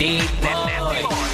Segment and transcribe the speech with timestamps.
[0.00, 1.29] Deep boy.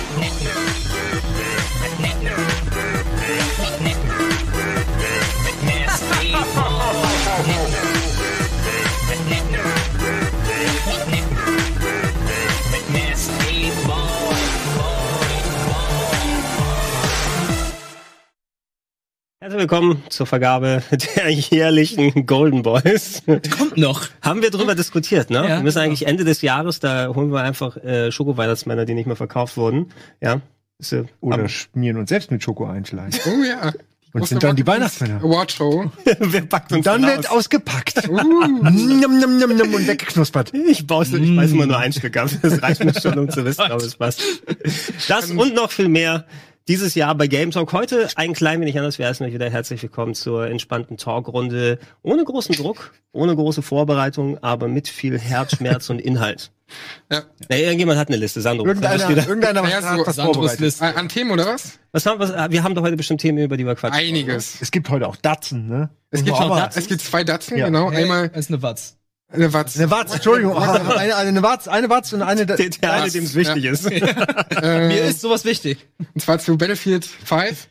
[19.47, 20.83] Herzlich willkommen zur Vergabe
[21.17, 23.23] der jährlichen Golden Boys.
[23.57, 24.09] Kommt noch.
[24.21, 25.37] Haben wir drüber diskutiert, ne?
[25.37, 29.07] Ja, wir müssen eigentlich Ende des Jahres, da holen wir einfach äh, Schoko-Weihnachtsmänner, die nicht
[29.07, 29.93] mehr verkauft wurden.
[30.21, 30.41] Ja.
[30.81, 33.25] Ist, äh, Oder schmieren uns selbst mit Schoko ein vielleicht.
[33.25, 33.73] Oh ja.
[34.13, 35.23] Und sind dann die Weihnachtsmänner.
[35.23, 35.93] Awardshow.
[36.19, 37.37] Wer packt uns Und dann wird aus?
[37.37, 38.09] ausgepackt.
[38.09, 38.17] Uh.
[38.17, 40.55] Njam, njam, njam, njam, und weggeknuspert.
[40.55, 42.31] Ich baue ich weiß immer nur ein Stück ab.
[42.43, 44.21] Das reicht mir schon, um zu wissen, ob es passt.
[45.07, 46.25] Das und noch viel mehr
[46.69, 47.73] dieses Jahr bei Game Talk.
[47.73, 48.99] Heute ein klein wenig anders.
[48.99, 51.79] Wir heißen euch wieder herzlich willkommen zur entspannten Talkrunde.
[52.03, 56.51] Ohne großen Druck, ohne große Vorbereitung, aber mit viel Herzschmerz und Inhalt.
[57.13, 57.23] Ja.
[57.49, 58.41] Na, irgendjemand hat eine Liste.
[58.41, 59.29] Sandro, Irgendeiner, wieder?
[59.29, 60.59] irgendeiner Ja, hat so was Sandros.
[60.59, 60.97] Liste.
[60.97, 61.79] An Themen oder was?
[61.93, 63.97] Was haben, was, wir haben doch heute bestimmt Themen, über die wir quatschen.
[63.97, 64.61] Einiges.
[64.61, 65.91] Es gibt heute auch Datsen, ne?
[66.11, 67.67] Es gibt, schon, es gibt zwei Datsen, Ja.
[67.67, 67.93] genau.
[67.93, 68.97] Hey, Einmal ist eine Watz.
[69.29, 69.77] Eine Watz.
[69.77, 70.55] Eine Watz, Entschuldigung.
[70.55, 72.47] Oh, eine, eine Watz, eine Watz und eine.
[72.47, 73.73] Der, der eine, dem es wichtig Ja.
[73.73, 73.91] ist.
[74.63, 75.87] Äh, Mir ist sowas wichtig.
[76.15, 77.69] Und zwar zu Battlefield 5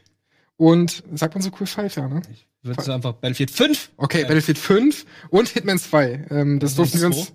[0.58, 2.22] und, sagt man so cool 5, ja, ne?
[2.62, 3.92] Würdest du einfach Battlefield 5?
[3.98, 6.26] Okay, Battlefield 5 und Hitman 2.
[6.30, 7.34] Ähm, das durften wir uns,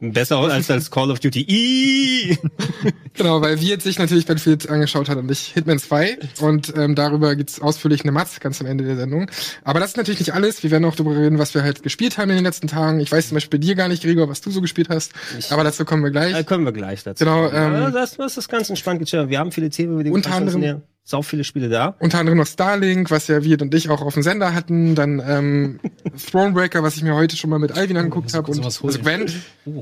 [0.00, 1.46] Besser als als Call of Duty.
[1.48, 2.38] Ii!
[3.14, 6.18] genau, weil wir jetzt sich natürlich Battlefield angeschaut hat und nicht Hitman 2.
[6.40, 9.30] Und ähm, darüber gibt's ausführlich eine Matz ganz am Ende der Sendung.
[9.64, 10.62] Aber das ist natürlich nicht alles.
[10.62, 13.00] Wir werden auch darüber reden, was wir halt gespielt haben in den letzten Tagen.
[13.00, 15.12] Ich weiß zum Beispiel dir gar nicht, Gregor, was du so gespielt hast.
[15.50, 16.32] Aber dazu kommen wir gleich.
[16.32, 17.24] Da kommen wir gleich dazu.
[17.24, 19.00] Genau, ähm, ja, das, das ist ganz entspannt.
[19.10, 21.94] Wir haben viele Themen, über die wir Unter anderem- sau viele Spiele da.
[22.00, 24.96] Unter anderem noch Starlink, was ja wir und ich auch auf dem Sender hatten.
[24.96, 25.78] Dann ähm,
[26.30, 28.50] Thronebreaker, was ich mir heute schon mal mit Alvin angeguckt habe.
[28.50, 29.32] Und also Gwent.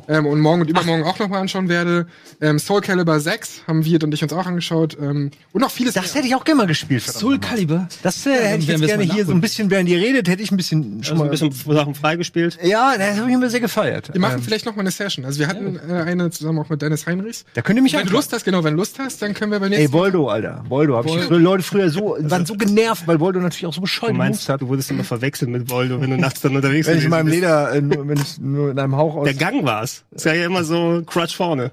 [0.08, 2.06] Ähm, und morgen und übermorgen auch noch mal anschauen werde.
[2.42, 4.98] Ähm, Soul Calibur 6 haben wir und ich uns auch angeschaut.
[5.00, 7.02] Ähm, und noch vieles Das hätte ich auch gerne mal gespielt.
[7.02, 7.50] Soul nochmal.
[7.50, 7.88] Calibur.
[8.02, 10.50] Das äh, hätte ich jetzt gerne hier so ein bisschen, während ihr redet, hätte ich
[10.52, 11.30] ein bisschen schon Also ein mal.
[11.30, 12.58] bisschen Sachen freigespielt.
[12.62, 14.10] ja, das habe ich immer sehr gefeiert.
[14.12, 15.24] Wir machen Ähm, vielleicht noch mal eine Session.
[15.24, 17.46] Also wir hatten äh, eine zusammen auch mit Dennis Heinrichs.
[17.54, 18.12] da könnt ihr mich Wenn du.
[18.12, 20.64] Lust hast, genau, wenn du Lust hast, dann können wir beim Ey, nächsten Voldo, Alter.
[20.68, 20.96] Voldo.
[20.96, 23.82] Hab ich Früher, Leute früher so, waren so genervt, weil Voldo natürlich auch so Du
[23.82, 24.60] bescheuerte meinst, Moves hat.
[24.60, 27.28] du wurdest immer verwechselt mit Voldo, wenn du nachts dann unterwegs Wenn ich in meinem.
[27.28, 29.24] Leder, äh, nur, wenn ich nur in einem Hauch aus.
[29.24, 30.04] Der Gang war's.
[30.10, 31.70] Ist ja immer so Crutch vorne.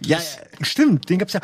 [0.00, 0.18] Ja,
[0.60, 1.40] stimmt, den gab's ja.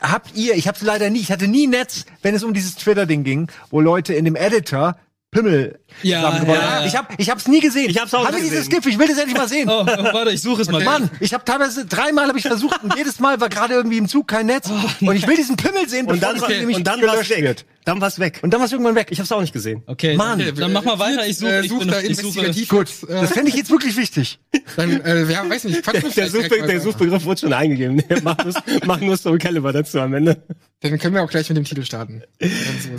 [0.00, 3.22] Habt ihr, ich hab's leider nie, ich hatte nie Netz, wenn es um dieses Twitter-Ding
[3.22, 4.96] ging, wo Leute in dem Editor
[5.30, 6.80] Pimmel Ja, zusammengebaut ja, haben.
[6.82, 6.86] ja.
[6.86, 7.90] Ich hab, ich hab's nie gesehen.
[7.90, 8.80] Ich hab's auch ihr nicht dieses gesehen.
[8.82, 8.86] GIF?
[8.92, 9.68] Ich will das endlich mal sehen.
[9.74, 10.82] Oh, warte, ich suche es mal.
[10.84, 14.08] Mann, ich habe teilweise dreimal habe ich versucht und jedes Mal war gerade irgendwie im
[14.08, 14.68] Zug kein Netz
[15.00, 17.42] und ich will diesen Pimmel sehen, Und dann, nämlich und dann war's weg.
[17.42, 17.64] wird.
[17.84, 18.40] Dann war's weg.
[18.42, 19.08] Und dann war's irgendwann weg.
[19.10, 19.82] Ich hab's auch nicht gesehen.
[19.86, 20.40] Okay, Mann.
[20.40, 21.26] okay, dann mach mal weiter.
[21.26, 22.50] Ich suche, äh, ich, such bin, da ich suche.
[22.68, 24.38] Gut, Äh, das fände ich jetzt wirklich wichtig.
[24.76, 26.80] Dann, äh, ja, weiß nicht, Der, der, Suchbe der.
[26.80, 28.02] Suchbegriff wurde schon eingegeben.
[28.22, 28.54] mach, nur,
[28.86, 30.42] mach nur Soul Calibur dazu am Ende.
[30.80, 32.22] Dann können wir auch gleich mit dem Titel starten.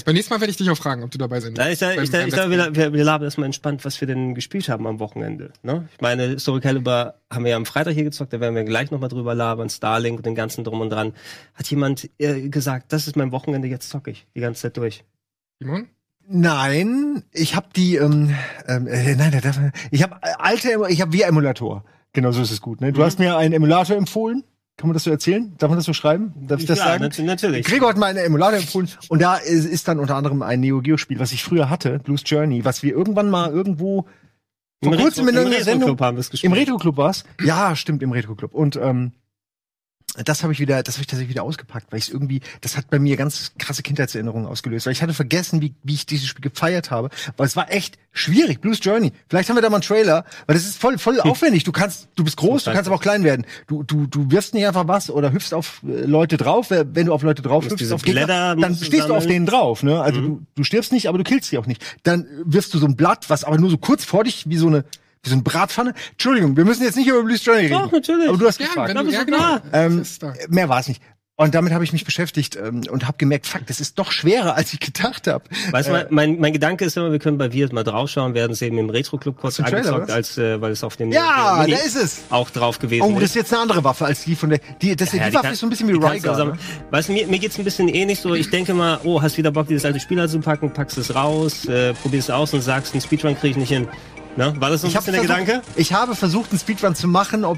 [0.05, 1.97] Beim nächsten Mal werde ich dich auch fragen, ob du dabei sein Nein, ich ich
[2.03, 5.51] ich letzten wir, wir, labern erstmal entspannt, was wir denn gespielt haben am Wochenende.
[5.63, 5.87] Ne?
[5.93, 8.91] Ich meine, Soul Calibur haben wir ja am Freitag hier gezockt, da werden wir gleich
[8.91, 11.13] nochmal drüber labern, Starlink und den ganzen Drum und Dran.
[11.53, 15.03] Hat jemand äh, gesagt, das ist mein Wochenende, jetzt zocke ich die ganze Zeit durch.
[15.59, 15.87] Simon?
[16.27, 18.33] Nein, ich habe die, ähm,
[18.67, 19.59] ähm, äh, nein, der darf,
[19.91, 21.83] ich habe alte, Emu- ich habe wie Emulator.
[22.13, 22.81] Genau so ist es gut.
[22.81, 22.93] Ne?
[22.93, 24.43] Du hast mir einen Emulator empfohlen.
[24.77, 25.53] Kann man das so erzählen?
[25.57, 26.33] Darf man das so schreiben?
[26.47, 27.03] Darf ich das ja, sagen?
[27.03, 27.65] nat natürlich.
[27.65, 30.97] Gregor hat mir einen Emulator empfohlen und da ist, dann unter anderem ein Neo Geo
[30.97, 34.05] Spiel, was ich früher hatte, Blues Journey, was wir irgendwann mal irgendwo
[34.81, 36.51] Im vor kurzem in Retro- im irgendeiner Sendung Retro-Club haben wir es im.
[36.53, 37.23] Retro Club war's.
[37.41, 38.53] Ja, stimmt, im Retro Club.
[38.53, 39.13] Und ähm,
[40.23, 42.89] das habe ich wieder, das habe ich tatsächlich wieder ausgepackt, weil ich irgendwie, das hat
[42.89, 46.49] bei mir ganz krasse Kindheitserinnerungen ausgelöst, weil ich hatte vergessen, wie, wie ich dieses Spiel
[46.49, 48.61] gefeiert habe, weil es war echt schwierig.
[48.61, 49.11] Blues Journey.
[49.29, 51.63] Vielleicht haben wir da mal einen Trailer, weil das ist voll, voll aufwendig.
[51.63, 53.45] Du kannst, du bist groß, du kannst aber auch klein werden.
[53.67, 56.69] Du, du, du wirfst nicht einfach was oder hüpfst auf äh, Leute drauf.
[56.69, 59.83] Wenn du auf Leute drauf hüpfst, auf Gegner, dann stehst du auf denen drauf.
[59.83, 60.01] Ne?
[60.01, 61.83] Also du, du stirbst nicht, aber du killst sie auch nicht.
[62.03, 64.67] Dann wirfst du so ein Blatt, was aber nur so kurz vor dich wie so
[64.67, 64.85] eine
[65.25, 65.93] wie so eine Bratpfanne.
[66.11, 67.73] Entschuldigung, wir müssen jetzt nicht über Blues Journey reden.
[67.73, 68.29] Doch, natürlich.
[68.29, 68.95] Aber du hast Ja, gefragt.
[68.95, 69.37] wenn du, ja, ist genau.
[69.37, 69.61] klar.
[69.73, 71.01] Ähm, ist mehr war es nicht.
[71.37, 74.55] Und damit habe ich mich beschäftigt ähm, und habe gemerkt, fuck, das ist doch schwerer,
[74.55, 75.43] als ich gedacht habe.
[75.71, 78.53] Weißt du, mein, mein, mein Gedanke ist immer, wir können bei Viert mal draufschauen, werden
[78.53, 81.83] es eben im Retro-Club kurz angezockt, als äh, weil es auf dem Ja, Mini da
[81.85, 82.21] ist es.
[82.29, 83.29] auch drauf gewesen Oh, das ist.
[83.31, 84.61] ist jetzt eine andere Waffe als die von der.
[84.81, 86.57] Die, das, Ja, die Waffe kann- ist so ein bisschen wie die zusammen- Ne?
[86.91, 88.33] Weißt du, mir, mir geht's ein bisschen ähnlich so.
[88.33, 91.65] Ich denke mal, oh, hast wieder Bock, dieses alte Spiel zu packen, packst es raus,
[91.65, 93.89] äh, probierst es aus und sagst, einen Speedrun krieg ich nicht hin.
[94.37, 94.53] Ne?
[94.59, 95.61] War das so ein Ich, bisschen der versucht, Gedanke?
[95.75, 97.57] ich habe versucht, einen Speedrun zu machen, ob,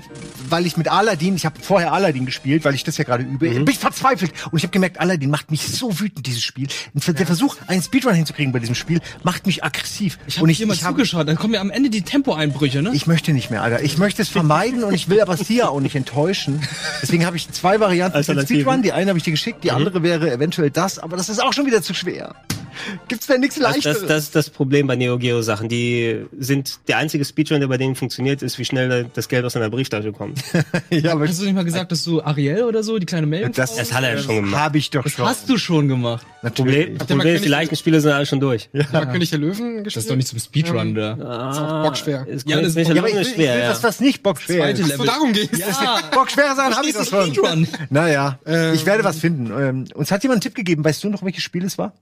[0.49, 3.49] weil ich mit Aladdin, ich habe vorher Aladdin gespielt, weil ich das ja gerade übe,
[3.49, 3.65] Mhm.
[3.65, 4.31] bin ich verzweifelt.
[4.51, 6.67] Und ich habe gemerkt, Aladdin macht mich so wütend, dieses Spiel.
[6.93, 10.19] Und der Versuch, einen Speedrun hinzukriegen bei diesem Spiel, macht mich aggressiv.
[10.27, 12.81] Ich habe ich, hier mal ich, hab, zugeschaut, dann kommen ja am Ende die Tempoeinbrüche,
[12.81, 12.91] ne?
[12.93, 13.81] ich möchte nicht mehr, Alter.
[13.83, 16.61] Ich möchte es vermeiden und ich will aber Sia auch nicht enttäuschen.
[17.01, 18.45] Deswegen habe ich zwei Varianten für den.
[18.45, 18.81] Speedrun.
[18.83, 21.53] Die eine habe ich dir geschickt, die andere wäre eventuell das, aber das ist auch
[21.53, 22.35] schon wieder zu schwer.
[23.07, 23.99] Gibt's da nichts Das, leichteres?
[23.99, 25.69] das, das ist das Problem bei Neo Geo Sachen.
[25.69, 29.53] Die sind der einzige Speedrun, der bei denen funktioniert, ist, wie schnell das Geld aus
[29.53, 30.39] deiner Brieftasche kommt.
[30.89, 33.51] ja, aber Hast du nicht mal gesagt, dass du Ariel oder so, die kleine Meldung?
[33.53, 34.61] das, Das hat er ja schon gemacht.
[34.61, 35.25] habe ich doch das schon.
[35.25, 36.25] hast du schon gemacht.
[36.55, 38.69] Problem, Habt ihr mal Problem ist, die leichten Spiele sind alle schon durch.
[38.71, 38.85] Ja.
[38.93, 39.87] Mal König der Löwen gespielt?
[39.87, 41.13] Das ist doch nicht zum Speedrun da.
[41.51, 42.25] ist auch bockschwer.
[42.27, 43.69] Ist Ja, ja, das- nicht ja, aber ich schwer, ich will ja.
[43.69, 44.87] was, was nicht bockschwer Zweite ist.
[44.87, 44.97] Level.
[45.05, 45.57] So, darum geht's.
[45.59, 47.33] Ja, Bockschwer sein habe ich das schon.
[47.33, 47.67] Speedrun.
[47.89, 48.73] Naja, Ähm.
[48.73, 49.51] ich werde was finden.
[49.59, 50.85] Ähm, uns hat jemand einen Tipp gegeben.
[50.85, 51.93] Weißt du noch, welches Spiel es war?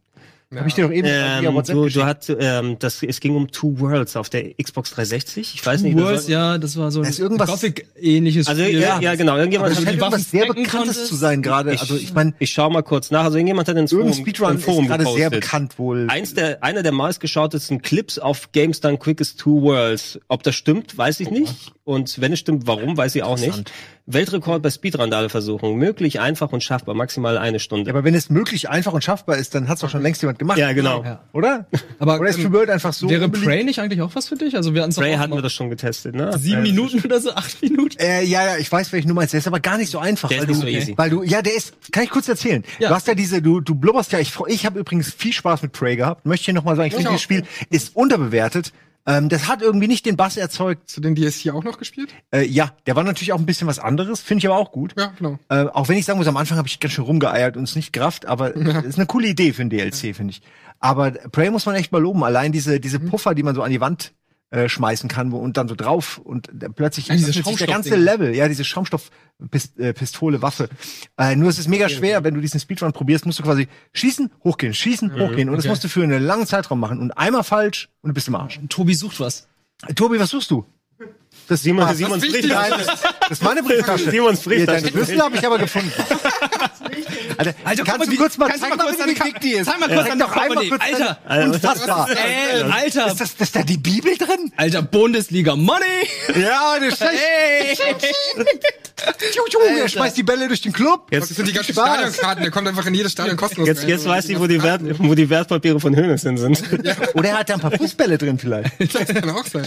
[0.55, 2.03] Habe ich dir doch eben Ähm, WhatsApp du, geschickt.
[2.03, 5.53] du hast, ähm, das, es ging um Two Worlds auf der Xbox 360.
[5.55, 8.79] Ich weiß nicht, Worlds, das- ja, das war so ein ist irgendwas- Gothic-ähnliches Also Spiel.
[8.79, 9.35] ja, ja, genau.
[9.37, 11.73] Irgendjemand das hat, scheint irgendwas sehr Bekanntes zu sein gerade.
[11.73, 13.23] Ich- Also ich meine, ich schau mal kurz nach.
[13.25, 16.07] Also irgendjemand hat ins Forum, Speedrun Forum ist gerade sehr bekannt wohl.
[16.09, 20.19] Eins der, einer der meistgeschautesten Clips auf Games Done Quickest Two Worlds.
[20.27, 21.73] Ob das stimmt, weiß ich nicht.
[21.83, 23.71] Und wenn es stimmt, warum, weiß ich auch nicht.
[24.07, 25.75] Weltrekord bei Speedrandale-Versuchen.
[25.75, 26.93] Möglich, einfach und schaffbar.
[26.93, 27.89] Maximal eine Stunde.
[27.89, 30.21] Ja, aber wenn es möglich, einfach und schaffbar ist, dann hat es doch schon längst
[30.21, 30.59] jemand gemacht.
[30.59, 31.03] Ja, genau.
[31.03, 31.23] Ja.
[31.33, 31.65] Oder?
[31.97, 33.47] Aber Oder ist True World einfach so wäre unbeliebt?
[33.47, 34.55] Prey nicht eigentlich auch was für dich?
[34.55, 36.37] Also wir hatten Prey hatten wir das schon getestet, ne?
[36.37, 37.97] sieben Äh, Minuten oder so, acht Minuten.
[37.97, 39.33] Äh, ja, ja, ich weiß, welchen du meinst.
[39.33, 40.29] Der ist aber gar nicht so einfach.
[40.29, 40.93] Der ist weil nicht du, so easy.
[40.95, 42.63] Weil du, ja, der ist, kann ich kurz erzählen.
[42.77, 42.89] Ja.
[42.89, 45.71] Du hast ja diese, du, du blubberst ja, ich, ich habe übrigens viel Spaß mit
[45.71, 46.27] Prey gehabt.
[46.27, 48.71] Möchte hier nochmal sagen, ich finde, dieses Spiel ist unterbewertet.
[49.07, 50.83] Ähm, das hat irgendwie nicht den Bass erzeugt.
[50.87, 52.09] Hast du den DSC auch noch gespielt?
[52.31, 54.95] Äh, ja, der war natürlich auch ein bisschen was anderes, finde ich aber auch gut.
[54.97, 55.37] Ja, genau.
[55.49, 57.75] Äh, auch wenn ich sagen muss, am Anfang habe ich ganz schön rumgeeiert und es
[57.75, 60.41] nicht gerafft, aber das ist eine coole Idee für ein DLC, finde ich.
[60.79, 62.23] Aber Prey muss man echt mal loben.
[62.23, 63.09] Allein diese, diese Mhm.
[63.09, 64.13] Puffer, die man so an die Wand
[64.51, 67.95] äh, schmeißen kann und dann so drauf und da plötzlich Ja, öffnet sich der ganze.
[67.95, 70.69] Level, ja, diese Schaumstoffpistole, äh, Waffe.
[71.17, 74.31] Äh, nur es ist mega schwer, wenn du diesen Speedrun probierst, musst du quasi schießen,
[74.43, 75.49] hochgehen, schießen, hochgehen.
[75.49, 75.69] Und das okay.
[75.69, 76.99] musst du für einen langen Zeitraum machen.
[76.99, 78.59] Und einmal falsch und du bist im Arsch.
[78.69, 79.47] Tobi sucht was.
[79.87, 80.65] Äh, Tobi, was suchst du?
[81.47, 82.25] Das Simon, Ah, Simons.
[82.27, 82.71] Brieftasche.
[82.71, 84.09] Das, das ist meine Brieftasche.
[84.09, 84.81] Simons Brieftasche.
[84.81, 85.91] Deine Schlüssel habe ich aber gefunden.
[87.37, 89.15] Alter, guck kannst mal, du kurz mal kannst du zeigen, mal kurz wie an die
[89.15, 89.65] dick die ist?
[89.69, 91.17] Zeig mal kurz Zeig an doch einmal kurz Alter.
[91.27, 92.09] deine- Unfassbar.
[92.09, 93.07] Ey, Alter.
[93.07, 94.53] Ist das, ist da die Bibel drin?
[94.55, 95.85] Alter, Bundesliga Money!
[96.39, 97.13] Ja, das ist schlecht.
[97.21, 97.75] Hey!
[99.31, 101.07] Tschu, Er schmeißt die Bälle durch den Club.
[101.11, 101.85] Jetzt, Das sind die ganzen Spaß.
[102.15, 103.89] Stadionkarten, der kommt einfach in jedes Stadion kostenlos jetzt, rein.
[103.89, 106.63] jetzt weiß ich, wo die, Wert, wo die Wertpapiere von Hönes hin sind.
[107.13, 108.71] Oder er hat da ein paar Fußbälle drin vielleicht.
[108.95, 109.65] Das kann auch sein.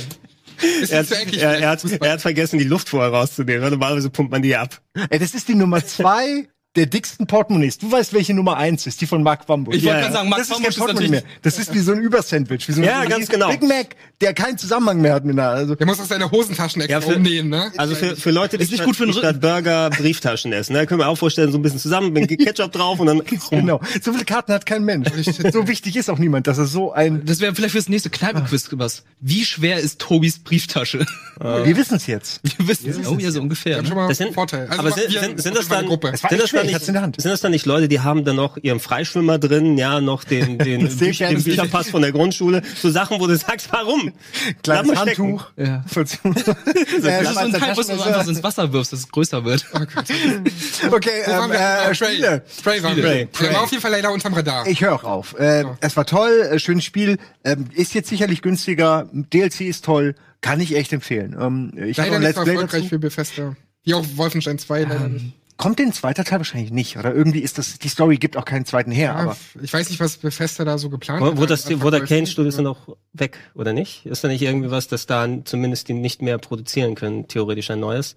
[0.91, 3.71] Er hat, er, er, hat, er hat vergessen, die Luft vorher rauszunehmen.
[3.71, 4.81] Normalerweise pumpt man die ab.
[5.11, 7.79] Ey, das ist die Nummer zwei der dicksten Portemonnaies.
[7.79, 9.75] Du weißt, welche Nummer eins ist, die von Mark Wambusch.
[9.77, 11.23] Ich wollte Ja, gerade sagen, Max das ist kein Bambusch Portemonnaie mehr.
[11.43, 13.49] Das ist wie so ein Übersandwich, wie so ein, Ja, ganz genau.
[13.49, 15.49] Big Mac, der keinen Zusammenhang mehr hat mit einer.
[15.49, 17.73] Also, Der muss auch seine Hosentaschen extra Ja, für- umnähen, ne?
[17.79, 20.75] Also für, für Leute, die Ist nicht gut für den statt Burger Brieftaschen essen.
[20.75, 20.87] Ne?
[20.87, 23.23] Können wir auch vorstellen, so ein bisschen zusammen, mit Ketchup drauf und dann.
[23.51, 23.81] genau.
[24.03, 25.09] So viele Karten hat kein Mensch.
[25.53, 27.25] so wichtig ist auch niemand, dass er so ein.
[27.25, 29.03] Das wäre vielleicht fürs nächste Kneipenquiz was.
[29.21, 31.05] Wie schwer ist Tobis Brieftasche?
[31.41, 32.41] Wir wissen es jetzt.
[32.59, 33.07] Wir wissen es.
[33.09, 33.81] Oh ja, so ungefähr.
[33.83, 33.95] Ne?
[33.95, 34.67] mal Das sind, Vorteil.
[34.69, 37.21] Also aber sind, wir- sind, sind das dann, sind das nicht, hat's in der Hand.
[37.21, 40.59] sind das dann nicht Leute, die haben dann noch ihren Freischwimmer drin, ja, noch den,
[40.59, 41.35] den, gerne.
[41.37, 44.13] den Bücherpass von der Grundschule, so Sachen, wo du sagst, warum?
[44.63, 44.99] Kleines.
[44.99, 45.47] Handtuch.
[45.59, 45.85] Ja.
[45.95, 49.45] Das ist so ein Teil, was du einfach so ins Wasser wirfst, dass es größer
[49.45, 49.67] wird.
[50.91, 51.91] Okay, Wo waren ähm, wir?
[51.91, 51.95] Äh.
[51.95, 52.43] Spiele.
[52.63, 53.29] Prey waren Prey.
[53.41, 54.67] Der war auf jeden Fall leider unterm Radar.
[54.67, 55.39] Ich höre auch auf.
[55.39, 57.19] Äh, Es war toll, äh, schönes Spiel.
[57.45, 59.09] Ähm, ist jetzt sicherlich günstiger.
[59.13, 60.15] DLC ist toll.
[60.41, 61.37] Kann ich echt empfehlen.
[61.39, 62.89] Ähm, ich habe leider nicht Let's Play erfolgreich dazu.
[62.89, 63.57] für Bethesda.
[63.85, 65.27] Wie auch Wolfenstein 2 leider nicht.
[65.59, 66.97] Kommt denn ein zweiter Teil wahrscheinlich nicht?
[66.97, 69.37] Oder irgendwie ist das, die Story gibt auch keinen zweiten her, Ja, aber.
[69.61, 71.37] ich weiß nicht, was Bethesda da so geplant Wo, hat.
[71.37, 72.05] wo, das, als wo der.
[72.05, 74.07] Kane Studios dann auch weg, oder nicht?
[74.07, 77.81] Ist da nicht irgendwie was, dass da zumindest die nicht mehr produzieren können, theoretisch ein
[77.81, 78.15] neues?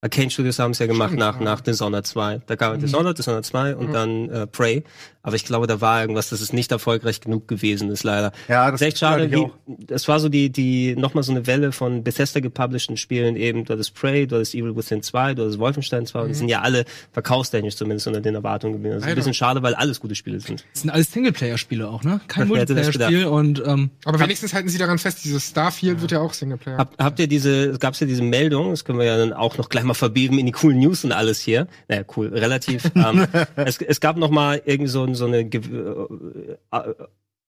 [0.00, 1.44] Arcane Studios haben es ja gemacht Stimmt, nach, ja.
[1.44, 2.42] nach Dishonored 2.
[2.46, 4.84] Da kam Dishonored, Dishonored 2 und dann äh, Prey.
[5.24, 8.32] Aber ich glaube, da war irgendwas, dass es nicht erfolgreich genug gewesen ist, leider.
[8.46, 9.32] Ja, das ist echt schade.
[9.32, 13.64] Wie, das war so die, die, nochmal so eine Welle von Bethesda gepublishten Spielen eben.
[13.64, 16.50] Du hattest Prey, du hattest Evil Within 2, du hattest Wolfenstein 2 und die sind
[16.50, 18.96] ja alle verkaufstechnisch zumindest unter den Erwartungen gewesen.
[18.96, 19.16] Also ein Leider.
[19.16, 20.62] bisschen schade, weil alles gute Spiele sind.
[20.74, 22.20] Das sind alles Singleplayer-Spiele auch, ne?
[22.28, 26.20] Kein das Multiplayer-Spiel und ähm, Aber wenigstens halten sie daran fest, dieses Starfield wird ja
[26.20, 26.76] auch Singleplayer.
[26.76, 29.70] Hab, habt ihr diese, gab's ja diese Meldung, das können wir ja dann auch noch
[29.70, 31.66] gleich mal verbieben in die coolen News und alles hier.
[31.88, 32.90] Naja, cool, relativ.
[32.94, 33.26] ähm,
[33.56, 35.62] es, es gab noch mal irgendwie so, so eine, Ge-
[36.72, 36.94] äh, äh,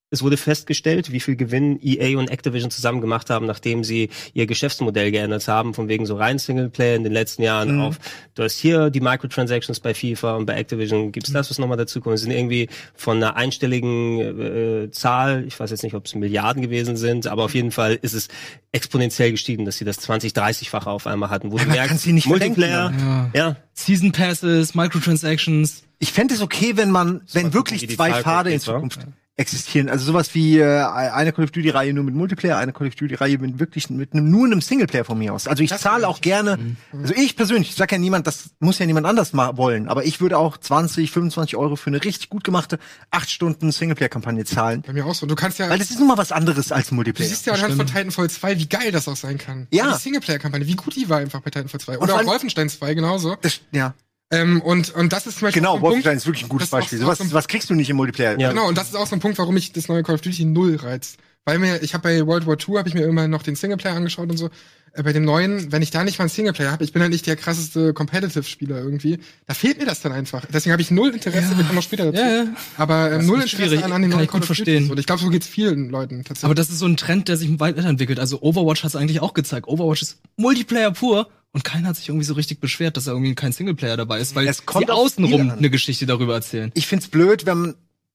[0.09, 4.47] es wurde festgestellt, wie viel Gewinn EA und Activision zusammen gemacht haben, nachdem sie ihr
[4.47, 7.81] Geschäftsmodell geändert haben, von wegen so rein Singleplayer in den letzten Jahren Mhm.
[7.81, 7.99] auf,
[8.37, 12.01] du hast hier die Microtransactions bei FIFA und bei Activision gibt's das, was nochmal dazu
[12.01, 12.15] kommt.
[12.15, 16.63] Es sind irgendwie von einer einstelligen äh, Zahl, ich weiß jetzt nicht, ob es Milliarden
[16.63, 18.29] gewesen sind, aber auf jeden Fall ist es
[18.71, 22.91] exponentiell gestiegen, dass sie das 20, 30-fache auf einmal hatten, wo du man merkst, Multiplayer,
[22.91, 25.83] verdenken, ja, Season Passes, Microtransactions.
[25.99, 28.61] Ich fände es okay, wenn man, wenn gucken, wirklich zwei Pfade in?
[28.61, 29.07] Zukunft
[29.39, 29.91] existieren.
[29.91, 32.95] Also sowas wie äh, eine Call of Duty Reihe nur mit Multiplayer, eine Call of
[32.95, 35.47] Duty Reihe mit wirklich mit einem, nur einem Singleplayer von mir aus.
[35.47, 36.59] Also ich zahle auch gerne,
[36.93, 40.05] also ich persönlich, ich sag ja niemand, das muss ja niemand anders mal wollen, aber
[40.05, 42.79] ich würde auch 20, 25 Euro für eine richtig gut gemachte
[43.11, 44.83] acht Stunden Singleplayer Kampagne zahlen.
[44.87, 45.27] Bei mir auch so.
[45.27, 47.29] Du kannst ja, Weil das ist nun mal was anderes als du Multiplayer.
[47.29, 49.67] siehst ja anhand von Titanfall 2, wie geil das auch sein kann.
[49.71, 49.93] Ja.
[49.93, 51.95] Die Singleplayer-Kampagne, wie gut die war einfach bei Titanfall 2.
[51.95, 53.37] vor Oder auch Wolfenstein 2 genauso.
[53.43, 53.95] Das, ja,
[54.31, 56.49] Ähm, und, und das ist zum Beispiel genau, so ein Punkt, Wolfenstein ist wirklich ein
[56.49, 56.99] gutes Beispiel.
[56.99, 58.39] so ein- was kriegst du nicht im Multiplayer?
[58.41, 58.51] Ja.
[58.51, 60.45] Genau, und das ist auch so ein Punkt, warum ich das neue Call of Duty
[60.47, 61.19] null reizt.
[61.45, 63.95] Weil mir, ich habe bei World War II habe ich mir immer noch den Singleplayer
[63.95, 64.51] angeschaut und so.
[64.95, 67.13] Äh, bei dem neuen, wenn ich da nicht mal einen Singleplayer habe, ich bin halt
[67.13, 70.45] nicht der krasseste Competitive-Spieler irgendwie, da fehlt mir das dann einfach.
[70.53, 72.19] Deswegen habe ich null Interesse, wir kommen noch später dazu.
[72.21, 72.45] Ja, ja.
[72.79, 74.47] Aber ähm, null ist Interesse schwierig, an, an den kann neuen ich gut Call of
[74.47, 74.91] verstehen.
[74.91, 76.45] Und ich glaube, so geht's vielen Leuten tatsächlich.
[76.47, 78.19] Aber das ist so ein Trend, der sich weiterentwickelt.
[78.19, 79.69] Also Overwatch hat es eigentlich auch gezeigt.
[79.69, 83.35] Overwatch ist Multiplayer pur und keiner hat sich irgendwie so richtig beschwert, dass da irgendwie
[83.35, 86.71] kein Singleplayer dabei ist, weil Es kommt die außenrum eine Geschichte darüber erzählen.
[86.75, 87.75] ich find's blöd, wenn man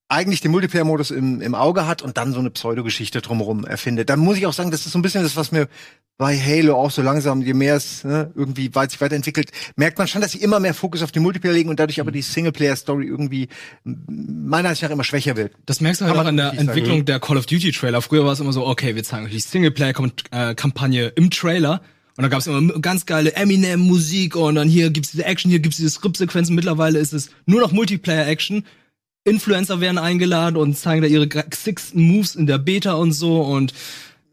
[0.10, 4.12] eigentlich den Multiplayer-Modus im, im Auge hat und dann so eine Pseudogeschichte drumherum erfindet.
[4.12, 5.70] Dann muss ich auch sagen, das ist so ein bisschen das, was mir
[6.20, 10.08] bei Halo auch so langsam, je mehr es ne, irgendwie weit sich weiterentwickelt, merkt man
[10.08, 13.08] schon, dass sie immer mehr Fokus auf den Multiplayer legen und dadurch aber die Singleplayer-Story
[13.08, 13.48] irgendwie
[13.84, 15.54] meiner Ansicht nach immer schwächer wird.
[15.66, 16.70] Das merkst du halt Kann auch an der wirklich sagen.
[16.70, 18.04] Entwicklung der Call of Duty Trailer.
[18.04, 21.82] Früher war es immer so, okay, wir zeigen euch die Singleplayer-Kampagne im Trailer.
[22.18, 25.60] Und dann gab es immer ganz geile Eminem-Musik und dann hier gibt's diese Action, hier
[25.60, 26.56] gibt's diese Skriptsequenzen.
[26.56, 28.66] Mittlerweile ist es nur noch Multiplayer-Action.
[29.24, 33.74] Influencer werden eingeladen und zeigen da ihre sixten Moves in der Beta und so und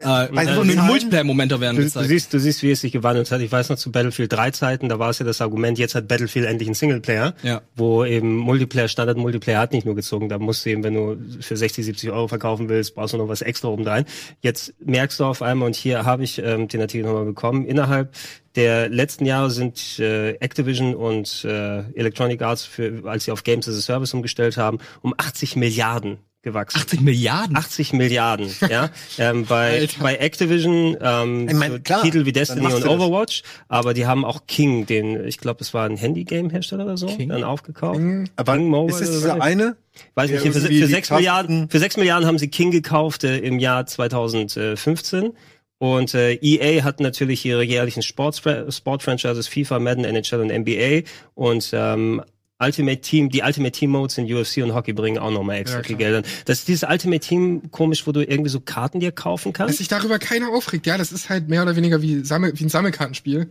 [0.00, 2.08] äh, so mit Zahlen- Multiplayer-Momente werden Du, du, gezeigt.
[2.08, 3.40] siehst, du siehst, wie es sich gewandelt hat.
[3.40, 6.06] Ich weiß noch zu Battlefield 3 Zeiten, da war es ja das Argument, jetzt hat
[6.08, 7.62] Battlefield endlich einen Singleplayer, Ja.
[7.74, 10.28] wo eben Multiplayer, Standard-Multiplayer hat nicht nur gezogen.
[10.28, 13.28] Da musst du eben, wenn du für 60, 70 Euro verkaufen willst, brauchst du noch
[13.28, 14.04] was extra obendrein.
[14.40, 18.12] Jetzt merkst du auf einmal, und hier habe ich ähm, den Artikel nochmal bekommen, innerhalb
[18.56, 23.68] der letzten Jahre sind äh, Activision und äh, Electronic Arts, für, als sie auf Games
[23.68, 26.78] as a Service umgestellt haben, um 80 Milliarden gewachsen.
[26.78, 27.56] 80 Milliarden?
[27.56, 28.90] 80 Milliarden, ja.
[29.18, 30.02] Ähm, bei, Alter.
[30.02, 32.88] bei Activision ähm, Ich mein, so klar, Titel wie Destiny und du das.
[32.88, 37.06] Overwatch, aber die haben auch King, den, ich glaube, es war ein Handy-Game-Hersteller oder so,
[37.06, 37.30] King?
[37.30, 38.00] dann aufgekauft.
[38.36, 39.40] Aber King Mobile ist es oder dieser so?
[39.40, 39.76] eine?
[40.14, 43.24] Weiß nicht, für, für die sechs krassesten- Milliarden, für sechs Milliarden haben sie King gekauft
[43.24, 45.32] äh, im Jahr 2015.
[45.80, 51.70] Und äh, EA hat natürlich ihre jährlichen Sports Sport-Franchises FIFA, Madden, NHL und NBA und
[51.72, 52.22] ähm,
[52.60, 55.84] Ultimate Team, die Ultimate Team Modes in UFC und Hockey bringen auch nochmal extra Ja,
[55.84, 55.96] viel.
[55.96, 56.16] Geld.
[56.26, 56.32] an.
[56.44, 59.78] Das ist dieses Ultimate Team komisch, wo du irgendwie so Karten dir kaufen dass kannst.
[59.78, 60.86] sich darüber keiner aufregt.
[60.86, 63.48] Ja, das ist halt mehr oder weniger wie, Sammel, wie ein Sammelkartenspiel.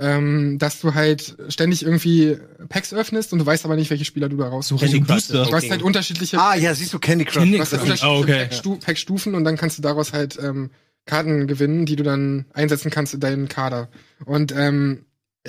[0.00, 2.36] Ähm, dass du halt ständig irgendwie
[2.68, 4.84] Packs öffnest und du weißt aber nicht, welche Spieler du da raussuchst.
[4.84, 7.42] Candy Crush Du hast halt unterschiedliche, Ah, ja, siehst du Candy Crush.
[7.42, 8.04] Candy du hast halt Crush.
[8.04, 8.44] unterschiedliche Ah, okay.
[8.48, 10.70] Packstu Packstufen und dann kannst du daraus halt ähm,
[11.04, 13.88] Karten gewinnen, die du dann einsetzen kannst in deinen Kader.
[14.24, 15.04] Und ähm,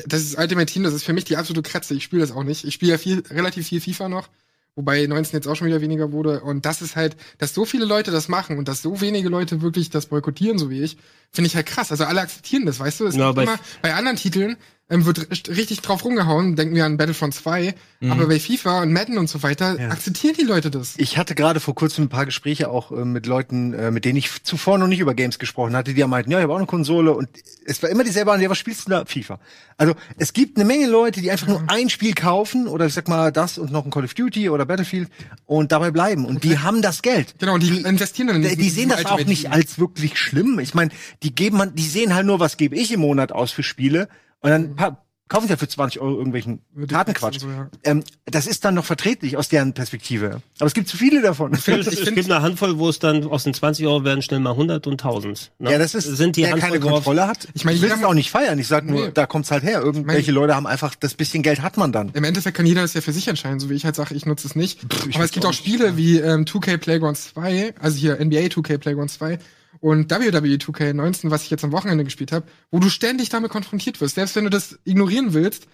[0.08, 1.94] das ist Ultimate Team, das ist für mich die absolute Kretze.
[1.94, 2.63] Ich spiele das auch nicht.
[2.65, 4.29] Ich spiele ja viel, relativ viel FIFA noch,
[4.75, 6.41] wobei 19 jetzt auch schon wieder weniger wurde.
[6.41, 9.62] Und das ist halt, dass so viele Leute das machen und dass so wenige Leute
[9.62, 10.98] wirklich das boykottieren, so wie ich,
[11.32, 11.91] finde ich halt krass.
[11.91, 13.06] Also alle akzeptieren das, weißt du?
[13.08, 14.58] Es Ja, gibt bei- immer, bei anderen Titeln
[14.89, 17.75] ähm, wird ri- richtig drauf rumgehauen, denken wir an Battlefront 2,
[18.10, 19.89] aber bei FIFA und Madden und so weiter Ja.
[19.89, 20.93] akzeptieren die Leute das.
[20.98, 24.17] Ich hatte gerade vor kurzem ein paar Gespräche auch äh, mit Leuten, äh, mit denen
[24.17, 26.65] ich zuvor noch nicht über Games gesprochen hatte, die meinten, ja, ich habe auch eine
[26.65, 27.29] Konsole und
[27.65, 29.05] es war immer dieselbe an, ja, was spielst du da?
[29.05, 29.39] FIFA.
[29.77, 33.08] Also es gibt eine Menge Leute, die einfach nur ein Spiel kaufen oder ich sag
[33.08, 35.10] mal das und noch ein Call of Duty oder Battlefield
[35.46, 37.36] und dabei bleiben und die haben das Geld.
[37.39, 40.58] Genau, und die, investieren dann in Die, die sehen das auch nicht als wirklich schlimm.
[40.60, 40.89] Ich meine,
[41.22, 44.08] die geben man, die sehen halt nur, was gebe ich im Monat aus für Spiele
[44.41, 47.39] und dann pa- kaufen sie ja für 20 Euro irgendwelchen Kartenquatsch.
[47.41, 47.69] so, ja.
[47.84, 50.41] ähm, das ist dann noch verträglich aus deren Perspektive.
[50.58, 51.53] Aber es gibt zu viele davon.
[51.53, 54.51] Es, es gibt eine Handvoll, wo es dann aus den 20 Euro werden schnell mal
[54.51, 55.51] 100 und 1000.
[55.60, 55.72] Ne?
[55.72, 57.48] Ja, das ist, sind die wer Handvoll, keine Kontrolle hat.
[57.53, 58.58] Ich meine, ich will es auch nicht feiern.
[58.58, 59.12] Ich sag nur, Nee.
[59.13, 59.81] da kommt's halt her.
[59.84, 62.10] Irgendwelche Leute haben einfach, das bisschen Geld hat man dann.
[62.13, 64.25] Im Endeffekt kann jeder das ja für sich entscheiden, so wie ich halt sage, ich
[64.25, 64.79] nutze es nicht.
[65.08, 68.48] ich Aber es gibt auch auch Spiele wie ähm, 2K Playground 2, also hier NBA
[68.48, 69.38] 2K Playground 2
[69.82, 74.02] und WWE 2K19, was ich jetzt am Wochenende gespielt habe, wo du ständig damit konfrontiert
[74.02, 74.16] wirst.
[74.16, 75.68] Selbst wenn du das ignorieren willst,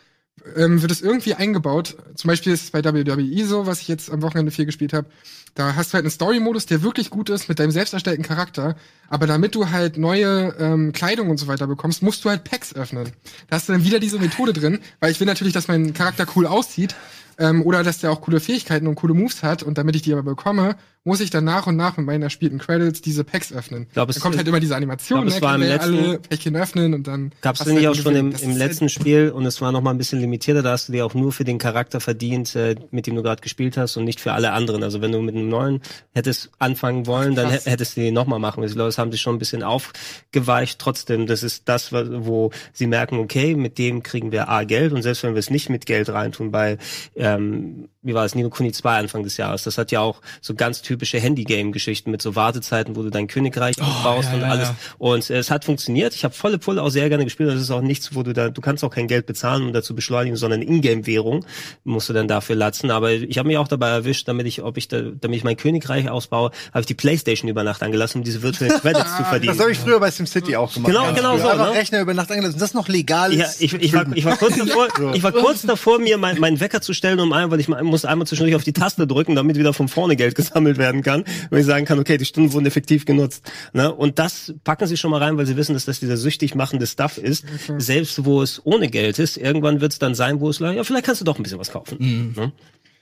[0.56, 1.96] ähm, wird es irgendwie eingebaut.
[2.16, 5.08] Zum Beispiel ist es bei WWE so, was ich jetzt am Wochenende viel gespielt habe.
[5.56, 8.76] Da hast du halt einen Story-Modus, der wirklich gut ist mit deinem selbst erstellten Charakter.
[9.08, 12.76] Aber damit du halt neue ähm, Kleidung und so weiter bekommst, musst du halt Packs
[12.76, 13.12] öffnen.
[13.48, 16.26] Da hast du dann wieder diese Methode drin, weil ich will natürlich, dass mein Charakter
[16.36, 16.96] cool aussieht.
[17.38, 19.64] Ähm, oder dass der auch coole Fähigkeiten und coole Moves hat.
[19.64, 20.76] Und damit ich die aber bekomme,
[21.08, 23.86] muss ich dann nach und nach mit meinen erspielten Credits diese Packs öffnen.
[23.94, 25.98] glaub, es- dann kommt halt immer diese Animation, ich glaub, es ne, war im letzten-
[26.10, 28.90] alle Päckchen öffnen und dann Gab's denn nicht halt auch schon im, im halt- letzten
[28.90, 31.32] Spiel und es war noch mal ein bisschen limitierter, da hast du dir auch nur
[31.32, 34.52] für den Charakter verdient, äh, mit dem du gerade gespielt hast und nicht für alle
[34.52, 34.82] anderen.
[34.84, 35.82] Also wenn du mit einem neuen
[36.14, 37.68] hättest anfangen wollen, dann krass.
[37.68, 38.72] hättest du den nochmal machen müssen.
[38.72, 40.80] Ich glaube, das haben sie schon ein bisschen aufgeweicht.
[40.80, 45.02] Trotzdem, das ist das, wo sie merken, okay, mit dem kriegen wir A Geld und
[45.04, 46.78] selbst wenn wir es nicht mit Geld reintun, bei
[47.16, 50.54] ähm, wie war es, Nino Kuni 2 Anfang des Jahres, das hat ja auch so
[50.54, 54.70] ganz typische Handy-Game-Geschichten mit so Wartezeiten, wo du dein Königreich aufbaust ja, und ja, alles.
[54.70, 54.76] ja.
[54.98, 56.16] Und äh, es hat funktioniert.
[56.16, 57.50] Ich habe volle Pulle auch sehr gerne gespielt.
[57.50, 59.94] Das ist auch nichts, wo du da, du kannst auch kein Geld bezahlen, um dazu
[59.94, 61.46] beschleunigen, sondern Ingame-Währung
[61.84, 62.92] musst du dann dafür latzen.
[62.92, 65.58] Aber ich habe mich auch dabei erwischt, damit ich, ob ich da, damit ich mein
[65.58, 69.54] Königreich ausbaue, habe ich die Playstation über Nacht angelassen, um diese virtuellen Credits zu verdienen.
[69.54, 70.94] Das habe ich früher bei SimCity auch gemacht.
[70.94, 71.58] Genau, genau früher.
[71.58, 71.72] so, ne?
[71.72, 72.58] Rechner über Nacht angelassen.
[72.58, 73.34] Das ist noch legal.
[73.34, 76.40] Ja, ist ich, ich, war, ich war kurz davor, ich war kurz davor, mir mein,
[76.40, 79.36] meinen Wecker zu stellen, um ein, weil ich muss einmal zwischendurch auf die Taste drücken,
[79.36, 82.54] damit wieder von vorne Geld gesammelt werden kann, weil ich sagen kann, okay, die Stunden
[82.54, 83.52] wurden effektiv genutzt.
[83.74, 83.92] Ne?
[83.94, 86.86] Und das packen sie schon mal rein, weil sie wissen, dass das dieser süchtig machende
[86.86, 87.46] Stuff ist.
[87.78, 91.06] Selbst wo es ohne Geld ist, irgendwann wird es dann sein, wo es, ja, vielleicht
[91.06, 92.34] kannst du doch ein bisschen was kaufen.
[92.36, 92.52] Ne?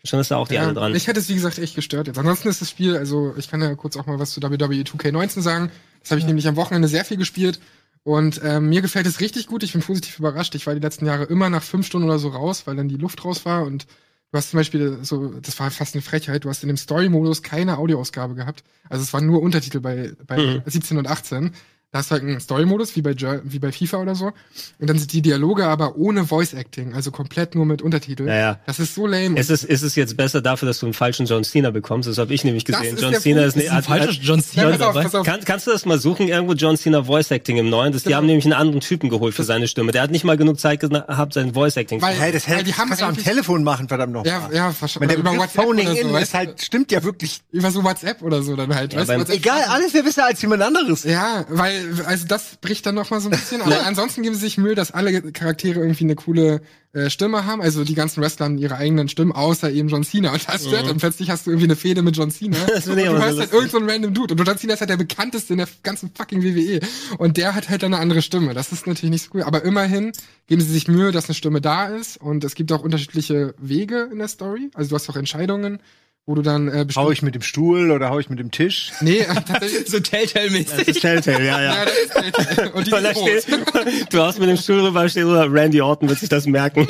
[0.06, 0.96] Schon ist da auch die alle dran.
[0.96, 2.18] Ich hätte es, wie gesagt, echt gestört jetzt.
[2.20, 4.84] Ansonsten ist das Spiel, also ich kann ja kurz auch mal was zu E WWE
[4.84, 5.72] 2K19 sagen.
[6.02, 7.60] Das habe ich nämlich am Wochenende sehr viel gespielt.
[8.04, 9.64] Und ähm, mir gefällt es richtig gut.
[9.64, 10.56] Ich bin positiv überrascht.
[10.56, 12.98] Ich war die letzten Jahre immer nach fünf Stunden oder so raus, weil dann die
[12.98, 13.64] Luft raus war.
[13.64, 13.88] Und
[14.34, 17.44] du hast zum Beispiel so, das war fast eine Frechheit, du hast in dem Story-Modus
[17.44, 18.64] keine Audioausgabe gehabt.
[18.90, 20.62] Also es waren nur Untertitel bei, bei Mhm.
[20.66, 21.52] 17 und 18.
[21.94, 24.32] Da hast du halt einen Story-Modus, wie bei, wie bei FIFA oder so.
[24.80, 28.28] Und dann sind die Dialoge aber ohne Voice-Acting, also komplett nur mit Untertitel.
[28.28, 28.60] Ja, ja.
[28.66, 29.40] Das ist so lame.
[29.40, 32.10] Es ist, ist es jetzt besser dafür, dass du einen falschen John Cena bekommst?
[32.10, 32.96] Das habe ich nämlich gesehen.
[32.96, 35.04] ist John Cena ist, ne, Das Ein falscher John Cena Ja, pass auf, dabei.
[35.04, 35.26] pass auf.
[35.28, 37.94] Kann, kannst du das mal suchen, irgendwo John Cena Voice Acting im Neuen?
[37.94, 39.92] Das, die haben nämlich einen anderen Typen geholt für seine Stimme.
[39.92, 42.56] Der hat nicht mal genug Zeit gehabt, sein Voice Acting zu Weil- Hey, das, Weil
[42.58, 44.26] hält, die haben kannst du am Telefon machen, verdammt noch.
[44.26, 45.10] Ja, ja, Wenn wahrscheinlich.
[45.12, 47.42] der über WhatsApp Phoning oder so, in ist weißt halt, stimmt ja wirklich.
[47.52, 48.96] über so WhatsApp oder so dann halt.
[48.96, 51.04] weißt du, beim- WhatsApp- Egal, alles wäre besser als jemand anderes.
[51.04, 53.62] Ja, weil, also das bricht dann noch mal so ein bisschen.
[53.64, 56.62] Aber ansonsten geben sie sich Mühe, dass alle Charaktere irgendwie eine coole
[56.94, 57.62] äh, Stimme haben.
[57.62, 60.32] Also die ganzen Wrestler haben ihre eigenen Stimmen, außer eben John Cena.
[60.32, 60.90] Und das stört.
[60.90, 62.58] Und plötzlich hast du irgendwie eine Fehde mit John Cena.
[62.68, 63.54] Das und du hast halt lustig.
[63.54, 64.34] irgend so random Dude.
[64.34, 66.80] Und John Cena ist halt der bekannteste in der ganzen fucking WWE.
[67.18, 68.54] Und der hat halt dann eine andere Stimme.
[68.54, 69.44] Das ist natürlich nicht so cool.
[69.44, 70.12] Aber immerhin
[70.48, 72.18] geben sie sich Mühe, dass eine Stimme da ist.
[72.18, 74.70] Und es gibt auch unterschiedliche Wege in der Story.
[74.74, 75.80] Also du hast auch Entscheidungen,
[76.26, 77.12] wo du dann äh, Hau bestimmt...
[77.12, 78.94] ich mit dem Stuhl oder hau ich mit dem Tisch?
[79.02, 79.90] Nee, äh, tatsächlich...
[79.90, 80.74] So Telltale-mäßig.
[80.84, 81.74] Das ist Telltale, ja, ja.
[81.76, 83.46] Ja, das ist halt, und die da steht,
[84.14, 86.88] du hast mit dem Stuhl rüber steht, oder Randy Orton wird sich das merken.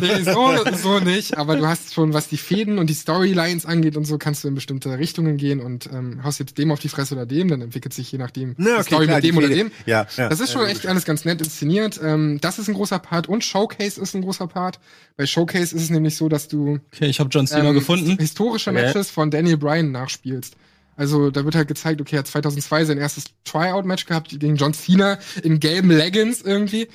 [0.00, 3.96] Nee, so, so nicht, aber du hast schon, was die Fäden und die Storylines angeht
[3.96, 6.88] und so, kannst du in bestimmte Richtungen gehen und ähm, haust jetzt dem auf die
[6.88, 9.36] Fresse oder dem, dann entwickelt sich je nachdem Na, okay, die Story klar, mit dem
[9.36, 9.70] oder dem.
[9.86, 10.28] Ja, ja.
[10.28, 12.00] Das ist schon echt alles ganz nett inszeniert.
[12.02, 14.80] Ähm, das ist ein großer Part und Showcase ist ein großer Part.
[15.16, 17.99] Bei Showcase ist es nämlich so, dass du Okay, ich habe John Cena ähm, gefunden.
[18.18, 18.82] Historische Okay.
[18.82, 20.56] Matches von Daniel Bryan nachspielst.
[21.00, 24.74] Also da wird halt gezeigt, okay, er hat 2002 sein erstes Tryout-Match gehabt gegen John
[24.74, 26.88] Cena in gelben Leggings irgendwie.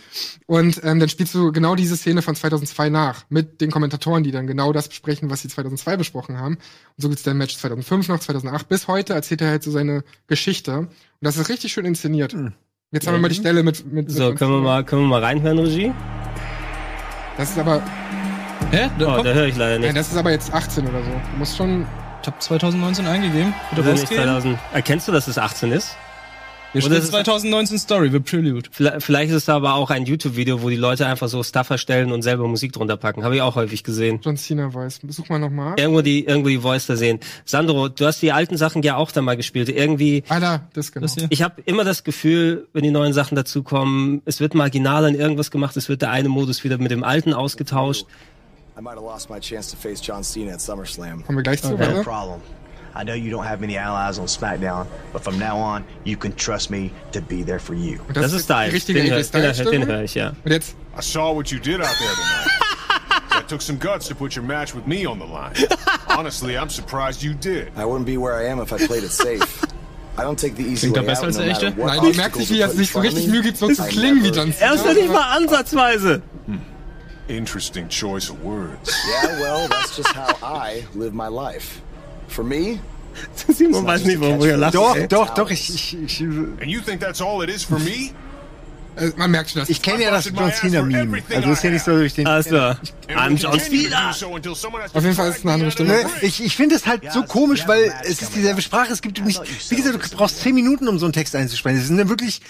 [0.45, 4.29] Und ähm, dann spielst du genau diese Szene von 2002 nach mit den Kommentatoren, die
[4.29, 6.53] dann genau das besprechen, was sie 2002 besprochen haben.
[6.55, 6.61] Und
[6.97, 10.77] so gibt's dann Match 2005 noch, 2008 bis heute erzählt er halt so seine Geschichte.
[10.77, 10.89] Und
[11.21, 12.35] das ist richtig schön inszeniert.
[12.91, 15.23] Jetzt haben wir mal die Stelle mit mit, So, können wir mal, können wir mal
[15.23, 15.91] reinhören, Regie?
[17.37, 17.81] Das ist aber
[18.75, 18.89] Hä?
[18.99, 19.97] Da, Oh, da höre ich leider nein, nicht.
[19.97, 21.09] das ist aber jetzt 18 oder so.
[21.09, 21.85] Du musst schon
[22.21, 23.53] ich habe 2019 eingegeben.
[23.73, 24.23] Oder nicht rausgehen.
[24.23, 24.59] 2000.
[24.73, 25.95] Erkennst du, dass es 18 ist?
[26.73, 28.69] Hier Oder steht ist es- 2019 Story, The Prelude.
[28.99, 32.21] Vielleicht, ist es aber auch ein YouTube-Video, wo die Leute einfach so Stuff erstellen und
[32.23, 33.23] selber Musik drunter packen.
[33.23, 34.19] Habe ich auch häufig gesehen.
[34.21, 34.99] John Cena Voice.
[35.07, 35.75] Such mal nochmal.
[35.79, 37.19] Irgendwo die, irgendwo die Voice da sehen.
[37.45, 39.69] Sandro, du hast die alten Sachen ja auch da mal gespielt.
[39.69, 41.05] Irgendwie, Ah, da, das genau.
[41.05, 41.27] Das hier.
[41.29, 45.51] ich habe immer das Gefühl, wenn die neuen Sachen dazukommen, es wird marginal an irgendwas
[45.51, 48.05] gemacht, es wird der eine Modus wieder mit dem alten ausgetauscht.
[48.77, 51.23] I might have lost my chance to face John Cena at SummerSlam.
[51.25, 52.03] Kommen wir gleich zu, No warte.
[52.03, 52.41] problem.
[52.93, 56.33] I know you don't have many allies on SmackDown, but from now on, you can
[56.33, 57.99] trust me to be there for you.
[58.07, 58.69] Und Das, ist Styles.
[58.69, 60.29] die richtige den, hör, AJ den, den höre ich, ja.
[60.43, 63.29] Und jetzt, I saw what you did out there tonight.
[63.31, 65.53] that took some guts to put your match with me on the line.
[66.09, 67.67] Honestly, I'm surprised you did.
[67.77, 69.65] I wouldn't be where I am if I played it safe.
[70.17, 71.77] I don't take the easy Klingt er way besser out, als no der matter echte?
[71.81, 73.31] what nein, du merkst obstacles nicht, wie er sich so of richtig me.
[73.33, 74.69] Mühe gibt, so zu klingen wie John Cena.
[74.69, 76.21] Er ist ja nicht mal ansatzweise.
[77.27, 78.93] Interesting choice of words.
[79.07, 81.81] Yeah, well, that's just how I live my life.
[82.27, 82.79] For me,
[83.35, 84.75] Simon weiß nicht, warum er lacht.
[84.75, 85.07] Doch, ey.
[85.07, 88.11] doch, doch, ich, ich, ich, And you think that's all it is for me?
[88.97, 91.21] Äh, man merkt schon, dass ich kenne ja das John Cena-Meme.
[91.33, 92.27] Also ist ja nicht so durch den.
[92.27, 94.11] Also, will John Cena.
[94.11, 95.89] Auf jeden Fall ist es eine andere Stimme.
[95.89, 98.93] Ne, ich ich finde es halt so komisch, weil es ist dieselbe Sprache.
[98.93, 99.41] Es gibt nicht.
[99.69, 101.77] Wie gesagt, du brauchst zehn Minuten, um so einen Text einzusprechen.
[101.77, 102.41] Es sind dann wirklich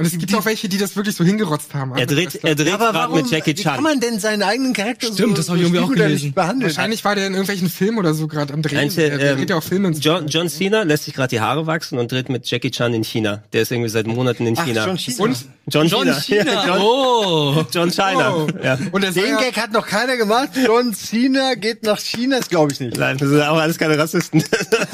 [0.00, 1.94] Und es gibt auch welche, die das wirklich so hingerotzt haben.
[1.94, 3.82] Er dreht, er dreht aber gerade warum, mit Jackie wie kann Chan.
[3.82, 6.32] man denn seinen eigenen Charakter Stimmt, so, das hab ich irgendwie auch gelesen.
[6.32, 6.70] behandeln?
[6.74, 8.76] Wahrscheinlich war der in irgendwelchen Filmen oder so gerade am Drehen.
[8.78, 9.88] Meinte, der, der ähm, dreht ja auch Filme.
[9.88, 10.00] und so.
[10.00, 13.04] John, John Cena lässt sich gerade die Haare wachsen und dreht mit Jackie Chan in
[13.04, 13.42] China.
[13.52, 14.86] Der ist irgendwie seit Monaten in Ach, China.
[14.86, 15.22] John Cena.
[15.24, 15.36] Und
[15.68, 16.18] John, John Cena.
[16.20, 16.52] Cena.
[16.52, 17.64] Ja, John, Oh.
[17.72, 18.34] John China.
[18.34, 18.46] Oh.
[18.64, 18.78] Ja.
[18.92, 20.48] Und Den ja, Gag hat noch keiner gemacht.
[20.66, 22.96] John Cena geht nach China, das glaube ich nicht.
[22.96, 24.42] Nein, das sind auch alles keine Rassisten.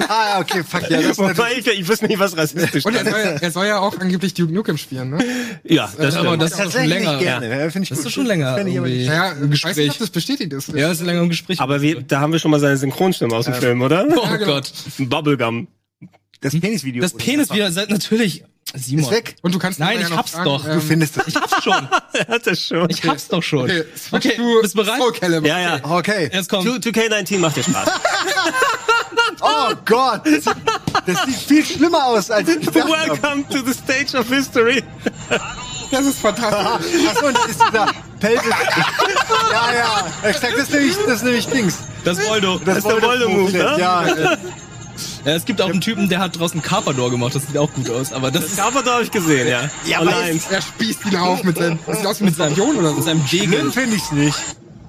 [0.09, 1.01] Ah, okay, fuck ja.
[1.01, 3.11] Das ist Wobei ich, ich wüsste nicht, was rassistisch und er ist.
[3.11, 5.19] soll, ja- er soll ja auch angeblich Duke Nukem spielen, ne?
[5.65, 6.43] Ja, das aber stimmt.
[6.43, 7.19] das ist schon länger.
[7.19, 7.49] gerne.
[7.49, 7.67] Ja.
[7.67, 8.13] Ich Das ist gut.
[8.13, 9.07] schon länger ich aber irgendwie.
[9.07, 9.91] Naja, Im weiß nicht, Gespräch.
[9.91, 10.69] ob das bestätigt ist.
[10.75, 11.61] Ja, ist länger im Gespräch.
[11.61, 14.07] Aber wir, da haben wir schon mal seine Synchronstimme aus dem Film, oder?
[14.09, 14.47] oh genau.
[14.47, 14.73] Gott.
[14.99, 15.69] Bubblegum.
[16.41, 17.03] Das Penisvideo.
[17.03, 18.45] Das Penis wieder seid natürlich.
[18.75, 19.05] Simon.
[19.05, 19.37] ist weg.
[19.43, 20.65] Und du kannst Nein, ich ja hab's fragen, doch.
[20.65, 21.29] Du ähm, findest es.
[21.29, 21.89] Ich hab's schon.
[22.13, 22.91] Er hat das schon.
[22.91, 23.65] Ich hab's doch schon.
[23.65, 25.01] Okay, Okay, to bist du bereit?
[25.21, 25.49] Calibur.
[25.49, 25.81] Ja, ja.
[25.85, 26.31] Okay.
[26.33, 26.67] Jetzt kommt.
[26.67, 27.89] 2K19 macht dir Spaß.
[29.41, 30.23] Oh Gott.
[30.25, 30.57] Das sieht,
[31.07, 32.75] das sieht viel schlimmer aus, als ich.
[32.75, 34.83] Welcome to the stage of history.
[35.91, 37.07] Das ist fantastisch.
[37.09, 37.87] Achso, und das ist dieser
[38.19, 38.43] Pelvis.
[39.53, 40.31] ja, ja.
[40.31, 41.79] Ich sag, das ist nämlich, das ist nämlich Dings.
[42.05, 42.59] Das Voldo.
[42.65, 43.77] Das ist der Voldo-Move, ne?
[43.79, 44.39] Ja, äh, Ja,
[45.35, 47.35] es gibt auch einen Typen, der hat draußen Carpador gemacht.
[47.35, 48.13] Das sieht auch gut aus.
[48.13, 49.69] Aber das ist Das aber da habe ich gesehen, ja.
[49.85, 52.55] Ja, aber er spießt ihn auf mit seinem, das sieht aus wie mit mit seinem,
[52.55, 53.03] Skorpion oder mit so.
[53.03, 53.73] seinem schlimm Degen.
[53.73, 54.39] finde ich's nicht.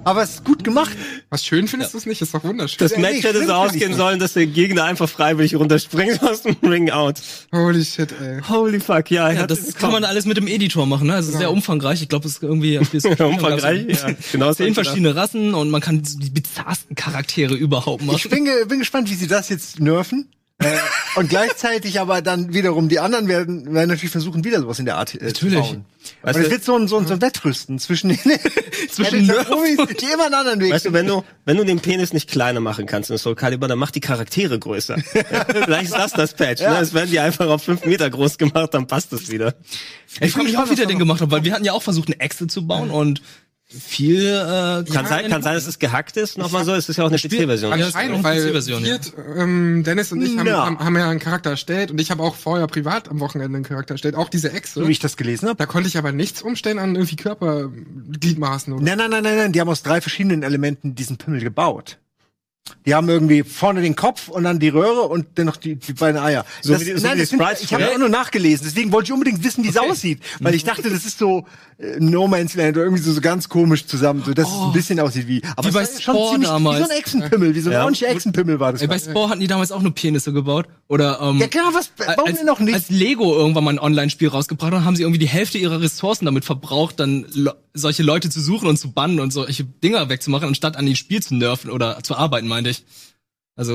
[0.04, 0.96] Aber es ist gut gemacht.
[1.28, 2.22] Was schön findest du es nicht?
[2.22, 2.78] Ist doch wunderschön.
[2.78, 6.42] Das Ja, Match hätte so ja ausgehen sollen, dass der Gegner einfach freiwillig runterspringt aus
[6.42, 7.20] dem Ring out.
[7.52, 8.40] Holy shit, ey.
[8.48, 9.30] Holy fuck, ja.
[9.30, 11.08] Ja, das kann man alles mit dem Editor machen.
[11.08, 11.14] Ne?
[11.14, 12.00] Also es ist sehr umfangreich.
[12.00, 12.78] Ich glaube, es ist irgendwie
[13.18, 14.14] Umfangreich, ja.
[14.32, 18.16] Genau Zehn verschiedene Rassen und man kann die bizarrsten Charaktere überhaupt machen.
[18.16, 20.28] Ich bin, bin gespannt, wie sie das jetzt nerven.
[20.60, 20.76] Äh,
[21.14, 24.96] und gleichzeitig aber dann wiederum die anderen werden, werden natürlich versuchen, wieder sowas in der
[24.96, 25.54] Art äh, Natürlich.
[25.54, 25.84] zu bauen.
[26.22, 28.18] Weißt und es wird so ein, so ein, so ein Wettrüsten zwischen den
[28.90, 32.12] Zwischen den die immer einen anderen Weg Weißt du, wenn du, wenn du den Penis
[32.12, 34.96] nicht kleiner machen kannst in Soul Calibur, dann mach die Charaktere größer.
[34.96, 36.78] Ja, Vielleicht ist das das Patch, ne?
[36.80, 39.54] Es werden die einfach auf fünf Meter groß gemacht, dann passt es wieder.
[40.20, 42.08] Ich frage mich auch, wie der den gemacht hat, weil wir hatten ja auch versucht,
[42.08, 43.22] eine Echse zu bauen und
[43.70, 47.04] viel äh, Kann sein, kann sein, dass es gehackt ist, nochmal so, es ist ja
[47.04, 47.78] auch eine PC-Version.
[47.78, 48.96] Ja, Anscheinend, eine weil PC-Version, ja.
[49.36, 50.64] Ähm, Dennis und ich haben, Ja.
[50.64, 53.64] haben, haben ja einen Charakter erstellt und ich habe auch vorher privat am Wochenende einen
[53.64, 54.80] Charakter erstellt, auch diese Echse.
[54.80, 55.58] so wie ich das gelesen habe.
[55.58, 59.52] Da konnte ich aber nichts umstellen an irgendwie Körpergliedmaßen oder Nein, nein, nein, nein, nein,
[59.52, 61.98] die haben aus drei verschiedenen Elementen diesen Pimmel gebaut.
[62.86, 65.92] Die haben irgendwie vorne den Kopf und dann die Röhre und dann noch die, die
[65.92, 66.44] beiden Eier.
[66.62, 68.66] So das, wie die- so nein, wie die das sind, ich habe auch nur nachgelesen,
[68.66, 71.46] deswegen wollte ich unbedingt wissen, wie es aussieht, weil ich dachte, das ist so
[71.78, 74.72] äh, No Man's Land oder irgendwie so, so ganz komisch zusammen, so dass es ein
[74.72, 75.42] bisschen aussieht wie.
[75.56, 76.78] Aber Wie bei schon Spore ziemlich, damals.
[76.80, 77.80] Wie so ein Echsenpimmel, wie so ein Ja.
[77.84, 78.82] ordentlicher Echsenpimmel war das.
[78.82, 80.66] Ey, bei Spore hatten die damals auch nur Penisse gebaut.
[80.88, 82.74] Oder ähm, ja klar, was warum als, denn noch nicht?
[82.74, 86.24] als Lego irgendwann mal ein Online-Spiel rausgebracht hat, haben sie irgendwie die Hälfte ihrer Ressourcen
[86.24, 87.26] damit verbraucht, dann
[87.74, 91.22] solche Leute zu suchen und zu bannen und solche Dinger wegzumachen, anstatt an dem Spiel
[91.22, 92.84] zu nerven oder zu arbeiten, meinte ich.
[93.54, 93.74] Also,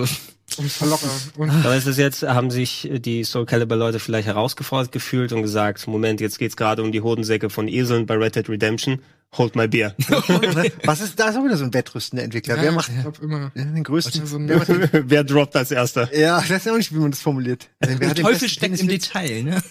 [0.58, 1.10] ums Verlocken.
[1.38, 5.42] Und Aber ist es jetzt, haben sich die Soul Calibur Leute vielleicht herausgefordert gefühlt und
[5.42, 9.02] gesagt, Moment, jetzt geht's gerade um die Hodensäcke von Eseln bei Red Dead Redemption.
[9.38, 9.96] Hold my beer.
[10.84, 12.56] was ist da ist auch wieder so ein wettrüstender Entwickler.
[12.60, 12.92] Wer macht
[13.22, 13.52] immer.
[13.56, 14.26] den größten?
[14.26, 16.16] So ein Wer macht den, Wer droppt als erster?
[16.16, 17.68] ja, ich weiß ja auch nicht, wie man das formuliert.
[17.80, 18.88] Wer hat der Teufel steckt im?
[18.88, 19.64] Detail, ne?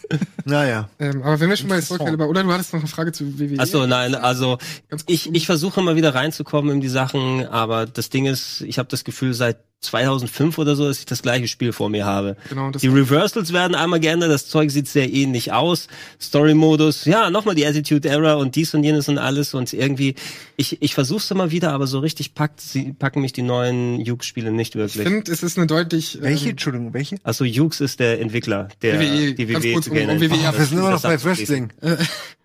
[0.44, 0.88] Naja.
[0.98, 3.38] Ähm, aber wenn wir schon bei Soul Calibur, oder du hattest noch eine Frage zu
[3.38, 3.59] WWE?
[3.59, 4.59] Achso, nein, also
[5.07, 8.88] ich, ich versuche immer wieder reinzukommen in die Sachen, aber das Ding ist, ich habe
[8.88, 12.37] das Gefühl, seit 2005 oder so, dass ich das gleiche Spiel vor mir habe.
[12.48, 15.88] Genau, das die Reversals werden einmal geändert, das Zeug sieht sehr ähnlich aus.
[16.20, 20.14] Story-Modus, ja, nochmal die Attitude Era und dies und jenes und alles und irgendwie,
[20.56, 24.50] ich, ich versuch's immer wieder, aber so richtig packt, sie packen mich die neuen Juke-Spiele
[24.52, 25.02] nicht Ich wirklich.
[25.06, 26.16] finde, es ist eine deutlich.
[26.16, 26.50] ähm, Welche?
[26.50, 27.16] Entschuldigung, welche?
[27.22, 30.58] Also Jukes ist der Entwickler, der WWE, die WWE zu um- gehen um WWE Ach,
[30.58, 31.72] wir sind immer noch bei Wrestling.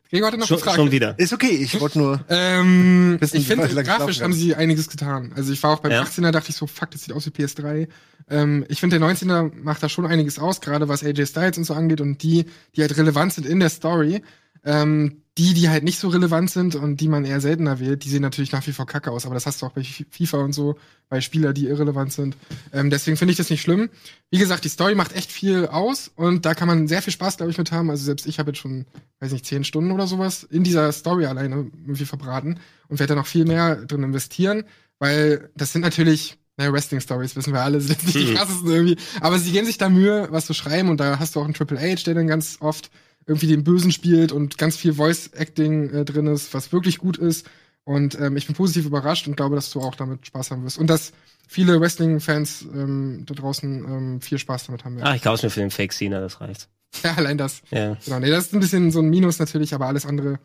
[0.09, 0.77] Gregor hatte noch Schon, eine Frage.
[0.77, 1.19] schon wieder.
[1.19, 2.23] Ist okay, ich wollte nur.
[2.29, 5.33] Ähm, ich finde, grafisch haben sie einiges getan.
[5.35, 6.01] Also ich war auch beim Ja.
[6.03, 7.89] 18er, dachte ich so, fuck, das sieht aus wie PS3.
[8.29, 11.65] Ähm, ich finde, der 19er macht da schon einiges aus, gerade was AJ Styles und
[11.65, 14.21] so angeht und die, die halt relevant sind in der Story.
[14.63, 18.09] Ähm, die, die halt nicht so relevant sind und die man eher seltener wählt, die
[18.09, 20.53] sehen natürlich nach wie vor kacke aus, aber das hast du auch bei FIFA und
[20.53, 20.77] so,
[21.09, 22.35] bei Spieler, die irrelevant sind.
[22.73, 23.89] Ähm, deswegen finde ich das nicht schlimm.
[24.31, 27.37] Wie gesagt, die Story macht echt viel aus und da kann man sehr viel Spaß,
[27.37, 27.89] glaube ich, mit haben.
[27.91, 28.85] Also selbst ich habe jetzt schon,
[29.19, 33.19] weiß nicht, zehn Stunden oder sowas in dieser Story alleine irgendwie verbraten und werde da
[33.19, 34.63] noch viel mehr drin investieren,
[34.97, 38.97] weil das sind natürlich naja, Wrestling-Stories, wissen wir alle, sind nicht die krassesten irgendwie.
[39.21, 41.53] Aber sie geben sich da Mühe, was zu schreiben und da hast du auch einen
[41.53, 42.89] Triple H, der dann ganz oft
[43.27, 47.45] irgendwie den Bösen spielt und ganz viel Voice-Acting äh, drin ist, was wirklich gut ist.
[47.83, 50.77] Und ähm, ich bin positiv überrascht und glaube, dass du auch damit Spaß haben wirst.
[50.77, 51.13] Und dass
[51.47, 55.07] viele Wrestling-Fans ähm, da draußen ähm, viel Spaß damit haben werden.
[55.07, 56.69] Ah, ich kauf's mir für den Fake Cena, das reicht.
[57.03, 57.61] Ja, allein das.
[57.69, 57.97] Ja.
[58.05, 60.39] Genau, nee, das ist ein bisschen so ein Minus natürlich, aber alles andere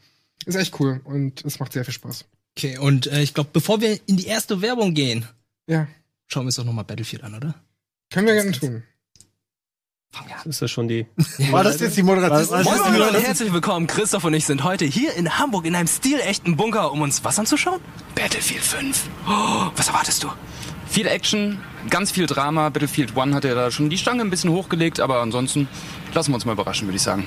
[0.45, 2.25] ist echt cool und es macht sehr viel Spaß.
[2.59, 5.25] Okay, und äh, ich glaube, bevor wir in die erste Werbung gehen,
[5.69, 5.87] Ja,
[6.27, 7.55] schauen wir uns doch nochmal Battlefield an, oder?
[8.11, 8.83] können wir gerne tun.
[10.45, 11.07] Ist das schon die?
[11.51, 12.63] War das jetzt die Moderation?
[12.63, 13.87] Moin Moin und herzlich willkommen.
[13.87, 17.39] Christoph und ich sind heute hier in Hamburg in einem stilechten Bunker, um uns was
[17.39, 17.81] anzuschauen?
[18.15, 19.09] Battlefield 5.
[19.27, 20.29] Oh, was erwartest du?
[20.87, 22.69] Viel Action, ganz viel Drama.
[22.69, 25.67] Battlefield 1 hat ja da schon die Stange ein bisschen hochgelegt, aber ansonsten
[26.13, 27.27] lassen wir uns mal überraschen, würde ich sagen.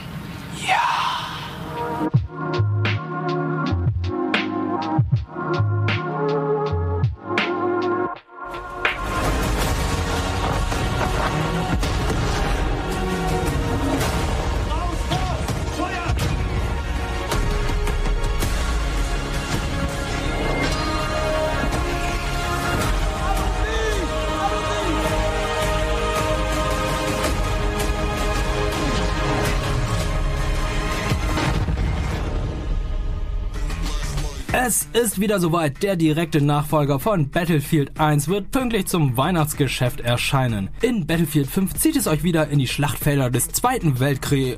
[34.68, 35.84] Es ist wieder soweit.
[35.84, 40.72] Der direkte Nachfolger von Battlefield 1 wird pünktlich zum Weihnachtsgeschäft erscheinen.
[40.82, 44.58] In Battlefield 5 zieht es euch wieder in die Schlachtfelder des Zweiten Weltkriegs.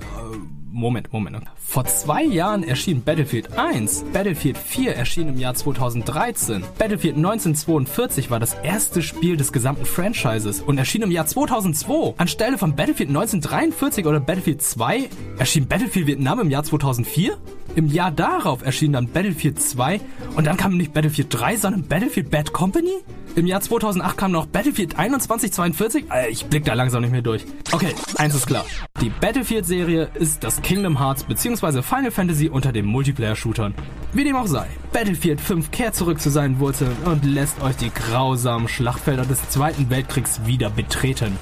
[0.71, 1.43] Moment, Moment.
[1.57, 4.05] Vor zwei Jahren erschien Battlefield 1.
[4.13, 6.63] Battlefield 4 erschien im Jahr 2013.
[6.77, 12.13] Battlefield 1942 war das erste Spiel des gesamten Franchises und erschien im Jahr 2002.
[12.15, 17.37] Anstelle von Battlefield 1943 oder Battlefield 2 erschien Battlefield Vietnam im Jahr 2004.
[17.77, 20.01] Im Jahr darauf erschien dann Battlefield 2
[20.35, 22.89] und dann kam nicht Battlefield 3, sondern Battlefield Bad Company?
[23.35, 26.05] Im Jahr 2008 kam noch Battlefield 2142?
[26.11, 27.45] Äh, Ich blick da langsam nicht mehr durch.
[27.71, 28.65] Okay, eins ist klar.
[28.99, 31.83] Die Battlefield-Serie ist das Kingdom Hearts bzw.
[31.83, 33.75] Final Fantasy unter den Multiplayer-Shootern.
[34.11, 37.91] Wie dem auch sei, Battlefield 5 kehrt zurück zu seinen Wurzeln und lässt euch die
[37.91, 41.37] grausamen Schlachtfelder des Zweiten Weltkriegs wieder betreten.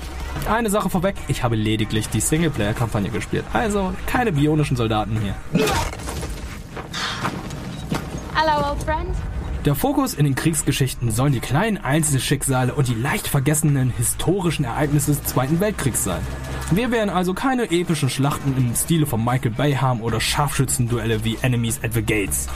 [0.49, 5.35] Eine Sache vorweg, ich habe lediglich die Singleplayer-Kampagne gespielt, also keine bionischen Soldaten hier.
[8.35, 9.15] Hello, old friend.
[9.65, 15.13] Der Fokus in den Kriegsgeschichten sollen die kleinen Einzelschicksale und die leicht vergessenen historischen Ereignisse
[15.13, 16.21] des Zweiten Weltkriegs sein.
[16.69, 21.39] Wir werden also keine epischen Schlachten im Stile von Michael Bay haben oder Scharfschützenduelle wie
[21.41, 22.47] Enemies at the Gates.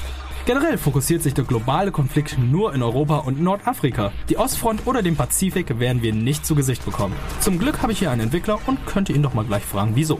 [0.49, 4.11] Generell fokussiert sich der globale Konflikt nur in Europa und Nordafrika.
[4.29, 7.15] Die Ostfront oder den Pazifik werden wir nicht zu Gesicht bekommen.
[7.39, 10.19] Zum Glück habe ich hier einen Entwickler und könnte ihn doch mal gleich fragen, wieso.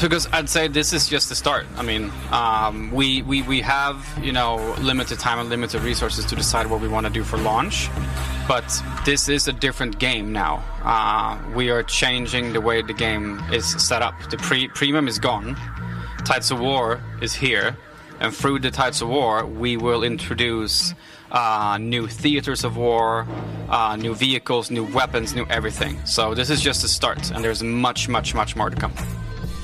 [0.00, 1.66] because I'd say this is just the start.
[1.78, 6.34] I mean, um, we, we, we have, you know, limited time and limited resources to
[6.34, 7.88] decide what we want to do for launch.
[8.48, 8.64] But
[9.04, 10.64] this is a different game now.
[10.82, 14.14] Uh, we are changing the way the game is set up.
[14.30, 15.54] The pre- premium is gone.
[16.24, 17.76] Tides of War is here.
[18.20, 20.94] And through the Tides of War, we will introduce
[21.30, 23.26] uh, new theaters of war,
[23.68, 25.98] uh, new vehicles, new weapons, new everything.
[26.06, 28.92] So this is just a start, and there's much, much, much more to come.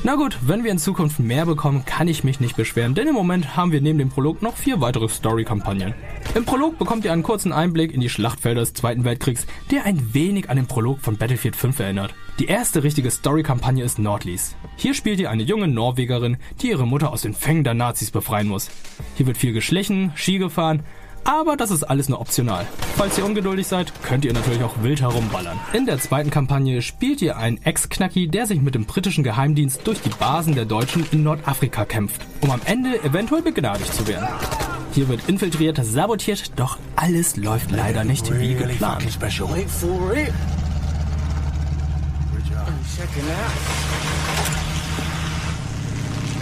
[0.03, 3.15] Na gut, wenn wir in Zukunft mehr bekommen, kann ich mich nicht beschweren, denn im
[3.15, 5.93] Moment haben wir neben dem Prolog noch vier weitere Story-Kampagnen.
[6.35, 10.15] Im Prolog bekommt ihr einen kurzen Einblick in die Schlachtfelder des Zweiten Weltkriegs, der ein
[10.15, 12.15] wenig an den Prolog von Battlefield 5 erinnert.
[12.39, 14.57] Die erste richtige Story-Kampagne ist Nordlies.
[14.77, 18.49] Hier spielt ihr eine junge Norwegerin, die ihre Mutter aus den Fängen der Nazis befreien
[18.49, 18.71] muss.
[19.17, 20.83] Hier wird viel geschlichen, Ski gefahren,
[21.25, 22.67] aber das ist alles nur optional.
[22.97, 25.59] Falls ihr ungeduldig seid, könnt ihr natürlich auch wild herumballern.
[25.73, 30.01] In der zweiten Kampagne spielt ihr einen Ex-Knacki, der sich mit dem britischen Geheimdienst durch
[30.01, 34.29] die Basen der Deutschen in Nordafrika kämpft, um am Ende eventuell begnadigt zu werden.
[34.93, 39.05] Hier wird infiltriert, sabotiert, doch alles läuft leider nicht wie geplant.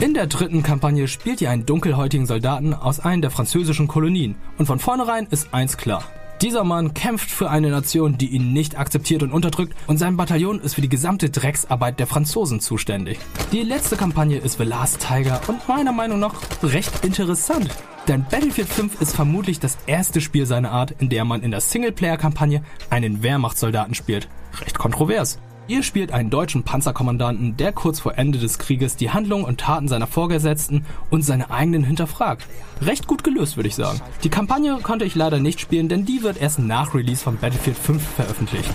[0.00, 4.37] In der dritten Kampagne spielt ihr einen dunkelhäutigen Soldaten aus einer der französischen Kolonien.
[4.56, 6.04] Und von vornherein ist eins klar.
[6.40, 10.61] Dieser Mann kämpft für eine Nation, die ihn nicht akzeptiert und unterdrückt und sein Bataillon
[10.61, 13.18] ist für die gesamte Drecksarbeit der Franzosen zuständig.
[13.50, 17.68] Die letzte Kampagne ist The Last Tiger und meiner Meinung nach recht interessant.
[18.06, 21.61] Denn Battlefield 5 ist vermutlich das erste Spiel seiner Art, in der man in der
[21.61, 24.28] Singleplayer-Kampagne einen Wehrmachtssoldaten spielt.
[24.61, 25.40] Recht kontrovers.
[25.68, 29.87] Ihr spielt einen deutschen Panzerkommandanten, der kurz vor Ende des Krieges die Handlungen und Taten
[29.87, 32.46] seiner Vorgesetzten und seine eigenen hinterfragt.
[32.81, 34.00] Recht gut gelöst, würde ich sagen.
[34.24, 37.76] Die Kampagne konnte ich leider nicht spielen, denn die wird erst nach Release von Battlefield
[37.76, 38.70] 5 veröffentlicht.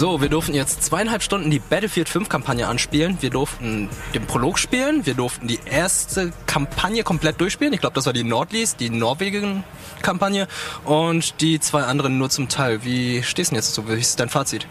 [0.00, 3.18] So, wir durften jetzt zweieinhalb Stunden die Battlefield 5 Kampagne anspielen.
[3.20, 5.04] Wir durften den Prolog spielen.
[5.04, 7.74] Wir durften die erste Kampagne komplett durchspielen.
[7.74, 10.48] Ich glaube, das war die Nordlies, die Norwegen-Kampagne.
[10.86, 12.82] Und die zwei anderen nur zum Teil.
[12.82, 13.90] Wie stehst du jetzt dazu?
[13.90, 14.66] Wie ist dein Fazit?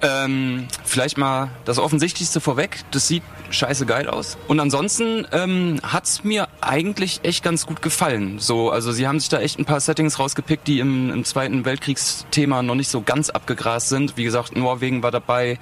[0.00, 2.84] Ähm, vielleicht mal das Offensichtlichste vorweg.
[2.90, 4.36] Das sieht scheiße geil aus.
[4.48, 8.38] Und ansonsten ähm, hat's mir eigentlich echt ganz gut gefallen.
[8.38, 11.64] So, also sie haben sich da echt ein paar Settings rausgepickt, die im, im Zweiten
[11.64, 14.16] Weltkriegsthema noch nicht so ganz abgegrast sind.
[14.16, 15.58] Wie gesagt, Norwegen war dabei,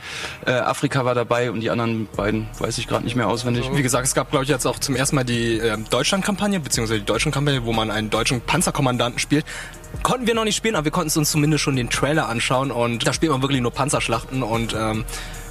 [0.47, 3.71] äh, Afrika war dabei und die anderen beiden weiß ich gerade nicht mehr auswendig.
[3.75, 7.01] Wie gesagt, es gab, glaube ich, jetzt auch zum ersten Mal die äh, Deutschland-Kampagne, beziehungsweise
[7.01, 9.45] die Deutschland-Kampagne, wo man einen deutschen Panzerkommandanten spielt.
[10.03, 13.07] Konnten wir noch nicht spielen, aber wir konnten uns zumindest schon den Trailer anschauen und
[13.07, 15.05] da spielt man wirklich nur Panzerschlachten und ähm,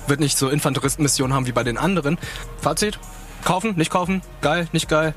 [0.07, 2.17] wird nicht so Infanteristenmissionen haben wie bei den anderen.
[2.59, 2.99] Fazit?
[3.43, 4.21] Kaufen, nicht kaufen?
[4.41, 5.15] Geil, nicht geil?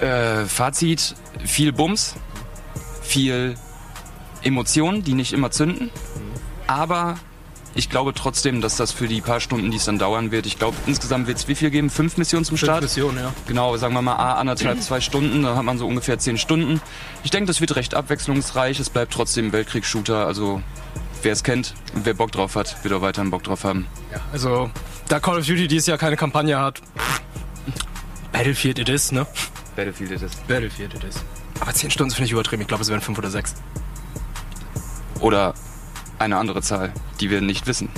[0.00, 2.16] Äh, Fazit, viel Bums,
[3.02, 3.56] viel
[4.42, 5.90] Emotionen, die nicht immer zünden.
[6.66, 7.16] Aber
[7.74, 10.58] ich glaube trotzdem, dass das für die paar Stunden, die es dann dauern wird, ich
[10.58, 11.90] glaube insgesamt wird es wie viel geben?
[11.90, 12.82] Fünf Missionen zum Start?
[12.82, 13.32] Missionen, ja.
[13.46, 16.80] Genau, sagen wir mal A, anderthalb, zwei Stunden, dann hat man so ungefähr zehn Stunden.
[17.24, 20.62] Ich denke, das wird recht abwechslungsreich, es bleibt trotzdem Weltkriegsshooter, also
[21.24, 23.86] wer es kennt und wer Bock drauf hat, wird auch weiterhin Bock drauf haben.
[24.12, 24.70] Ja, also,
[25.08, 26.80] da Call of Duty dieses Jahr keine Kampagne hat,
[28.32, 29.26] Battlefield it is, ne?
[29.76, 30.34] Battlefield it is.
[30.48, 31.16] Battlefield it is.
[31.60, 32.62] Aber 10 Stunden finde ich übertrieben.
[32.62, 33.54] Ich glaube, es wären 5 oder 6.
[35.20, 35.54] Oder
[36.18, 37.88] eine andere Zahl, die wir nicht wissen.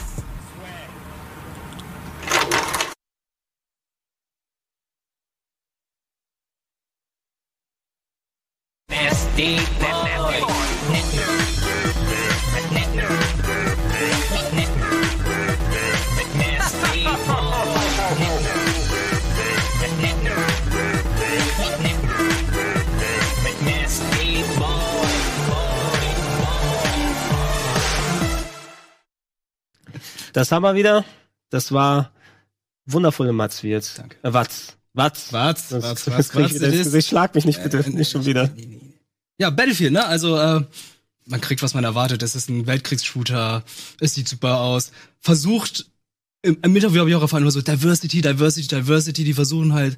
[30.37, 31.03] Das haben wir wieder.
[31.49, 32.12] Das war
[32.85, 33.99] wundervolle Matz wie jetzt.
[33.99, 34.18] Danke.
[34.22, 34.77] Äh, Watz.
[34.92, 35.33] Watz.
[35.33, 36.85] Watz, Das, Watz, das Watz, ich Watz, is.
[36.85, 37.09] Gesicht.
[37.09, 38.51] Schlag mich nicht bitte, Äh, nicht schon wieder.
[39.38, 40.05] Ja, Battlefield, ne?
[40.05, 40.62] Also, äh,
[41.25, 42.22] man kriegt, was man erwartet.
[42.22, 43.64] Es ist ein Weltkriegsshooter.
[43.99, 44.92] Es sieht super aus.
[45.20, 45.87] Versucht,
[46.42, 49.25] im, im Interview habe ich auch erfahren, immer so Diversity, Diversity, Diversity.
[49.25, 49.96] Die versuchen halt,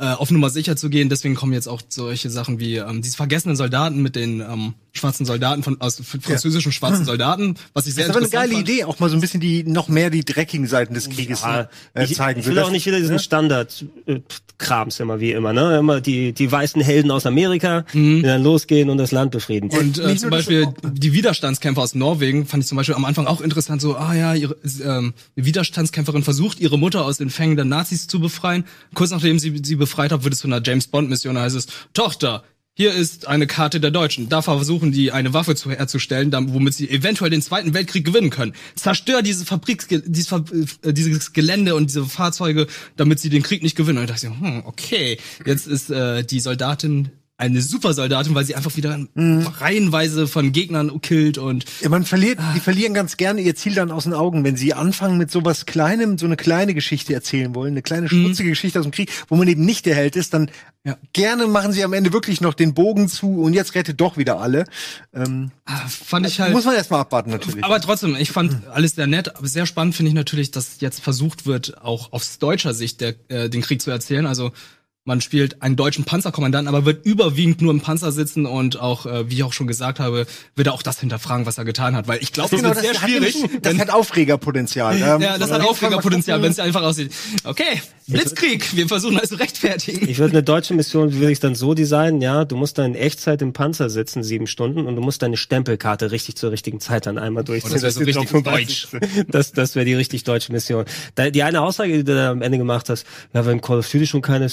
[0.00, 1.08] äh, auf Nummer sicher zu gehen.
[1.08, 5.26] Deswegen kommen jetzt auch solche Sachen wie ähm, diese vergessenen Soldaten mit den ähm, schwarzen
[5.26, 8.54] Soldaten von aus französischen schwarzen Soldaten, was ich sehr Das ist aber eine interessant geile
[8.54, 8.68] fand.
[8.68, 11.68] Idee, auch mal so ein bisschen die noch mehr die dreckigen Seiten des Krieges Ja,
[11.94, 12.40] äh, ich, zeigen.
[12.40, 15.78] ich will auch nicht wieder diesen Standard-Krams immer wie immer, ne?
[15.78, 19.70] Immer die, die weißen Helden aus Amerika, die dann losgehen und das Land befrieden.
[19.70, 23.26] Und äh, zum das, Beispiel die Widerstandskämpfer aus Norwegen fand ich zum Beispiel am Anfang
[23.26, 23.80] auch interessant.
[23.80, 28.18] So, ah ja, ihre, ähm, Widerstandskämpferin versucht, ihre Mutter aus den Fängen der Nazis zu
[28.18, 28.64] befreien.
[28.94, 31.38] Kurz nachdem sie sie befreit hat, wird es zu einer James Bond Mission.
[31.38, 34.28] Heißt es: Tochter, hier ist eine Karte der Deutschen.
[34.28, 38.54] Da versuchen die eine Waffe zu, herzustellen, womit sie eventuell den Zweiten Weltkrieg gewinnen können.
[38.74, 40.00] Zerstör diese Fabrik, äh,
[40.92, 43.98] dieses Gelände und diese Fahrzeuge, damit sie den Krieg nicht gewinnen.
[43.98, 48.76] Und ich dachte, hm, okay, jetzt ist äh, die Soldatin eine Supersoldatin, weil sie einfach
[48.76, 52.52] wieder reihenweise von Gegnern killt und Ja, man verliert, Ah.
[52.54, 55.66] die verlieren ganz gerne ihr Ziel dann aus den Augen, wenn sie anfangen mit sowas
[55.66, 59.36] Kleinem, so eine kleine Geschichte erzählen wollen, eine kleine schmutzige Geschichte aus dem Krieg, wo
[59.36, 60.48] man eben nicht der Held ist, dann Mhm.
[60.82, 60.96] Ja.
[61.12, 64.40] gerne machen sie am Ende wirklich noch den Bogen zu und jetzt rettet doch wieder
[64.40, 64.64] alle.
[65.12, 66.52] Ähm, ah, fand ich halt.
[66.54, 67.62] muss man erst mal abwarten natürlich.
[67.62, 69.36] Aber trotzdem, ich fand alles sehr nett.
[69.36, 73.14] Aber sehr spannend finde ich natürlich, dass jetzt versucht wird, auch aus deutscher Sicht der,
[73.28, 74.24] äh, den Krieg zu erzählen.
[74.24, 74.52] Also
[75.04, 79.30] man spielt einen deutschen Panzerkommandanten, aber wird überwiegend nur im Panzer sitzen und auch, äh,
[79.30, 82.06] wie ich auch schon gesagt habe, wird er auch das hinterfragen, was er getan hat.
[82.06, 83.34] Weil ich glaube, genau, das wird sehr hat schwierig.
[83.34, 84.96] nämlich- das wenn- hat Aufregerpotenzial.
[85.00, 87.12] Ähm, ja, das hat Aufregerpotenzial, wenn es einfach aussieht.
[87.44, 90.08] Okay, Blitzkrieg, wir versuchen das zu rechtfertigen.
[90.08, 92.94] Ich würde eine deutsche Mission würde ich dann so designen, ja, du musst dann in
[92.96, 97.06] Echtzeit im Panzer sitzen, sieben Stunden, und du musst deine Stempelkarte richtig zur richtigen Zeit
[97.06, 97.70] dann einmal durchziehen.
[97.70, 98.88] Oh, das wär so ist richtig 35.
[99.28, 100.84] Das, das wäre die richtig deutsche Mission.
[101.14, 103.90] Da, die eine Aussage, die du da am Ende gemacht hast, ja, wenn Call of
[103.90, 104.48] Duty schon keine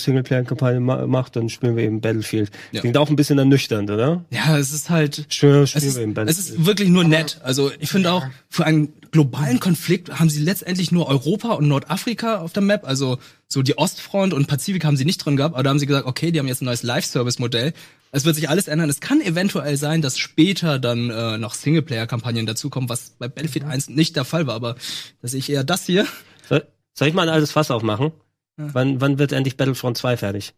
[0.45, 2.51] Singleplayer-Kampagne ma macht, dann spielen wir eben Battlefield.
[2.71, 2.81] Ja.
[2.81, 4.25] Klingt auch ein bisschen ernüchternd, oder?
[4.29, 5.25] Ja, es ist halt.
[5.29, 6.59] Spielen, Es spielen ist, wir eben es Battlefield.
[6.59, 7.39] ist wirklich nur nett.
[7.43, 12.39] Also ich finde auch, für einen globalen Konflikt haben sie letztendlich nur Europa und Nordafrika
[12.39, 12.85] auf der Map.
[12.85, 15.85] Also so die Ostfront und Pazifik haben sie nicht drin gehabt, aber da haben sie
[15.85, 17.73] gesagt, okay, die haben jetzt ein neues Live-Service-Modell.
[18.11, 18.89] Es wird sich alles ändern.
[18.89, 23.89] Es kann eventuell sein, dass später dann äh, noch Singleplayer-Kampagnen dazukommen, was bei Battlefield 1
[23.89, 24.75] nicht der Fall war, aber
[25.21, 26.05] da sehe ich eher das hier.
[26.47, 28.11] Soll, soll ich mal ein altes Fass aufmachen?
[28.57, 30.53] Wann, wann wird endlich Battlefront 2 fertig?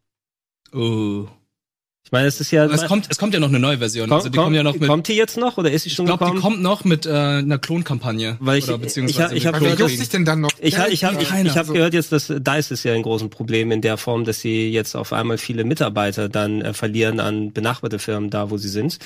[0.74, 1.28] Oh.
[2.06, 2.66] Ich meine, es ist ja.
[2.66, 4.08] Es kommt, es kommt ja noch eine neue Version.
[4.08, 4.88] Kommt, also die kommen ja noch mit.
[4.88, 6.42] kommt die jetzt noch oder ist sie ich schon glaube, die gekommen?
[6.54, 8.38] kommt noch mit äh, einer Klonkampagne.
[8.40, 10.50] Weil ich- Oder beziehungsweise ich hab- ich hab mit gehört, sich denn dann noch?
[10.62, 13.30] Ich, ha- ich habe ich, ich hab gehört jetzt, dass DICE ist ja ein großes
[13.30, 17.52] Problem in der Form, dass sie jetzt auf einmal viele Mitarbeiter dann äh, verlieren an
[17.52, 18.98] benachbarte Firmen da, wo sie sind.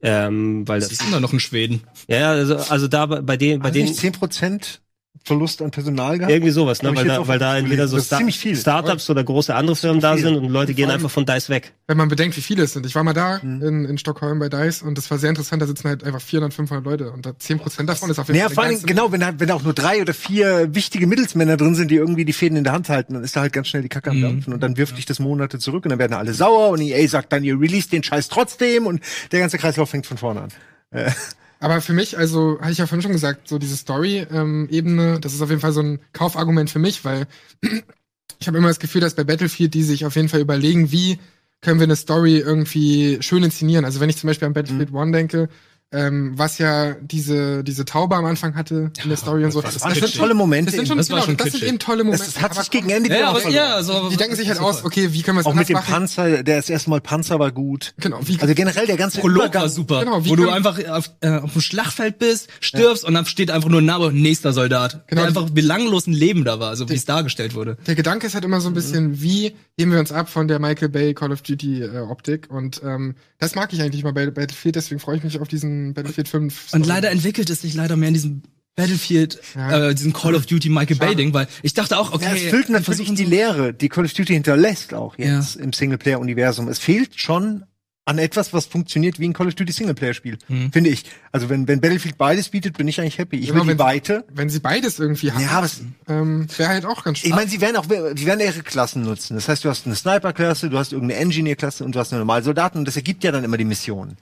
[0.00, 1.82] Ähm, weil Sie das, sind doch noch in Schweden.
[2.08, 4.80] ja, ja, also, also da bei bei denen, bei Bei denen, nicht 10 Prozent
[5.24, 6.32] Verlust an Personal gehabt.
[6.32, 6.94] Irgendwie sowas, ne?
[6.94, 8.22] Weil da, weil da entweder so Star.
[8.30, 11.72] Startups oder große andere Firmen da sind und Leute gehen Vor einfach von DICE weg.
[11.86, 12.86] Wenn man bedenkt, wie viele es sind.
[12.86, 13.62] Ich war mal da Mhm.
[13.62, 15.62] in, in Stockholm bei DICE und das war sehr interessant.
[15.62, 18.46] Da sitzen halt einfach 400, 500 Leute und da 10% davon ist auf jeden Ja,
[18.46, 21.06] Fall vor eine allem, genau, wenn da, wenn da auch nur drei oder vier wichtige
[21.06, 23.52] Mittelsmänner drin sind, die irgendwie die Fäden in der Hand halten, dann ist da halt
[23.52, 25.98] ganz schnell die Kacke am Dampfen und dann wirft dich das Monate zurück und dann
[25.98, 29.00] werden alle sauer und EA sagt dann, ihr release den Scheiß trotzdem und
[29.32, 31.12] der ganze Kreislauf fängt von vorne an.
[31.58, 35.40] Aber für mich, also hatte ich ja vorhin schon gesagt, so diese Story-Ebene, das ist
[35.40, 37.26] auf jeden Fall so ein Kaufargument für mich, weil
[38.38, 41.18] ich habe immer das Gefühl, dass bei Battlefield die sich auf jeden Fall überlegen, wie
[41.62, 43.84] können wir eine Story irgendwie schön inszenieren.
[43.84, 45.48] Also wenn ich zum Beispiel an Battlefield One denke,
[45.92, 49.62] ähm, was ja diese diese Taube am Anfang hatte in der Story und so.
[49.62, 50.72] das sind tolle Momente.
[50.72, 52.24] Das sind schon, Das genau, schon das sind eben tolle Momente.
[52.24, 54.84] Es hat sich Aber gegen Ende Ja, aber, ja, also, die denken sich halt aus,
[54.84, 55.92] okay, wie können wir es Auch anders mit dem machen?
[55.92, 57.94] Panzer, der das erste Mal Panzer war gut.
[57.98, 61.10] Genau, wie, Also generell der ganze Prolog war super, Genau, wie wo du einfach auf,
[61.20, 65.04] äh, auf dem Schlachtfeld bist, stirbst und dann steht einfach nur ein Name nächster Soldat.
[65.06, 65.20] Genau.
[65.20, 67.76] Der einfach belanglos ein Leben da war, so wie es dargestellt wurde.
[67.86, 70.58] der Gedanke ist halt immer so ein bisschen, wie heben wir uns ab von der
[70.58, 74.26] Michael Bay Call of Duty äh, Optik und ähm, das mag ich eigentlich mal bei
[74.30, 76.72] Battlefield, deswegen freue ich mich auf diesen Battlefield 5.
[76.74, 78.42] Und leider entwickelt es sich leider mehr in diesem
[78.74, 79.88] Battlefield, Ja.
[79.88, 82.42] äh, diesen Call of Duty Michael Bay Ding, weil ich dachte auch, okay, Ja, es
[82.42, 86.68] füllt die natürlich versuchen die Leere, die Call of Duty hinterlässt auch jetzt im Singleplayer-Universum.
[86.68, 87.64] Es fehlt schon
[88.08, 90.38] an etwas, was funktioniert wie ein Call of Duty Singleplayer-Spiel,
[90.70, 91.04] finde ich.
[91.32, 93.36] Also wenn, wenn Battlefield beides bietet, bin ich eigentlich happy.
[93.38, 94.24] Ich Genau, will die wenn- Weite.
[94.32, 97.60] wenn sie beides irgendwie haben, Ja, was, ähm, wäre halt auch ganz ich meine, sie
[97.60, 99.34] werden auch, sie werden ihre Klassen nutzen.
[99.36, 102.44] Das heißt, du hast eine Sniper-Klasse, du hast irgendeine Engineer-Klasse und du hast eine normale
[102.44, 104.16] Soldaten und das ergibt ja dann immer die Mission.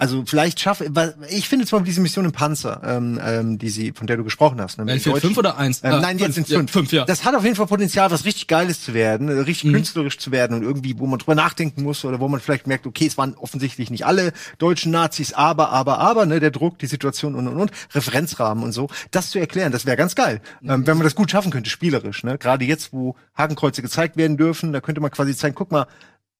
[0.00, 0.90] Also vielleicht schaffe,
[1.28, 4.24] ich finde zum Beispiel diese Mission im Panzer, ähm, ähm, die sie, von der du
[4.24, 4.78] gesprochen hast.
[4.78, 5.34] Ne, mit Battlefield den Deutschen.
[5.34, 5.80] 5 oder 1?
[5.84, 6.70] Ähm, Ah, nein, jetzt sind Ja, fünf.
[6.72, 7.04] fünf, ja.
[7.04, 9.74] Das hat auf jeden Fall Potenzial, was richtig Geiles zu werden, äh, richtig Mhm.
[9.74, 12.86] künstlerisch zu werden und irgendwie, wo man drüber nachdenken muss oder wo man vielleicht merkt,
[12.86, 16.86] okay, es waren offensichtlich nicht alle deutschen Nazis, aber, aber, aber, ne, der Druck, die
[16.86, 20.86] Situation und und und, Referenzrahmen und so, das zu erklären, das wäre ganz geil, ähm,
[20.86, 24.72] wenn man das gut schaffen könnte, spielerisch, ne, gerade jetzt, wo Hakenkreuze gezeigt werden dürfen,
[24.72, 25.86] da könnte man quasi zeigen, guck mal.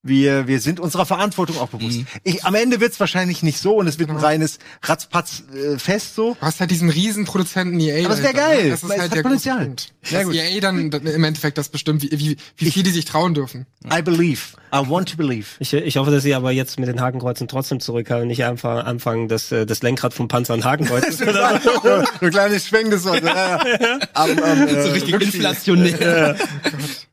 [0.02, 1.98] Wir, wir sind unserer Verantwortung auch bewusst.
[1.98, 2.06] Mhm.
[2.24, 6.36] Ich, am Ende wird's wahrscheinlich nicht so und es wird ein reines Ratzpatz-Fest so.
[6.40, 8.06] Du hast halt diesen riesen Produzenten EA.
[8.06, 8.60] Aber es wär dahinter, ne?
[8.60, 8.70] geil.
[8.70, 9.64] Das ist Es halt hat der Potenzial.
[9.66, 9.92] Punkt.
[10.08, 10.36] Ja, Dass gut.
[10.36, 13.66] EA dann im Endeffekt das bestimmt, wie, wie, wie viel die sich trauen dürfen.
[13.92, 14.40] I believe.
[14.72, 15.48] I want to believe.
[15.58, 19.28] Ich, ich hoffe, dass sie aber jetzt mit den Hakenkreuzen trotzdem zurückhalten, nicht einfach anfangen,
[19.28, 21.18] das, äh, das Lenkrad vom Panzer an Hakenkreuz.
[21.18, 23.14] so ein kleines Schwenk das so.
[23.14, 23.98] Ja, ja.
[24.14, 26.36] Am, am, äh, so richtig inflationär.
[26.38, 26.46] Ja,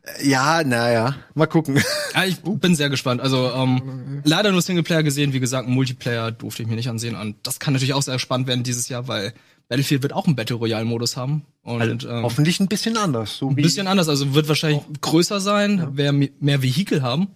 [0.66, 1.16] naja.
[1.36, 1.82] Mal gucken.
[2.14, 3.22] Ja, ich bin sehr gespannt.
[3.22, 7.16] Also ähm, leider nur Singleplayer gesehen, wie gesagt, Multiplayer durfte ich mir nicht ansehen.
[7.16, 9.34] Und das kann natürlich auch sehr spannend werden dieses Jahr, weil
[9.70, 11.44] Battlefield wird auch einen Battle Royale Modus haben.
[11.62, 13.38] Und ähm, Hoffentlich ein bisschen anders.
[13.38, 14.08] So ein bisschen anders.
[14.10, 17.28] Also wird wahrscheinlich größer sein, wer mi- mehr Vehikel haben.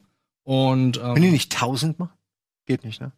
[0.44, 2.14] Und ähm, Wenn die nicht tausend machen?
[2.66, 3.12] Geht nicht, ne?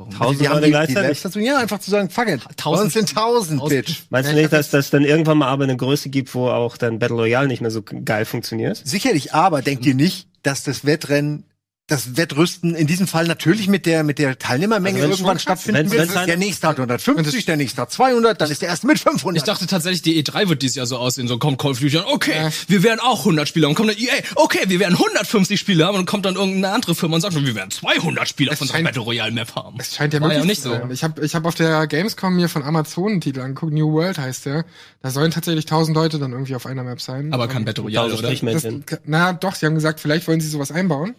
[0.00, 0.12] Warum?
[0.14, 1.22] Tausend die haben Leute die, die gleichzeitig?
[1.22, 2.40] Leistung, ja, einfach zu sagen, fuck it.
[2.56, 4.02] Tausend- sind tausend, Tausend- Bitch.
[4.10, 6.98] Meinst du nicht, dass das dann irgendwann mal aber eine Größe gibt, wo auch dann
[6.98, 8.80] Battle Royale nicht mehr so geil funktioniert?
[8.84, 11.44] Sicherlich, aber denkt ihr nicht, dass das Wettrennen
[11.90, 16.14] das Wettrüsten in diesem Fall natürlich mit der mit der Teilnehmermenge Also irgendwann stattfinden wird.
[16.14, 19.36] wenn- Der nächste hat 150, der nächste hat 200, dann ist der erste mit 500.
[19.36, 21.26] Ich dachte tatsächlich, die E3 wird dieses Jahr so aussehen.
[21.28, 22.50] So kommt Call of Duty okay, Ja.
[22.68, 23.68] wir werden auch 100 Spieler.
[23.68, 25.98] Und kommt dann EA, okay, wir werden 150 Spieler haben.
[25.98, 28.84] Und kommt dann irgendeine andere Firma und sagt, wir werden 200 Spieler von so einem
[28.86, 29.76] scheint- Battle Royale Map haben.
[29.80, 30.70] Es scheint ja War möglich ja nicht so.
[30.70, 30.90] sein.
[30.90, 34.18] Ich habe ich hab auf der Gamescom mir von Amazon einen Titel angeguckt, New World
[34.18, 34.64] heißt der.
[35.02, 37.32] Da sollen tatsächlich tausend Leute dann irgendwie auf einer Map sein.
[37.32, 38.30] Aber kein Battle Royale, oder?
[38.32, 38.64] das,
[39.04, 41.14] na doch, sie haben gesagt, vielleicht wollen sie sowas einbauen.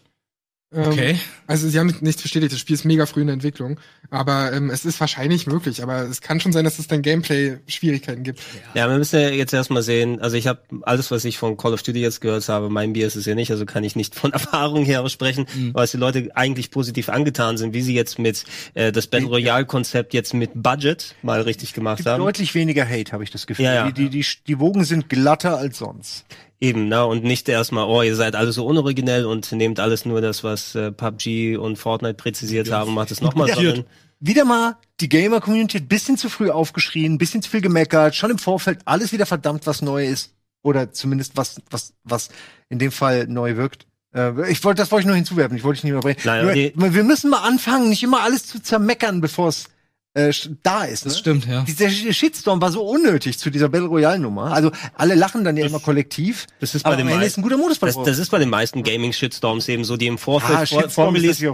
[0.74, 1.20] Ähm, Okay.
[1.48, 3.78] Also sie haben nichts bestätigt, das Spiel ist mega früh in der Entwicklung.
[4.10, 5.84] Aber ähm, es ist wahrscheinlich möglich.
[5.84, 8.40] Aber es kann schon sein, dass es dann Gameplay-Schwierigkeiten gibt.
[8.74, 11.74] Ja, wir müssen ja jetzt erstmal sehen, also ich habe alles, was ich von Call
[11.74, 14.16] of Duty jetzt gehört habe, mein Bier ist es ja nicht, also kann ich nicht
[14.22, 15.74] von Erfahrung her sprechen, Mhm.
[15.74, 19.66] weil die Leute eigentlich positiv angetan sind, wie sie jetzt mit äh, das Battle Royale
[19.66, 22.22] Konzept jetzt mit Budget mal richtig gemacht gibt haben.
[22.24, 23.66] deutlich weniger Hate, habe ich das Gefühl.
[23.66, 23.92] Ja, ja.
[23.92, 26.26] Die, die, die, die Wogen sind glatter als sonst.
[26.62, 27.06] Eben, ne?
[27.06, 30.76] Und nicht erstmal, oh, ihr seid alle so unoriginell und nehmt alles nur das, was
[30.76, 33.56] äh, PUBG und Fortnite präzisiert haben, macht es nochmal Ja.
[33.56, 33.84] drin.
[34.20, 38.30] Wieder mal die Gamer-Community ein bisschen zu früh aufgeschrien, ein bisschen zu viel gemeckert, schon
[38.30, 40.36] im Vorfeld alles wieder verdammt, was neu ist.
[40.62, 42.30] Oder zumindest was, was, was
[42.70, 43.88] in dem Fall neu wirkt.
[44.14, 46.20] Äh, ich wollte, das wollte ich nur hinzuwerfen, ich wollte dich nicht überbringen.
[46.24, 49.66] Nein, Nur, die- wir müssen mal anfangen, nicht immer alles zu zermeckern, bevor es
[50.14, 50.32] äh,
[50.64, 51.06] da ist.
[51.06, 51.20] Das ne?
[51.20, 51.62] stimmt, ja.
[51.64, 54.52] Dieser Shitstorm war so unnötig zu dieser Battle Royale Nummer.
[54.52, 56.48] Also alle lachen dann ja immer kollektiv.
[56.60, 58.30] Das ist bei aber den am Ende ist ein guter Modus bei das, das ist
[58.30, 61.46] bei den meisten Gaming-Shitstorms eben so, die im Vorfeld Ah, vor, vor Release.
[61.46, 61.54] Äh,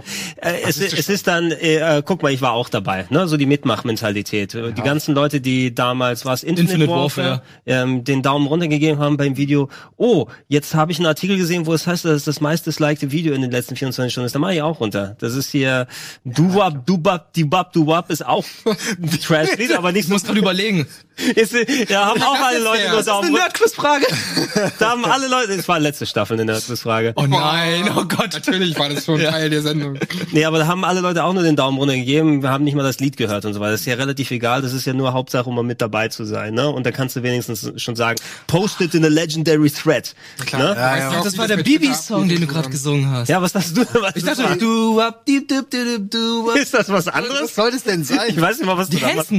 [0.66, 3.28] es, ist- es ist dann, äh, äh, guck mal, ich war auch dabei, ne?
[3.28, 4.54] So die Mitmachmentalität.
[4.54, 7.42] Äh, Die ganzen Leute, die damals was Infinite, Infinite Warfare, Warfare.
[7.66, 9.68] ähm, den Daumen runtergegeben haben beim Video.
[9.96, 13.34] Oh, jetzt habe ich einen Artikel gesehen, wo es heißt, das ist das meistdislikte Video
[13.34, 14.26] in den letzten 24 Stunden.
[14.26, 14.34] ist.
[14.34, 15.16] Da mache ich auch runter.
[15.20, 15.86] Das ist hier
[16.24, 18.44] Duwab, Dubab, Dubab, Duwab ist auch
[19.22, 20.86] Trash-Lied, aber nicht Ich muss gerade überlegen.
[21.34, 21.52] Ist,
[21.90, 23.30] da haben auch alle Leute nur Das ist eine.
[23.30, 24.06] Nerdquiz-Frage.
[24.78, 27.12] Da haben alle Leute, es war letzte Staffel in der Frage.
[27.16, 28.32] Oh nein, oh Gott.
[28.34, 29.98] Natürlich war das schon Teil der Sendung.
[30.30, 32.42] Nee, aber da haben alle Leute auch nur den Daumen runter gegeben.
[32.42, 33.72] Wir haben nicht mal das Lied gehört und so weiter.
[33.72, 34.62] Das ist ja relativ egal.
[34.62, 36.54] Das ist ja nur Hauptsache, um mal mit dabei zu sein.
[36.54, 36.68] Ne?
[36.68, 40.14] Und da kannst du wenigstens schon sagen, posted in a legendary thread.
[40.46, 40.62] Klar.
[40.62, 40.74] Ne?
[40.74, 43.28] Du Ach, auch, das wie war der Bibi-Song, den du gerade gesungen hast.
[43.28, 43.80] Ja, was hast du?
[43.94, 44.56] Was Ich das dachte, war?
[44.56, 46.56] du wap, diep, diep, diep, diep, du wap.
[46.56, 47.54] ist das was Was anderes?
[47.54, 48.36] soll das denn sein?
[48.38, 49.32] Ich weiß nicht mal, was Die du da machst.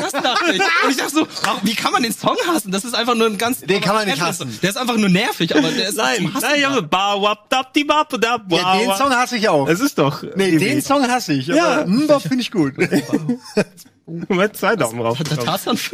[0.00, 0.60] Das dachte ich.
[0.84, 1.26] Und ich dachte so,
[1.62, 2.70] wie kann man den Song hassen?
[2.70, 3.60] Das ist einfach nur ein ganz...
[3.60, 4.58] Den kann man nicht hassen.
[4.62, 6.70] Der ist einfach nur nervig, aber der ist Nein, zum nein, ich da.
[6.70, 8.92] habe ba wap dap di bap dap Ja, den.
[8.96, 9.66] Song hasse ich auch.
[9.68, 10.22] Es ist doch.
[10.34, 11.50] Nee, den Song hasse ich.
[11.50, 11.86] Aber Ja.
[11.86, 12.74] Mbop finde ich gut.
[14.08, 15.18] Mit zwei Daumen rauf.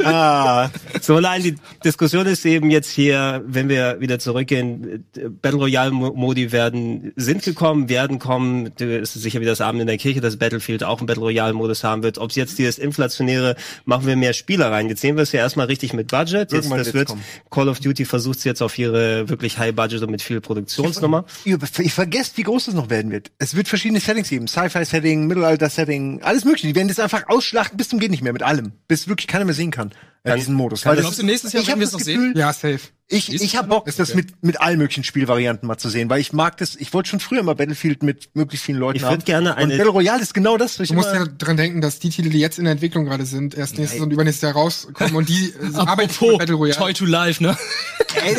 [0.03, 0.69] Ah,
[1.01, 5.89] so allein die Diskussion ist eben jetzt hier, wenn wir wieder zurückgehen, äh, Battle Royale
[5.91, 6.72] Modi werden,
[7.15, 10.83] sind gekommen, werden kommen, es ist sicher wie das Abend in der Kirche, dass Battlefield
[10.83, 12.17] auch einen Battle Royale Modus haben wird.
[12.17, 13.55] Ob es jetzt dieses inflationäre,
[13.85, 14.89] machen wir mehr Spieler rein.
[14.89, 16.51] Jetzt sehen wir es ja erstmal richtig mit Budget.
[16.51, 17.21] Jetzt, Irgendwann das wird, kommen.
[17.51, 21.25] Call of Duty versucht es jetzt auf ihre wirklich High Budget und mit viel Produktionsnummer.
[21.45, 23.31] Ihr- Ich vergesst, wie groß das noch werden wird.
[23.39, 24.47] Es wird verschiedene Settings geben.
[24.47, 26.67] Sci-Fi-Setting, Mittelalter-Setting, alles mögliche.
[26.67, 28.73] Die werden das einfach ausschlachten bis zum geht nicht mehr mit allem.
[28.87, 29.91] Bis wirklich keiner mehr sehen kann.
[30.25, 30.85] Äh, diesen Modus.
[30.85, 32.37] Weil das- Glaubst du, nächstes Jahr ich werden wir es das noch Gefühl, sehen?
[32.37, 32.79] Ja, safe.
[33.09, 36.31] Ich, ich hab Bock, das mit, mit allen möglichen Spielvarianten mal zu sehen, weil ich
[36.33, 39.17] mag das, ich wollte schon früher mal Battlefield mit möglichst vielen Leuten Ich haben.
[39.17, 41.57] würd gerne eine- Und Battle Royale ist genau das, was ich Du musst ja dran
[41.57, 44.41] denken, dass die Titel, die jetzt in der Entwicklung gerade sind, erst nächstes und übernächstes
[44.43, 46.77] Jahr rauskommen und die äh, arbeiten mit Battle Royale.
[46.79, 47.55] Toy to Life, ne?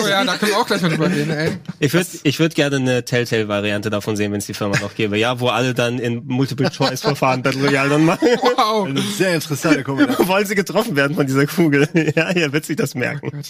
[0.01, 1.51] Oh ja, da können wir auch gleich mal drüber reden, ey.
[1.80, 5.18] Ich würde ich würd gerne eine Telltale-Variante davon sehen, wenn es die Firma noch gäbe.
[5.18, 8.26] Ja, wo alle dann in Multiple-Choice-Verfahren Battle Royale dann machen.
[8.41, 8.89] Wow.
[9.16, 10.26] sehr interessante Kombination.
[10.28, 11.74] Wollen sie getroffen werden von dieser Kugel?
[12.16, 13.43] Ja, er wird sich das merken.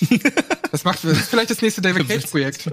[0.71, 2.69] Das macht das vielleicht das nächste David Cage Projekt.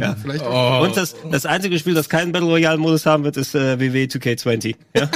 [0.00, 0.42] Ja, vielleicht.
[0.44, 0.82] auch.
[0.82, 4.76] Und das, das einzige Spiel, das keinen Battle Royale-Modus haben wird, ist äh, WW 2K20.
[4.96, 5.10] Ja?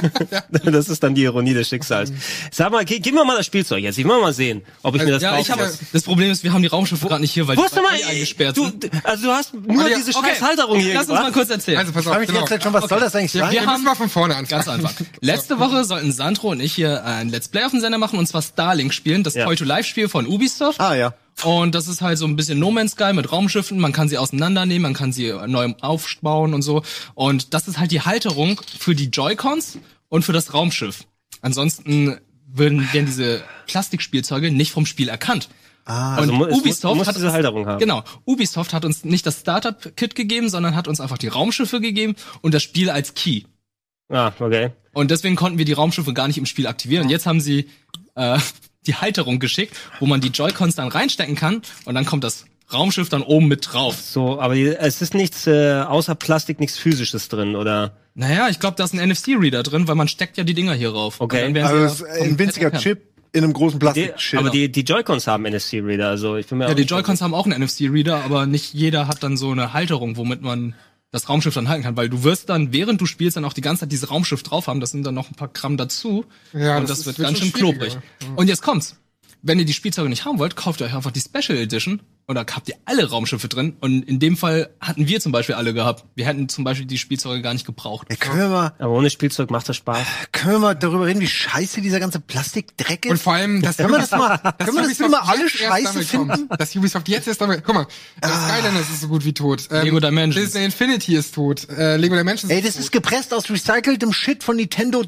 [0.71, 2.13] das ist dann die Ironie des Schicksals.
[2.51, 3.99] Sag mal, ge gib mir mal das Spielzeug jetzt.
[3.99, 5.71] Ich will mal sehen, ob ich mir das Ja, ich kaufen habe.
[5.71, 5.79] muss.
[5.93, 8.65] Das Problem ist, wir haben die Raumschiffe gerade nicht hier, weil die eh eingesperrt du,
[8.65, 8.91] sind.
[9.05, 11.79] also du hast nur Olli, diese Okay, scheiß Halterung hier lass uns mal kurz erzählen.
[11.79, 12.45] Also pass Hab auf, ich genau.
[12.47, 13.53] Zeit schon, was soll das eigentlich Ja, sein?
[13.53, 14.49] wir haben- müssen mal von vorne anfangen.
[14.65, 14.93] Ganz einfach.
[15.21, 18.27] Letzte Woche sollten Sandro und ich hier ein Let's Play auf dem Sender machen und
[18.27, 19.47] zwar Starlink spielen, das Ja.
[19.69, 20.81] Toy-to-Life-Spiel von Ubisoft.
[20.81, 21.15] Ah, ja.
[21.45, 23.79] Und das ist halt so ein bisschen No Man's Sky mit Raumschiffen.
[23.79, 26.83] Man kann sie auseinandernehmen, man kann sie neu aufbauen und so.
[27.15, 31.05] Und das ist halt die Halterung für die Joy-Cons und für das Raumschiff.
[31.41, 32.19] Ansonsten
[32.51, 35.49] würden, werden diese Plastikspielzeuge nicht vom Spiel erkannt.
[35.85, 37.79] Ah, Also mu- es muss- Ubisoft muss hat diese uns- Halterung haben.
[37.79, 38.03] Genau.
[38.25, 42.53] Ubisoft hat uns nicht das Startup-Kit gegeben, sondern hat uns einfach die Raumschiffe gegeben und
[42.53, 43.43] das Spiel als Key.
[44.11, 44.71] Ah, okay.
[44.93, 47.05] Und deswegen konnten wir die Raumschiffe gar nicht im Spiel aktivieren.
[47.05, 47.69] Und jetzt haben sie
[48.17, 48.39] äh,
[48.87, 53.09] die Halterung geschickt, wo man die Joy-Cons dann reinstecken kann und dann kommt das Raumschiff
[53.09, 53.97] dann oben mit drauf.
[54.01, 57.97] So, aber es ist nichts äh, außer Plastik, nichts physisches drin, oder?
[58.15, 60.91] Naja, ich glaube, da ist ein NFC-Reader drin, weil man steckt ja die Dinger hier
[60.91, 61.21] rauf.
[61.21, 61.45] Okay.
[61.63, 62.73] Also das ist ein winziger.
[62.73, 63.03] Chip
[63.33, 64.39] in einem großen Die, Plastik-Chip.
[64.41, 67.35] aber die, die Joy-Cons haben NFC-Reader, also ich bin mir Ja, auch die Joy-Cons haben
[67.35, 70.75] auch einen NFC-Reader, aber nicht jeder hat dann so eine Halterung, womit man
[71.11, 73.61] das Raumschiff dann halten kann, weil du wirst dann, während du spielst, dann auch die
[73.61, 74.81] ganze Zeit dieses Raumschiff drauf haben.
[74.81, 76.27] Das sind dann noch ein paar Gramm dazu.
[76.53, 77.93] Ja, und das das, wird ganz schön klobrig.
[77.93, 78.39] schwieriger.
[78.39, 78.97] Und jetzt kommt's.
[79.43, 82.35] Wenn ihr die Spielzeuge nicht haben wollt, kauft ihr euch einfach die Special Edition und
[82.35, 83.77] da habt ihr alle Raumschiffe drin.
[83.81, 86.05] Und in dem Fall hatten wir zum Beispiel alle gehabt.
[86.15, 88.09] Wir hätten zum Beispiel die Spielzeuge gar nicht gebraucht.
[88.11, 90.07] Ja, können wir mal, Aber ohne Spielzeug macht das Spaß.
[90.33, 93.11] können wir mal darüber reden, wie scheiße dieser ganze Plastikdreck ist?
[93.13, 95.49] Und vor allem, dass Können wir das mal, dass können wir das Ubisoft mal alle
[95.49, 96.29] scheiße finden?
[96.49, 97.65] Kommt, dass Ubisoft jetzt erst damit.
[97.65, 97.87] Guck mal,
[98.21, 99.69] das Skylanders ist so gut wie tot.
[99.71, 100.45] Ähm, Lego Dimensions.
[100.45, 101.67] Disney Infinity ist tot.
[101.71, 102.83] Äh, Lego Dimensions Ey, ist das tot.
[102.83, 105.05] ist gepresst aus recyceltem Shit von Nintendo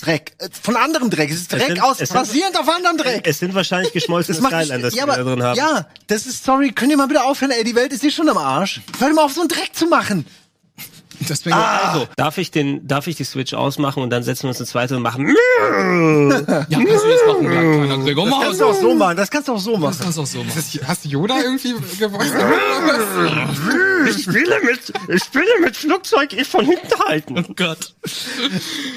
[0.00, 0.32] Dreck.
[0.38, 1.30] Äh, Von anderem Dreck.
[1.30, 3.26] Es ist Es Dreck sind- aus, es sind- basierend auf anderem Dreck.
[3.26, 5.56] Es sind wahrscheinlich geschmolzene die ja, wir da drin haben.
[5.56, 8.28] ja, das ist, sorry, könnt ihr mal bitte aufhören, ey, die Welt ist hier schon
[8.28, 8.80] am Arsch.
[8.98, 10.26] Hört mal auf, so einen Dreck zu machen.
[11.28, 14.58] Deswegen Also, darf ich den, darf ich die Switch ausmachen und dann setzen wir uns
[14.58, 15.26] eine zweite und machen.
[15.28, 15.34] ja,
[16.78, 18.26] kannst du jetzt machen, kleiner Gregor.
[18.28, 19.98] Das kannst du auch so machen, das kannst du auch so Das machen.
[20.02, 20.58] kannst du auch so machen.
[20.58, 22.32] Ist das, hast du Yoda irgendwie gewollt?
[24.08, 27.44] Ich spiele mit, ich spiele mit Flugzeug, ich von hinten halten.
[27.48, 27.94] Oh Gott.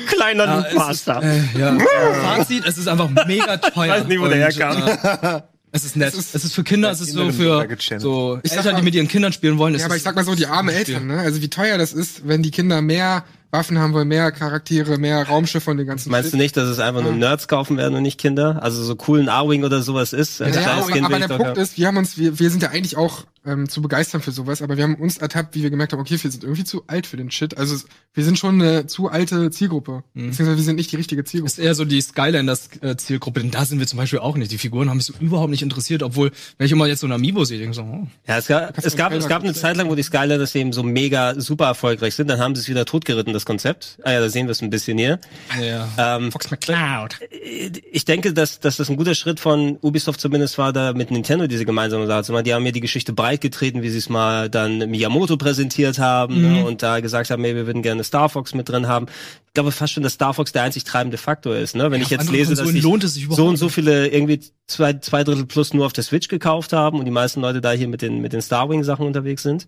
[0.08, 1.22] Kleiner Ja, Loop es ist, Master.
[1.24, 1.78] äh, ja.
[2.24, 3.94] Fazit, es ist einfach mega teuer.
[3.94, 5.44] weiß nicht, wo der herkam.
[5.76, 6.14] Es ist nett.
[6.14, 7.68] Es ist, für Kinder, es ist so für
[8.00, 9.76] so Ich sag Eltern, mal- die mit ihren Kindern spielen wollen.
[9.76, 11.20] Es Ja, aber ist- ich sag mal so, die armen Eltern, ne?
[11.20, 15.28] Also wie teuer das ist, wenn die Kinder mehr Waffen haben wollen, mehr Charaktere, mehr
[15.28, 16.40] Raumschiffe und den ganzen Meinst du Shit.
[16.40, 18.62] nicht, dass es einfach nur Nerds kaufen werden und nicht Kinder?
[18.64, 20.42] Also so coolen A-Wing oder sowas ist.
[20.42, 21.60] Ein Ja, kleines aber, aber der doch Punkt haben.
[21.62, 24.62] ist, wir haben uns, wir, wir sind ja eigentlich auch ähm, zu begeistern für sowas,
[24.62, 27.08] aber wir haben uns ertappt, wie wir gemerkt haben, okay, wir sind irgendwie zu alt
[27.08, 27.58] für den Shit.
[27.58, 27.76] Also
[28.14, 30.04] wir sind schon eine zu alte Zielgruppe.
[30.14, 31.52] Beziehungsweise wir sind nicht die richtige Zielgruppe.
[31.52, 34.52] Ist eher so die Skylanders-Zielgruppe, denn da sind wir zum Beispiel auch nicht.
[34.52, 37.12] Die Figuren haben mich so überhaupt nicht interessiert, obwohl, wenn ich immer jetzt so ein
[37.12, 38.08] Amiibo sehe, denke ich so, oh.
[38.28, 40.84] Ja, es gab, es gab, es gab eine Zeit lang, wo die Skylanders eben so
[40.84, 42.30] mega super erfolgreich sind.
[42.30, 44.00] Dann haben sie es wieder totgeritten, das Konzept.
[44.04, 45.20] Ah ja, da sehen wir es ein bisschen hier.
[45.62, 45.88] Ja.
[45.98, 47.20] Ähm, Fox McCloud.
[47.92, 51.48] ich denke, dass, dass das ein guter Schritt von Ubisoft zumindest war, da mit Nintendo
[51.48, 52.46] diese gemeinsame Sache zu machen.
[52.46, 56.36] Die haben mir die Geschichte breit getreten, wie sie es mal dann Miyamoto präsentiert haben
[56.36, 56.54] Mhm.
[56.54, 59.08] ne, und da gesagt haben, hey, wir würden gerne Star Fox mit drin haben.
[59.48, 61.76] Ich glaube fast schon, dass Star Fox der einzig treibende Faktor ist.
[61.76, 61.92] Ne?
[61.92, 64.42] Wenn Ja, ich jetzt lese, dass sich lohnt es sich so und so viele irgendwie
[64.68, 67.72] zwei, zwei Drittel plus nur auf der Switch gekauft haben und die meisten Leute da
[67.72, 69.68] hier mit den, mit den Starwing-Sachen unterwegs sind.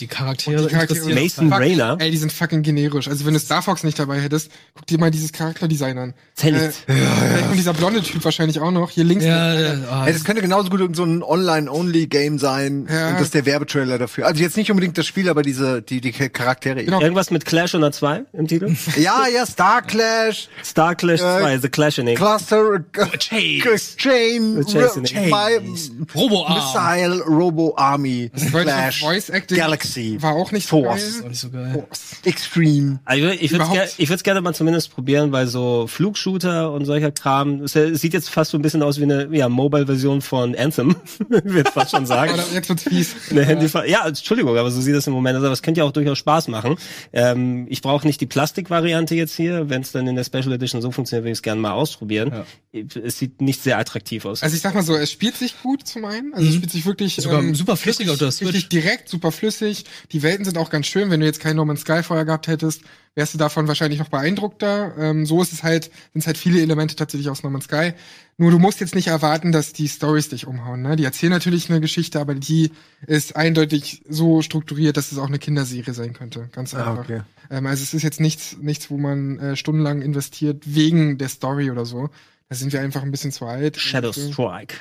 [0.00, 1.96] Die Charaktere, Die Charaktere Mason fuck- Rayner.
[2.00, 3.06] Ey, die sind fucking generisch.
[3.08, 6.14] Also wenn du Star Fox nicht dabei hättest, guck dir mal dieses Charakterdesign an.
[6.34, 6.56] Zählt.
[6.56, 8.90] Äh, vielleicht Und dieser blonde Typ wahrscheinlich auch noch.
[8.90, 9.24] Hier links.
[9.24, 12.86] Ja, ja, ah, Ey, das könnte genauso gut so ein Online-Only-Game sein.
[12.90, 13.08] Ja.
[13.08, 14.26] Und das ist der Werbetrailer dafür.
[14.26, 16.84] Also jetzt nicht unbedingt das Spiel, aber diese, die, die Charaktere.
[16.84, 17.00] Genau.
[17.00, 18.74] Irgendwas mit Clash 102 im Titel?
[18.96, 22.14] Ja, ja, Star Clash, Star Clash Äh, 2, The Clashing.
[22.14, 22.84] Cluster,
[23.18, 23.60] Chain.
[23.96, 25.04] Chain, Chain.
[25.04, 26.06] Chain.
[26.14, 26.54] Robo-Arm.
[26.54, 29.89] Missile, Robo Army, Flash, Voice Acting Galaxy,
[30.22, 31.20] war auch nicht so Force.
[31.20, 31.28] Geil.
[31.28, 31.86] nicht so geil.
[32.24, 33.00] Extreme.
[33.04, 36.84] Also ich würde ger ich würde es gerne mal zumindest probieren, weil so Flugshooter und
[36.84, 40.54] solcher Kram, es sieht jetzt fast so ein bisschen aus wie eine ja, Mobile-Version von
[40.56, 40.96] Anthem,
[41.28, 42.32] würde fast schon sagen.
[42.52, 43.14] Jetzt wird's fies.
[43.30, 45.44] Eine Handy ja, Entschuldigung, aber so sieht das im Moment aus.
[45.44, 46.76] Aber es könnte ja auch durchaus Spaß machen.
[47.12, 49.68] Ähm, ich brauche nicht die Plastikvariante jetzt hier.
[49.70, 52.44] Wenn es dann in der Special Edition so funktioniert, würde ich es gerne mal ausprobieren.
[52.72, 54.42] Es sieht nicht sehr attraktiv aus.
[54.42, 56.34] Also ich sag mal so, es spielt sich gut zum einen.
[56.34, 57.22] Also es spielt sich wirklich Mhm.
[57.22, 58.48] Sogar ähm, super flüssig auf der Switch.
[58.48, 59.69] richtig direkt, super flüssig.
[60.12, 61.10] Die Welten sind auch ganz schön.
[61.10, 62.82] Wenn du jetzt kein No Man's Sky vorher gehabt hättest,
[63.14, 64.94] wärst du davon wahrscheinlich noch beeindruckter.
[64.98, 67.92] Ähm, so ist es halt, sind halt viele Elemente tatsächlich aus No Man's Sky.
[68.36, 70.82] Nur du musst jetzt nicht erwarten, dass die Stories dich umhauen.
[70.82, 70.96] Ne?
[70.96, 72.70] Die erzählen natürlich eine Geschichte, aber die
[73.06, 76.48] ist eindeutig so strukturiert, dass es auch eine Kinderserie sein könnte.
[76.52, 77.04] Ganz Ah, einfach.
[77.04, 77.20] okay.
[77.50, 81.70] Ähm, also es ist jetzt nichts, nichts, wo man äh, stundenlang investiert wegen der Story
[81.70, 82.08] oder so.
[82.48, 83.76] Da sind wir einfach ein bisschen zu alt.
[83.76, 84.74] Shadow Und, Strike.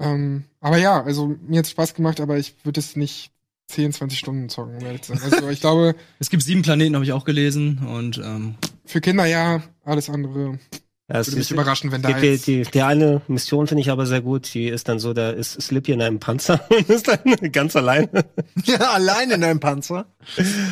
[0.00, 3.30] ähm, aber ja, also mir hat's Spaß gemacht, aber ich würde es nicht
[3.70, 5.32] 10, 20 Stunden zocken, um ehrlich zu sein.
[5.32, 7.78] Also ich glaube, Es gibt sieben Planeten, habe ich auch gelesen.
[7.86, 8.54] Und ähm,
[8.84, 10.58] für Kinder ja, alles andere
[11.08, 12.46] Ja, es würde mich ist- überraschen, wenn da Die, die, jetzt...
[12.46, 14.52] die, die eine Mission finde ich aber sehr gut.
[14.54, 17.18] Die ist dann so, da ist Slippy in einem Panzer und ist dann
[17.52, 18.24] ganz alleine.
[18.64, 20.06] Ja, allein in einem Panzer.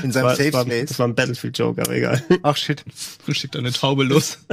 [0.03, 0.89] In seinem war, Safe war, Space.
[0.89, 2.23] das war ein Battlefield-Joke, aber egal.
[2.43, 2.85] Ach shit.
[3.31, 4.39] schickt eine Taube los.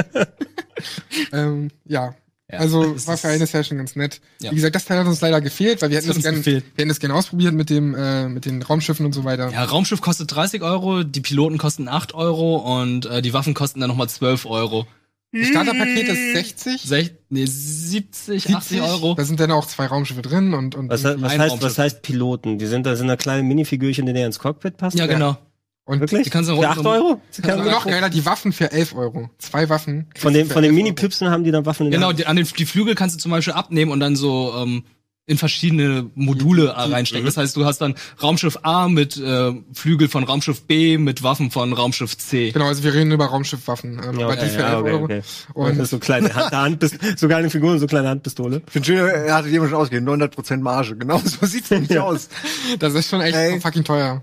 [1.32, 2.16] Ähm, ja.
[2.52, 4.22] Ja, Also war für eine Session ganz nett.
[4.42, 4.52] Ja.
[4.52, 6.90] Wie gesagt, das Teil hat uns leider gefehlt, weil wir hätten Das gerne, wir hätten
[6.90, 9.50] das gerne ausprobiert mit dem, äh, mit den Raumschiffen und so weiter.
[9.52, 13.80] Ja, Raumschiff kostet 30 Euro, die Piloten kosten 8 Euro und äh, die Waffen kosten
[13.80, 14.86] dann nochmal 12 Euro.
[15.32, 19.16] Das Starterpaket ist 60, Sech, nee, 70, 80 Euro.
[19.16, 21.62] Da sind dann auch zwei Raumschiffe drin und, und Was, was, ein heißt, Raumschiff.
[21.62, 22.58] was heißt Piloten?
[22.58, 24.98] Die sind da sind da kleine Minifigürchen, die dir ins Cockpit passen?
[24.98, 25.38] Ja, genau.
[25.86, 26.24] Und Wirklich?
[26.24, 27.22] Die kannst du Für 8 rund- Euro?
[27.44, 29.30] Also noch geiler, die Waffen für 11 Euro.
[29.38, 30.08] Zwei Waffen.
[30.18, 30.84] Von den, du von für den 11 Euro.
[30.84, 32.20] Mini-Püpsen haben die dann Waffen in der Genau, Hand.
[32.20, 34.84] die, an den, die Flügel kannst du zum Beispiel abnehmen und dann so ähm,
[35.28, 37.26] in verschiedene Module äh, reinstecken.
[37.26, 41.50] Das heißt, du hast dann Raumschiff A mit äh, Flügel von Raumschiff B mit Waffen
[41.50, 42.52] von Raumschiff C.
[42.52, 44.02] Genau, also wir reden über Raumschiffwaffen.
[44.04, 45.04] Ähm, Ja, aber die okay, für ja, 11 okay, Euro.
[45.06, 45.22] okay.
[45.54, 48.62] Und- Und das ist so kleine Hand, Handpist sogar eine Figur und so kleine Handpistole.
[48.68, 50.08] Ich finde schön, er hatte jemand schon ausgegeben.
[50.08, 50.96] 900% Marge.
[50.96, 52.30] Genau so sieht's nämlich aus.
[52.78, 53.60] Das ist schon echt Ey.
[53.60, 54.22] fucking teuer.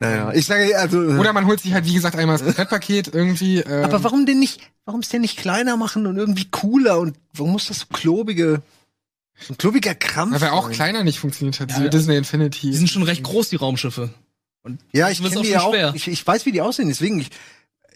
[0.00, 0.98] Naja, ich sage, also.
[0.98, 3.58] Oder man holt sich halt, wie gesagt, einmal das Komplettpaket irgendwie.
[3.58, 7.16] Ähm, aber warum denn nicht, warum es denn nicht kleiner machen und irgendwie cooler und
[7.34, 8.62] warum muss das so klobige,
[9.40, 10.72] so ein klobiger Krampf weil auch sein?
[10.72, 11.70] kleiner nicht funktioniert hat.
[11.70, 11.90] Ja, diese ja.
[11.90, 12.70] Disney Infinity.
[12.70, 14.10] Die sind schon recht groß, die Raumschiffe.
[14.62, 15.94] Und Ja, ich kenne die ja auch.
[15.94, 16.88] Ich, ich weiß, wie die aussehen.
[16.88, 17.30] Deswegen, ich,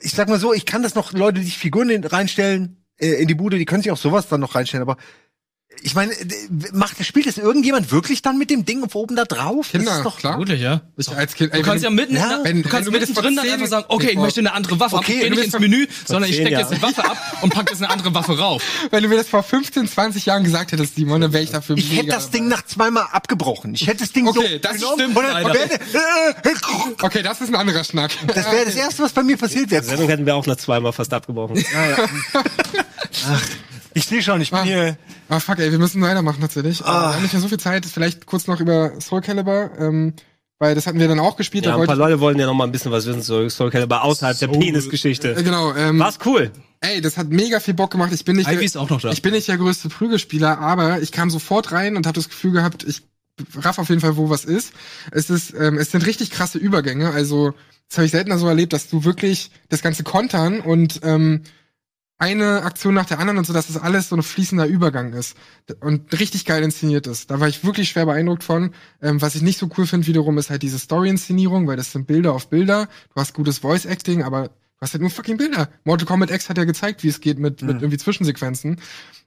[0.01, 3.23] ich sag mal so, ich kann das noch, Leute, die sich Figuren in, reinstellen, äh,
[3.23, 4.97] in die Bude, die können sich auch sowas dann noch reinstellen, aber
[5.83, 6.13] ich meine,
[6.73, 9.71] macht, spielt das irgendjemand wirklich dann mit dem Ding oben da drauf?
[9.71, 10.39] Kinder, das ist doch, klar.
[10.39, 10.83] Wirklich, ja.
[10.97, 13.09] Ich als Kind, Du kannst ja mitten, Ja, wenn, wenn du kannst du mir das
[13.09, 14.97] mittendrin dann einfach sagen, okay, ich möchte eine andere Waffe.
[14.97, 17.17] Okay, ich gehe wenn nicht du ins Menü, sondern ich stecke jetzt eine Waffe ab
[17.43, 18.63] und pack jetzt eine andere Waffe rauf.
[18.91, 21.77] Wenn du mir das vor 15, 20 Jahren gesagt hättest, Simon, dann wäre ich dafür
[21.77, 23.75] ich hätte das Ding nach zweimal abgebrochen.
[23.75, 25.61] Ich hätte das Ding Okay, so das genommen stimmt und dann- leider.
[25.63, 28.13] und Okay, das ist ein anderer Schnack.
[28.29, 29.83] Das wäre das Erste, was bei mir passiert Die wäre.
[29.85, 31.65] Sendung hätten wir auch noch zweimal fast abgebrochen.
[33.95, 34.65] Ich sehe schon, ich bin Ah.
[34.65, 34.97] hier.
[35.29, 36.83] Ah, fuck, ey, wir müssen weitermachen tatsächlich.
[36.85, 37.11] Ah.
[37.11, 37.85] Wir haben nicht mehr so viel Zeit.
[37.87, 40.15] Vielleicht kurz noch über Soul Calibur, ähm,
[40.59, 41.65] weil das hatten wir dann auch gespielt.
[41.67, 43.71] Ja, da ein paar Leute wollen ja noch mal ein bisschen was wissen zu Soul
[43.71, 45.35] Calibur außerhalb der äh, Penisgeschichte.
[45.43, 46.51] genau, ähm, War's cool.
[46.81, 48.13] ey, das hat mega viel Bock gemacht.
[48.13, 49.11] Ich bin nicht, Ivy ist auch noch da.
[49.11, 52.53] ich bin nicht der größte Prügelspieler, aber ich kam sofort rein und habe das Gefühl
[52.53, 53.03] gehabt, ich
[53.57, 54.73] raff auf jeden Fall, wo was ist.
[55.11, 57.11] Es ist, ähm, es sind richtig krasse Übergänge.
[57.11, 57.55] Also
[57.89, 61.43] das habe ich seltener so erlebt, dass du wirklich das ganze kontern und ähm,
[62.23, 65.37] eine Aktion nach der anderen und so, dass das alles so ein fließender Übergang ist
[65.81, 67.33] und richtig geil inszeniert ist.
[67.33, 68.75] Da war ich wirklich schwer beeindruckt von.
[69.03, 72.07] Ähm, was ich nicht so cool finde wiederum ist halt diese Story-Inszenierung, weil das sind
[72.07, 72.87] Bilder auf Bilder.
[73.13, 74.51] Du hast gutes Voice-Acting, aber
[74.83, 75.69] hast halt nur fucking Bilder.
[75.85, 78.79] Mortal Kombat X hat ja gezeigt, wie es geht mit, mit irgendwie Zwischensequenzen.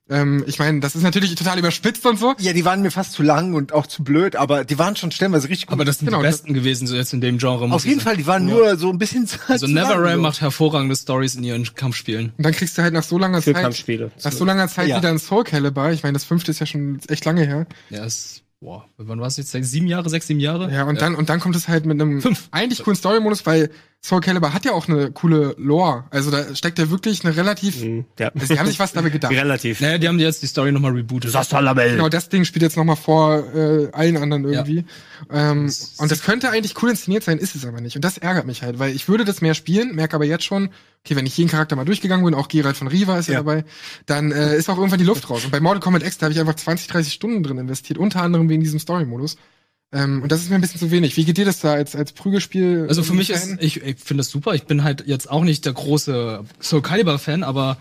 [0.08, 2.36] Ähm, ich meine, das ist natürlich total überspitzt und so.
[2.38, 5.10] Ja, die waren mir fast zu lang und auch zu blöd, aber die waren schon
[5.10, 5.74] stellenweise richtig gut.
[5.74, 7.68] Aber das sind Genau, die besten gewesen, so jetzt in dem Genre.
[7.68, 8.01] muss Auf jeden.
[8.01, 9.74] Fall, die waren nur so ein bisschen zu Also so.
[10.18, 12.34] macht hervorragende Stories in ihren Kampfspielen.
[12.38, 14.12] Und dann kriegst du halt nach so langer Für Zeit, Kampfspiele.
[14.24, 14.97] nach so langer Zeit Ja.
[14.97, 15.89] wieder ein Soul Calibur.
[15.89, 17.66] Ich meine, das fünfte ist ja schon echt lange her.
[17.89, 19.49] Ja, ist, boah, wann war es jetzt?
[19.49, 20.72] Sechs, sieben Jahre, sechs, sieben Jahre?
[20.72, 23.72] Ja, und dann, und dann kommt es halt mit einem eigentlich coolen Story-Modus, weil
[24.06, 26.03] Soul Calibur hat ja auch eine coole Lore.
[26.12, 28.30] Also da steckt ja wirklich eine relativ, Mhm, ja.
[28.36, 29.32] also die haben sich was dabei gedacht.
[29.34, 29.82] Relativ.
[29.82, 31.32] Naja, die haben jetzt die Story nochmal rebootet.
[31.93, 34.86] Genau, das Ding spielt jetzt noch mal vor äh, allen anderen irgendwie.
[35.32, 37.95] Ähm, und das könnte eigentlich cool inszeniert sein, ist es aber nicht.
[37.95, 40.70] Und das ärgert mich halt, weil ich würde das mehr spielen, merke aber jetzt schon,
[41.03, 43.39] okay, wenn ich jeden Charakter mal durchgegangen bin, auch Geralt von Riva ist ja, Ja.
[43.39, 43.66] dabei,
[44.06, 45.45] dann äh, ist auch irgendwann die Luft raus.
[45.45, 48.22] Und bei Mortal Kombat X, da habe ich einfach 20, 30 Stunden drin investiert, unter
[48.22, 49.38] anderem wegen diesem Story-Modus.
[49.96, 51.16] Ähm, und das ist mir ein bisschen zu wenig.
[51.16, 52.86] Wie geht dir das da als, als Prügelspiel?
[52.89, 53.58] Also für mich Fan?
[53.58, 54.54] ist, ich, ich finde das super.
[54.54, 57.78] Ich bin halt jetzt auch nicht der große Soul Calibur Fan, aber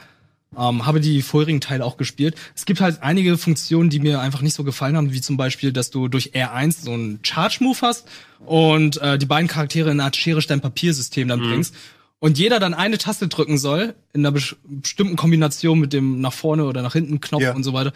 [0.56, 2.36] ähm, habe die vorherigen Teile auch gespielt.
[2.54, 5.72] Es gibt halt einige Funktionen, die mir einfach nicht so gefallen haben, wie zum Beispiel,
[5.72, 8.06] dass du durch R1 so einen Charge-Move hast
[8.46, 11.74] und äh, die beiden Charaktere in eine Art Schere-Stein-Papier-System dann bringst.
[12.20, 16.64] Und jeder dann eine Taste drücken soll, in einer bestimmten Kombination mit dem nach vorne
[16.64, 17.52] oder nach hinten Knopf Ja.
[17.54, 17.92] und so weiter.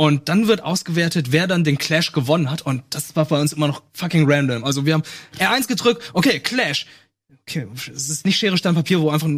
[0.00, 2.62] Und dann wird ausgewertet, wer dann den Clash gewonnen hat.
[2.62, 4.64] Und das war bei uns immer noch fucking random.
[4.64, 5.02] Also wir haben
[5.38, 6.86] R1 gedrückt, okay, Clash.
[7.42, 9.28] Okay, es ist nicht Schere, Stein, Papier, wo einfach,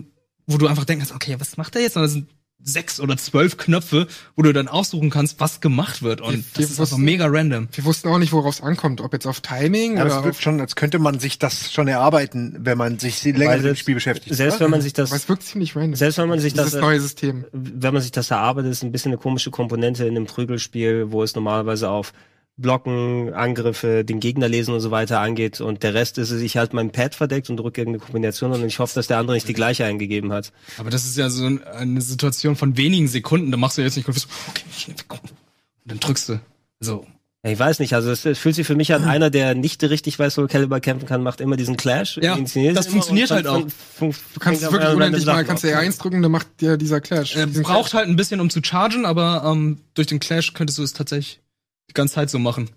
[0.46, 1.94] wo du einfach denkst, okay, was macht der jetzt?
[1.94, 2.28] Sondern es sind
[2.64, 4.06] sechs oder zwölf Knöpfe,
[4.36, 6.20] wo du dann aussuchen kannst, was gemacht wird.
[6.20, 7.68] Und das ist einfach mega random.
[7.72, 10.24] Wir wussten auch nicht, worauf es ankommt, ob jetzt auf Timing Ja, oder das auf,
[10.24, 13.76] wirkt schon, als könnte man sich das schon erarbeiten, wenn man sich länger mit dem
[13.76, 14.34] Spiel beschäftigt.
[14.36, 15.94] Selbst wenn man sich das, es wirkt ziemlich random.
[15.96, 17.44] selbst wenn man sich das, Dieses neue System.
[17.52, 21.22] wenn man sich das erarbeitet, ist ein bisschen eine komische Komponente in einem Prügelspiel, wo
[21.22, 22.12] es normalerweise auf
[22.62, 26.56] Blocken, Angriffe, den Gegner lesen und so weiter angeht und der Rest ist es, ich
[26.56, 29.48] halte mein Pad verdeckt und drücke irgendeine Kombination und ich hoffe, dass der andere nicht
[29.48, 30.52] die gleiche eingegeben hat.
[30.78, 33.50] Aber das ist ja so ein- eine Situation von wenigen Sekunden.
[33.50, 34.94] Da machst du jetzt nicht kurz, so, okay.
[35.10, 35.20] Und
[35.84, 36.40] dann drückst du.
[36.80, 37.04] So.
[37.44, 39.82] Ja, Ich weiß nicht, also es, es fühlt sich für mich an, einer, der nicht
[39.82, 42.16] richtig weiß, wo Caliber kämpfen kann, macht immer diesen Clash.
[42.22, 42.36] Ja,
[42.72, 43.64] das funktioniert halt auch.
[43.98, 45.74] fun- Du kannst wirklich unendlich mal, kannst du auf.
[45.82, 47.34] R1 drücken, dann macht dir dieser Clash.
[47.34, 50.84] Er braucht halt ein bisschen, um zu chargen, aber ähm, durch den Clash könntest du
[50.84, 51.40] es tatsächlich
[51.90, 52.70] die ganze Zeit so machen.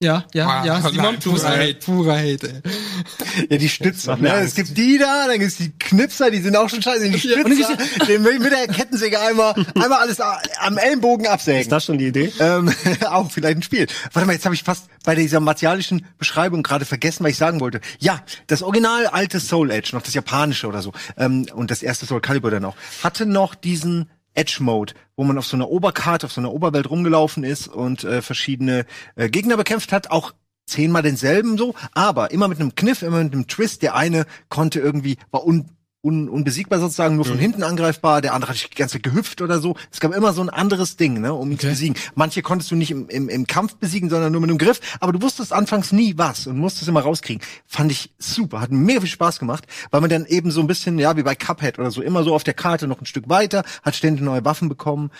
[0.00, 3.46] Ja, ja, Ah, ja, Simon, nein, purer Hate, purer Hate, ey.
[3.50, 4.16] Ja, die Stützer.
[4.16, 4.32] Ne?
[4.32, 7.10] Es gibt die da, dann gibt's die Knipser, die sind auch schon scheiße.
[7.10, 7.76] Die Stützer,
[8.06, 11.62] den will ich mit der Kettensäge einmal, einmal alles am Ellenbogen absägen.
[11.62, 12.32] Ist das schon die Idee?
[12.38, 12.72] Ähm,
[13.10, 13.88] auch vielleicht ein Spiel.
[14.12, 17.58] Warte mal, jetzt habe ich fast bei dieser martialischen Beschreibung gerade vergessen, was ich sagen
[17.58, 17.80] wollte.
[17.98, 22.06] Ja, das original alte Soul Edge, noch das japanische oder so, ähm, und das erste
[22.06, 24.08] Soul Calibur dann auch, hatte noch diesen
[24.38, 28.22] Edge-Mode, wo man auf so einer Oberkarte, auf so einer Oberwelt rumgelaufen ist und äh,
[28.22, 28.86] verschiedene
[29.16, 30.32] äh, Gegner bekämpft hat, auch
[30.66, 33.82] zehnmal denselben so, aber immer mit einem Kniff, immer mit einem Twist.
[33.82, 35.70] Der eine konnte irgendwie, war un,
[36.00, 39.40] un, unbesiegbar sozusagen, nur von hinten angreifbar, der andere hat sich die ganze Zeit gehüpft
[39.40, 39.76] oder so.
[39.90, 41.96] Es gab immer so ein anderes Ding, ne, um ihn zu besiegen.
[42.14, 45.12] Manche konntest du nicht im, im, im Kampf besiegen, sondern nur mit einem Griff, aber
[45.12, 47.42] du wusstest anfangs nie was und musstest immer rauskriegen.
[47.66, 50.98] Fand ich super, hat mega viel Spaß gemacht, weil man dann eben so ein bisschen,
[50.98, 53.64] ja, wie bei Cuphead oder so, immer so auf der Karte noch ein Stück weiter,
[53.82, 55.10] hat ständig neue Waffen bekommen.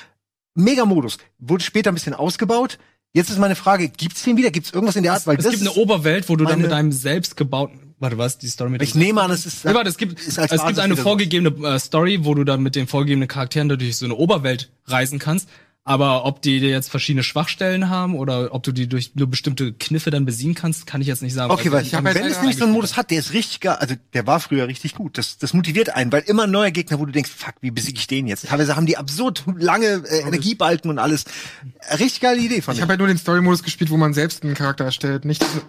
[0.55, 1.19] Mega Modus.
[1.39, 2.79] Wurde später ein bisschen ausgebaut.
[3.13, 4.51] Jetzt ist meine Frage, gibt's den wieder?
[4.51, 5.27] Gibt's irgendwas in der Art?
[5.27, 8.49] Weil Es das gibt eine Oberwelt, wo du dann mit deinem selbstgebauten, warte, was, die
[8.49, 10.97] Story mit ich dem- nehme an, es ist, Ja, warte, es gibt, es gibt eine
[10.97, 11.03] so.
[11.03, 15.19] vorgegebene äh, Story, wo du dann mit den vorgegebenen Charakteren durch so eine Oberwelt reisen
[15.19, 15.49] kannst.
[15.85, 19.73] Aber ob die dir jetzt verschiedene Schwachstellen haben oder ob du die durch nur bestimmte
[19.73, 21.51] Kniffe dann besiegen kannst, kann ich jetzt nicht sagen.
[21.51, 22.75] Okay, weil ich hab wenn halt es leider nämlich so einen.
[22.75, 25.17] Modus hat, der ist richtig geil, also der war früher richtig gut.
[25.17, 27.99] Das, das motiviert einen, weil immer ein neuer Gegner, wo du denkst, fuck, wie besiege
[27.99, 28.47] ich den jetzt?
[28.49, 31.25] Teilweise haben die absurd lange äh, Energiebalken und alles.
[31.99, 34.53] Richtig geile Idee von Ich habe halt nur den Story-Modus gespielt, wo man selbst einen
[34.53, 35.63] Charakter erstellt, nicht diesen,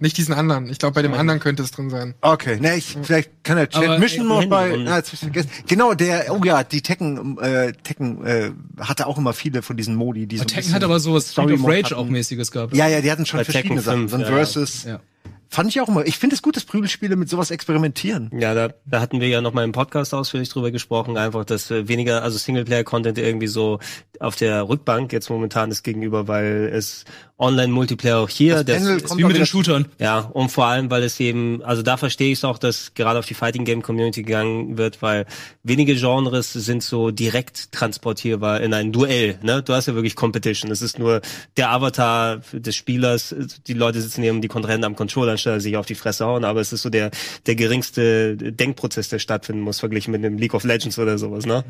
[0.00, 0.68] nicht diesen anderen.
[0.68, 2.14] Ich glaube, bei dem anderen könnte es drin sein.
[2.20, 5.50] Okay, ne, ich, vielleicht kann der Chat Mission Handy bei, na, jetzt hab ich's vergessen.
[5.66, 9.94] Genau, der, oh ja, die Tekken, äh, Tekken, äh, hatte auch immer viele von diesen
[9.94, 12.12] Modi, die so Tekken hat aber sowas Street of Rage auch hatten.
[12.12, 12.74] mäßiges gehabt.
[12.74, 14.08] Ja, ja, die hatten schon Bei verschiedene Tekken Sachen.
[14.08, 14.26] 5, So ein ja.
[14.28, 14.84] Versus.
[14.84, 15.00] Ja.
[15.48, 16.04] Fand ich auch immer.
[16.06, 18.30] Ich finde es gut, dass Prügelspiele mit sowas experimentieren.
[18.36, 21.70] Ja, da, da hatten wir ja noch mal im Podcast ausführlich drüber gesprochen, einfach, dass
[21.70, 23.78] äh, weniger, also Singleplayer-Content irgendwie so
[24.18, 27.04] auf der Rückbank jetzt momentan ist gegenüber, weil es
[27.38, 29.86] Online-Multiplayer auch hier, Das das, Ist wie mit den Shootern.
[29.98, 33.18] ja, und vor allem, weil es eben, also da verstehe ich es auch, dass gerade
[33.18, 35.26] auf die Fighting Game Community gegangen wird, weil
[35.62, 39.62] wenige Genres sind so direkt transportierbar in ein Duell, ne?
[39.62, 40.70] Du hast ja wirklich Competition.
[40.70, 41.20] Es ist nur
[41.58, 43.34] der Avatar des Spielers.
[43.66, 46.60] Die Leute sitzen neben die Kontrahenten am Controller, anstatt sich auf die Fresse hauen, aber
[46.60, 47.10] es ist so der,
[47.46, 51.64] der geringste Denkprozess, der stattfinden muss, verglichen mit einem League of Legends oder sowas, ne?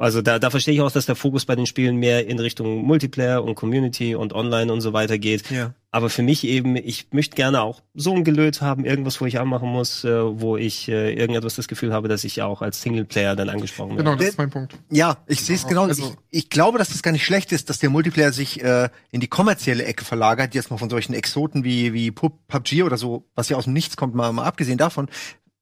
[0.00, 2.78] Also da, da verstehe ich auch, dass der Fokus bei den Spielen mehr in Richtung
[2.84, 5.50] Multiplayer und Community und Online und so weiter geht.
[5.50, 5.74] Ja.
[5.92, 9.40] Aber für mich eben, ich möchte gerne auch so ein Gelöt haben, irgendwas, wo ich
[9.40, 13.34] anmachen muss, äh, wo ich äh, irgendetwas das Gefühl habe, dass ich auch als Singleplayer
[13.34, 14.04] dann angesprochen werde.
[14.04, 14.78] Genau, das ist mein Punkt.
[14.88, 15.82] Ja, ich sehe es genau.
[15.86, 18.88] Also- ich, ich glaube, dass das gar nicht schlecht ist, dass der Multiplayer sich äh,
[19.10, 22.96] in die kommerzielle Ecke verlagert, jetzt mal von solchen Exoten wie, wie Pub- PUBG oder
[22.96, 25.08] so, was ja aus dem Nichts kommt, mal, mal abgesehen davon,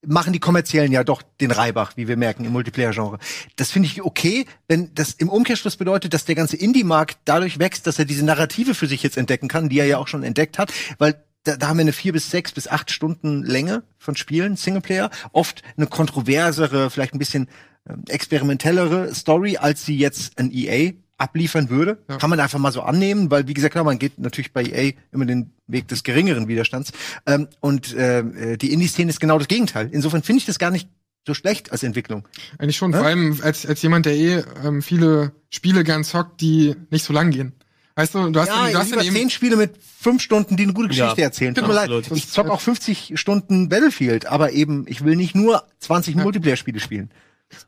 [0.07, 3.19] machen die kommerziellen ja doch den Reibach, wie wir merken, im Multiplayer-Genre.
[3.57, 7.87] Das finde ich okay, wenn das im Umkehrschluss bedeutet, dass der ganze Indie-Markt dadurch wächst,
[7.87, 10.59] dass er diese Narrative für sich jetzt entdecken kann, die er ja auch schon entdeckt
[10.59, 14.17] hat, weil da, da haben wir eine vier bis sechs bis acht Stunden Länge von
[14.17, 17.49] Spielen, Singleplayer, oft eine kontroversere, vielleicht ein bisschen
[17.89, 21.99] ähm, experimentellere Story, als sie jetzt ein EA abliefern würde.
[22.09, 22.17] Ja.
[22.17, 24.93] Kann man einfach mal so annehmen, weil wie gesagt, klar, man geht natürlich bei EA
[25.13, 26.93] immer den Weg des geringeren Widerstands.
[27.27, 29.89] Ähm, und äh, die Indie-Szene ist genau das Gegenteil.
[29.93, 30.89] Insofern finde ich das gar nicht
[31.27, 32.27] so schlecht als Entwicklung.
[32.59, 32.99] Eigentlich schon, Hä?
[32.99, 37.13] vor allem als, als jemand, der eh ähm, viele Spiele gern zockt, die nicht so
[37.13, 37.53] lang gehen.
[37.97, 40.73] Weißt du, du hast, Ja, du hast lieber zehn Spiele mit fünf Stunden, die eine
[40.73, 41.53] gute Geschichte Ja, erzählen.
[41.53, 41.91] Tut genau, mir leid.
[41.91, 42.17] absolut.
[42.17, 47.11] Ich zock auch 50 Stunden Battlefield, aber eben, ich will nicht nur 20 Multiplayer-Spiele spielen.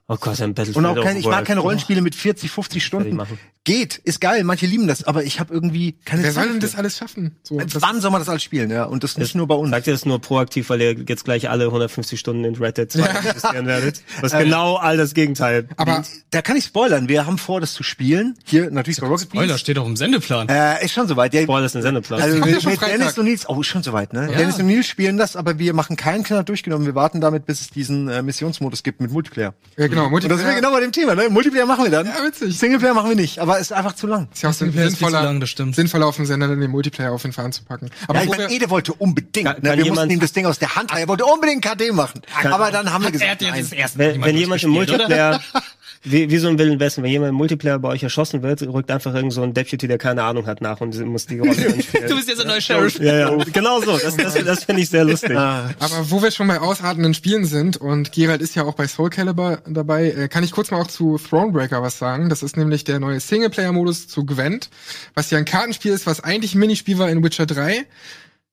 [0.08, 0.76] Oh Gott, ein Battlefield.
[0.76, 3.16] Und auch keine, ich mag keine Rollenspiele mit 40, 50 Stunden.
[3.16, 3.38] machen.
[3.62, 6.44] Geht, ist geil, manche lieben das, aber ich habe irgendwie keine wer Zeit.
[6.44, 7.36] soll denn das alles schaffen?
[7.42, 8.84] So, das, Wann soll man das alles spielen, ja?
[8.84, 9.70] Und das nicht nur bei uns.
[9.70, 12.90] Sagt ihr das nur proaktiv, weil ihr jetzt gleich alle 150 Stunden in Red Dead
[12.90, 14.02] 2 investieren werdet?
[14.22, 15.68] Was genau all das Gegenteil.
[15.76, 17.08] aber Da kann ich spoilern.
[17.08, 18.34] Wir haben vor, das zu spielen.
[18.46, 19.60] Hier natürlich bei Rocket Spoiler Beans.
[19.60, 20.48] steht auch im Sendeplan.
[20.48, 21.32] Äh, ist schon soweit.
[21.46, 22.22] Boah, das ist ein Sendeplan.
[22.22, 22.80] also kommt ja mit, schon mit.
[22.80, 24.28] Dennis und Nils, oh, ist schon soweit, ne?
[24.36, 26.86] Dennis und Nils spielen das, aber wir machen keinen Knall durchgenommen.
[26.86, 29.54] Wir warten damit, bis es diesen äh, Missionsmodus gibt mit Multiplayer.
[29.76, 31.28] Ja, genau, Und da sind wir genau bei dem Thema, ne?
[31.30, 32.06] Multiplayer machen wir dann.
[32.06, 32.58] Ja, witzig.
[32.58, 34.28] Singleplayer machen wir nicht, aber ist einfach zu lang.
[34.32, 35.74] ist ja auch Singleplayer ist viel zu sinnvoller, lang, das stimmt.
[35.76, 37.88] sinnvoller auf dem Sender dann den Multiplayer auf jeden Fall anzupacken.
[38.08, 39.68] Aber Ja, ich meine, Ede wollte unbedingt, Kann- ne?
[39.70, 42.20] kann Wir mussten ihm das Ding aus der Hand, er wollte unbedingt KD machen.
[42.44, 43.66] aber dann haben wir gesagt, nein.
[43.94, 45.40] wenn, wenn jemand im Multiplayer,
[46.02, 48.90] wie, wie so ein Willen Westen, wenn jemand im Multiplayer bei euch erschossen wird, rückt
[48.90, 52.08] einfach irgend so ein Deputy, der keine Ahnung hat, nach und muss die Rolle spielen.
[52.08, 52.98] Du bist jetzt der neue Sheriff.
[53.00, 53.98] ja, ja, genau so.
[53.98, 55.36] Das, das, das finde ich sehr lustig.
[55.36, 55.70] Ah.
[55.78, 59.10] Aber wo wir schon bei ausartenden Spielen sind und Gerald ist ja auch bei Soul
[59.10, 62.30] Calibur dabei, äh, kann ich kurz mal auch zu Thronebreaker was sagen.
[62.30, 64.70] Das ist nämlich der neue Singleplayer-Modus zu Gwent,
[65.14, 67.84] was ja ein Kartenspiel ist, was eigentlich ein Minispiel war in Witcher 3.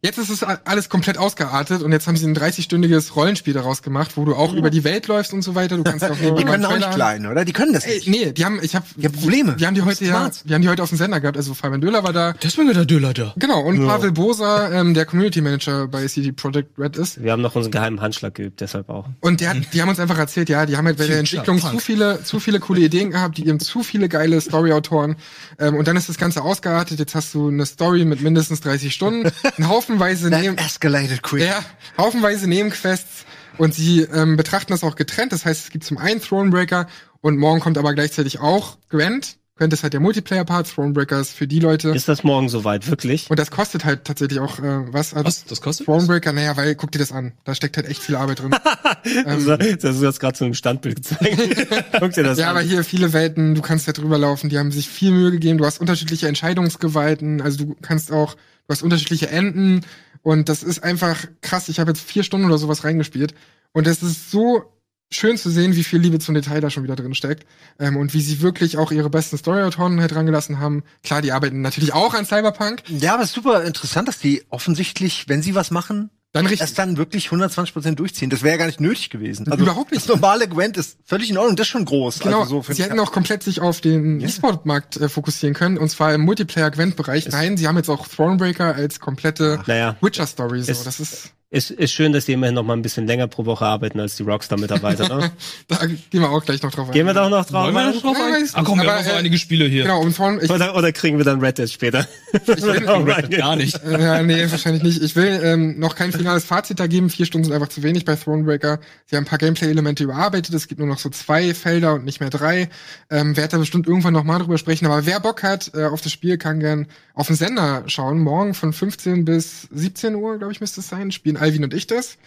[0.03, 4.11] Jetzt ist es alles komplett ausgeartet und jetzt haben sie ein 30-stündiges Rollenspiel daraus gemacht,
[4.15, 5.75] wo du auch über die Welt läufst und so weiter.
[5.75, 7.45] Du kannst auch Die können auch nicht klein, oder?
[7.45, 8.07] Die können das Ey, nicht.
[8.07, 9.55] nee, die haben, ich habe, Die haben Probleme.
[9.57, 11.35] Wir haben die heute ja, wir haben die heute auf dem Sender gehabt.
[11.35, 13.33] Also Fabian Döller war da, Deswegen der Döller da.
[13.37, 17.23] genau, und Pavel Bosa, ähm, der Community Manager bei CD Projekt Red ist.
[17.23, 19.07] Wir haben noch unseren geheimen Handschlag geübt, deshalb auch.
[19.21, 21.59] Und der hat, die haben uns einfach erzählt, ja, die haben halt bei der Entwicklung
[21.59, 25.15] zu viele, zu viele coole Ideen gehabt, die eben zu viele geile Story-Autoren.
[25.57, 26.99] Ähm, und dann ist das Ganze ausgeartet.
[26.99, 31.43] Jetzt hast du eine Story mit mindestens 30 Stunden, ein haufenweise That neben, escalated quick.
[31.43, 31.63] ja,
[31.97, 33.25] haufenweise Nebenquests.
[33.57, 35.31] Und sie ähm, betrachten das auch getrennt.
[35.31, 36.88] Das heißt, es gibt zum einen Thronebreaker
[37.21, 39.38] und morgen kommt aber gleichzeitig auch Gwent.
[39.55, 41.89] Gwent ist halt der Multiplayer-Part, Thronebreaker ist für die Leute.
[41.89, 43.27] Ist das morgen soweit, wirklich?
[43.31, 45.15] Und das kostet halt tatsächlich auch äh, was.
[45.15, 45.45] Also Was?
[45.45, 45.88] Das kostet?
[45.88, 47.31] Thronebreaker, naja, weil guck dir das an.
[47.45, 48.51] Da steckt halt echt viel Arbeit drin.
[48.51, 51.67] Das, das hast du jetzt gerade so ein Standbild gezeigt.
[51.99, 52.57] Guck dir das Ja, an.
[52.57, 55.57] aber hier viele Welten, du kannst da drüber laufen, die haben sich viel Mühe gegeben,
[55.57, 58.35] du hast unterschiedliche Entscheidungsgewalten, also du kannst auch,
[58.68, 59.86] du hast unterschiedliche Enden
[60.22, 61.70] und das ist einfach krass.
[61.70, 63.34] Ich habe jetzt vier Stunden oder sowas reingespielt
[63.72, 64.74] und es ist so
[65.09, 67.45] schön zu sehen, wie viel Liebe zum Detail da schon wieder drin steckt
[67.80, 70.84] ähm, und wie sie wirklich auch ihre besten Story-Autoren halt rangelassen haben.
[71.03, 74.43] Klar, die arbeiten natürlich auch an Cyberpunk, Ja, aber es ist super interessant, dass die
[74.49, 76.59] offensichtlich, wenn sie was machen, dann richtig.
[76.59, 78.29] das dann wirklich 120 Prozent durchziehen.
[78.29, 79.51] Das wäre ja gar nicht nötig gewesen.
[79.51, 80.07] Also Überhaupt nicht.
[80.07, 81.55] Das normale Gwent ist völlig in Ordnung.
[81.55, 82.19] Das ist schon groß.
[82.19, 85.89] Genau, Also so sie hätten auch komplett sich auf den E-Sport-Markt äh, fokussieren können, und
[85.89, 87.27] zwar im Multiplayer-Gwent-Bereich.
[87.29, 89.95] Nein, sie haben jetzt auch Thronebreaker als komplette Naja.
[90.01, 90.61] Witcher-Story.
[90.63, 90.73] So.
[90.83, 93.63] Das ist, Ist, ist schön, dass die immerhin noch mal ein bisschen länger pro Woche
[93.63, 95.07] arbeiten als die Rockstar-Mitarbeiter.
[95.07, 95.31] Ne?
[95.69, 96.93] da gehen wir auch gleich noch drauf ein.
[96.93, 97.63] Gehen wir da auch noch drauf?
[97.63, 98.33] Wollen wir noch drauf ein?
[98.33, 99.83] weiß Ah komm, wir aber, haben noch so äh, einige Spiele hier.
[99.83, 102.05] Genau, um Thron, ich, Oder, oder kriegen wir dann Red Dead später?
[103.29, 103.79] Gar nicht.
[103.89, 105.01] ja, nee, wahrscheinlich nicht.
[105.01, 107.09] Ich will ähm, noch kein finales Fazit da geben.
[107.09, 108.81] Vier Stunden sind einfach zu wenig bei Thronebreaker.
[109.05, 110.53] Sie haben ein paar Gameplay-Elemente überarbeitet.
[110.53, 112.67] Es gibt nur noch so zwei Felder und nicht mehr drei.
[113.09, 114.85] Ähm, werde da bestimmt irgendwann noch mal drüber sprechen.
[114.85, 116.87] Aber wer Bock hat äh, auf das Spiel, kann gern
[117.18, 118.20] auf den Sender schauen.
[118.20, 121.11] Morgen von 15 bis 17 Uhr, glaube ich, müsste es sein.
[121.11, 122.18] Spielen Alvin und ich das.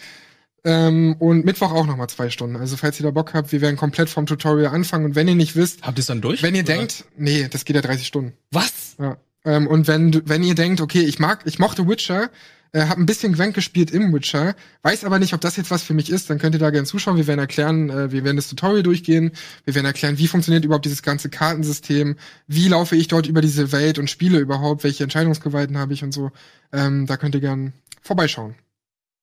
[0.64, 2.56] Ähm, und Mittwoch auch noch mal zwei Stunden.
[2.56, 5.06] Also falls ihr da Bock habt, wir werden komplett vom Tutorial anfangen.
[5.06, 6.42] Und wenn ihr nicht wisst, Habt ihr es dann durch?
[6.42, 6.74] wenn ihr Oder?
[6.74, 8.32] denkt, nee, das geht ja 30 Stunden.
[8.50, 8.96] Was?
[8.98, 9.16] Ja.
[9.44, 12.28] Ähm, und wenn wenn ihr denkt, okay, ich mag, ich mochte Witcher,
[12.72, 15.82] äh, hab ein bisschen Gwent gespielt im Witcher, weiß aber nicht, ob das jetzt was
[15.82, 17.16] für mich ist, dann könnt ihr da gerne zuschauen.
[17.16, 19.32] Wir werden erklären, äh, wir werden das Tutorial durchgehen,
[19.64, 22.16] wir werden erklären, wie funktioniert überhaupt dieses ganze Kartensystem,
[22.46, 26.12] wie laufe ich dort über diese Welt und spiele überhaupt, welche Entscheidungsgewalten habe ich und
[26.12, 26.30] so.
[26.72, 28.54] Ähm, da könnt ihr gern vorbeischauen.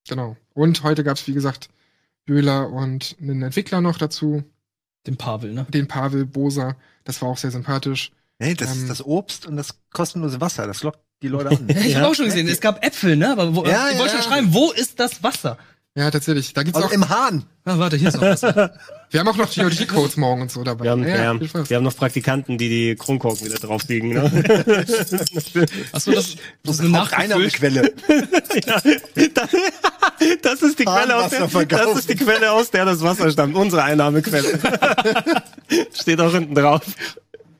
[0.07, 0.37] Genau.
[0.53, 1.69] Und heute gab's wie gesagt,
[2.25, 4.43] Böhler und einen Entwickler noch dazu.
[5.05, 5.65] Den Pavel, ne?
[5.69, 6.75] Den Pavel Bosa.
[7.05, 8.11] Das war auch sehr sympathisch.
[8.39, 10.67] Nee, das Ähm, ist das Obst und das kostenlose Wasser.
[10.67, 11.67] Das lockt die Leute an.
[11.85, 13.31] Ich habe auch schon gesehen, es gab Äpfel, ne?
[13.31, 14.21] Aber wo, Ja, ich wollte ja.
[14.21, 15.57] schon schreiben, wo ist das Wasser?
[15.95, 16.53] Ja, tatsächlich.
[16.53, 16.93] Da gibt's Also auch.
[16.93, 17.45] im Hahn.
[17.65, 18.71] Ah, warte, hier ist noch Wasser.
[19.09, 20.83] Wir haben auch noch GOG-Codes morgen und so dabei.
[20.83, 24.09] Wir haben, ja, ja, wir haben noch Praktikanten, die die Kronkorken wieder drauflegen.
[24.09, 24.23] Ne?
[25.93, 27.47] Achso, das, das ist eine.
[27.47, 27.93] Quelle.
[28.65, 28.81] ja,
[29.33, 29.51] das,
[30.41, 33.55] das ist die Quelle aus der, das ist die Quelle aus der das Wasser stammt.
[33.55, 34.59] Unsere Einnahmequelle.
[35.93, 36.81] Steht auch hinten drauf.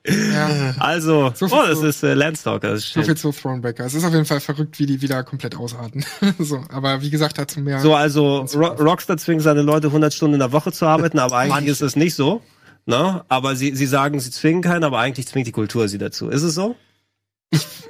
[0.08, 0.76] Ja.
[0.80, 2.70] Also, So viel oh, das zu- ist äh, Landstalker.
[2.72, 3.86] Das ist So viel zu Thronebreaker.
[3.86, 6.06] Es ist auf jeden Fall verrückt, wie die wieder komplett ausarten.
[6.40, 7.80] so, aber wie gesagt, dazu mehr.
[7.80, 11.38] So, also Ro Rockstar zwingt seine Leute 100 Stunden in der Woche zu arbeiten, aber
[11.38, 12.42] eigentlich ist es nicht so.
[12.86, 13.24] Ne?
[13.28, 16.30] Aber sie, sie sagen, sie zwingen keinen, aber eigentlich zwingt die Kultur sie dazu.
[16.30, 16.78] Ist es so?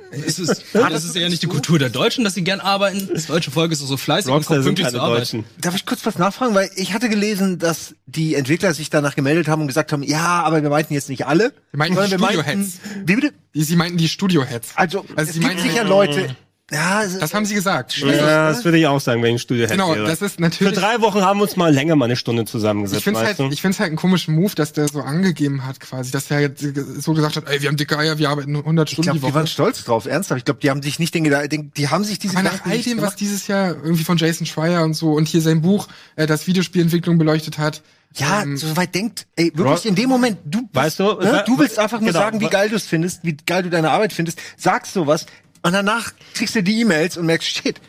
[0.09, 3.09] Es ist, das ist eher nicht die Kultur der Deutschen, dass sie gern arbeiten.
[3.13, 5.19] Das deutsche Volk ist auch so fleißig Rockstar und kommt pünktlich keine zur Arbeit.
[5.21, 5.43] Deutschen.
[5.59, 6.55] Darf ich kurz was nachfragen?
[6.55, 10.41] Weil ich hatte gelesen, dass die Entwickler sich danach gemeldet haben und gesagt haben, ja,
[10.43, 11.53] aber wir meinten jetzt nicht alle.
[11.71, 12.79] Wir meinten sondern die Studio-Heads.
[13.05, 13.33] wie bitte?
[13.53, 14.69] Sie meinten die Studio-Heads.
[14.75, 16.35] Also, Also es sie gibt meinten- sicher Leute.
[16.69, 17.95] Ja, es- Das haben sie gesagt.
[17.97, 19.75] Ja, das würde ich auch sagen, wenn ich ein Studio hätte.
[19.75, 20.05] Genau, wäre.
[20.05, 20.77] das ist Für natürlich.
[20.77, 22.97] drei Wochen haben wir uns mal länger mal eine Stunde zusammengesetzt.
[22.99, 25.79] Ich finde weißt halt, ich find's halt einen komischen Move, dass der so angegeben hat,
[25.79, 26.61] quasi, dass er jetzt
[26.99, 29.19] so gesagt hat, ey, wir haben dicke Eier, wir arbeiten nur 100 ich Stunden glaube,
[29.19, 29.33] die die Woche.
[29.35, 30.39] waren stolz drauf, ernsthaft.
[30.39, 32.79] Ich glaube, die haben sich nicht den Gedanken, die haben sich diese Aber nach all
[32.79, 35.87] dem, was dieses Jahr irgendwie von Jason Schreier und so und hier sein Buch,
[36.17, 37.81] äh, das Videospielentwicklung beleuchtet hat.
[38.15, 41.43] Ja, ähm, so weit denkt, ey, wirklich in dem Moment, du, bist, Weißt du, ne,
[41.45, 43.91] du willst einfach nur genau, sagen, wie geil du es findest, wie geil du deine
[43.91, 45.25] Arbeit findest, sagst sowas
[45.61, 47.81] und danach kriegst du die E-Mails und merkst, shit,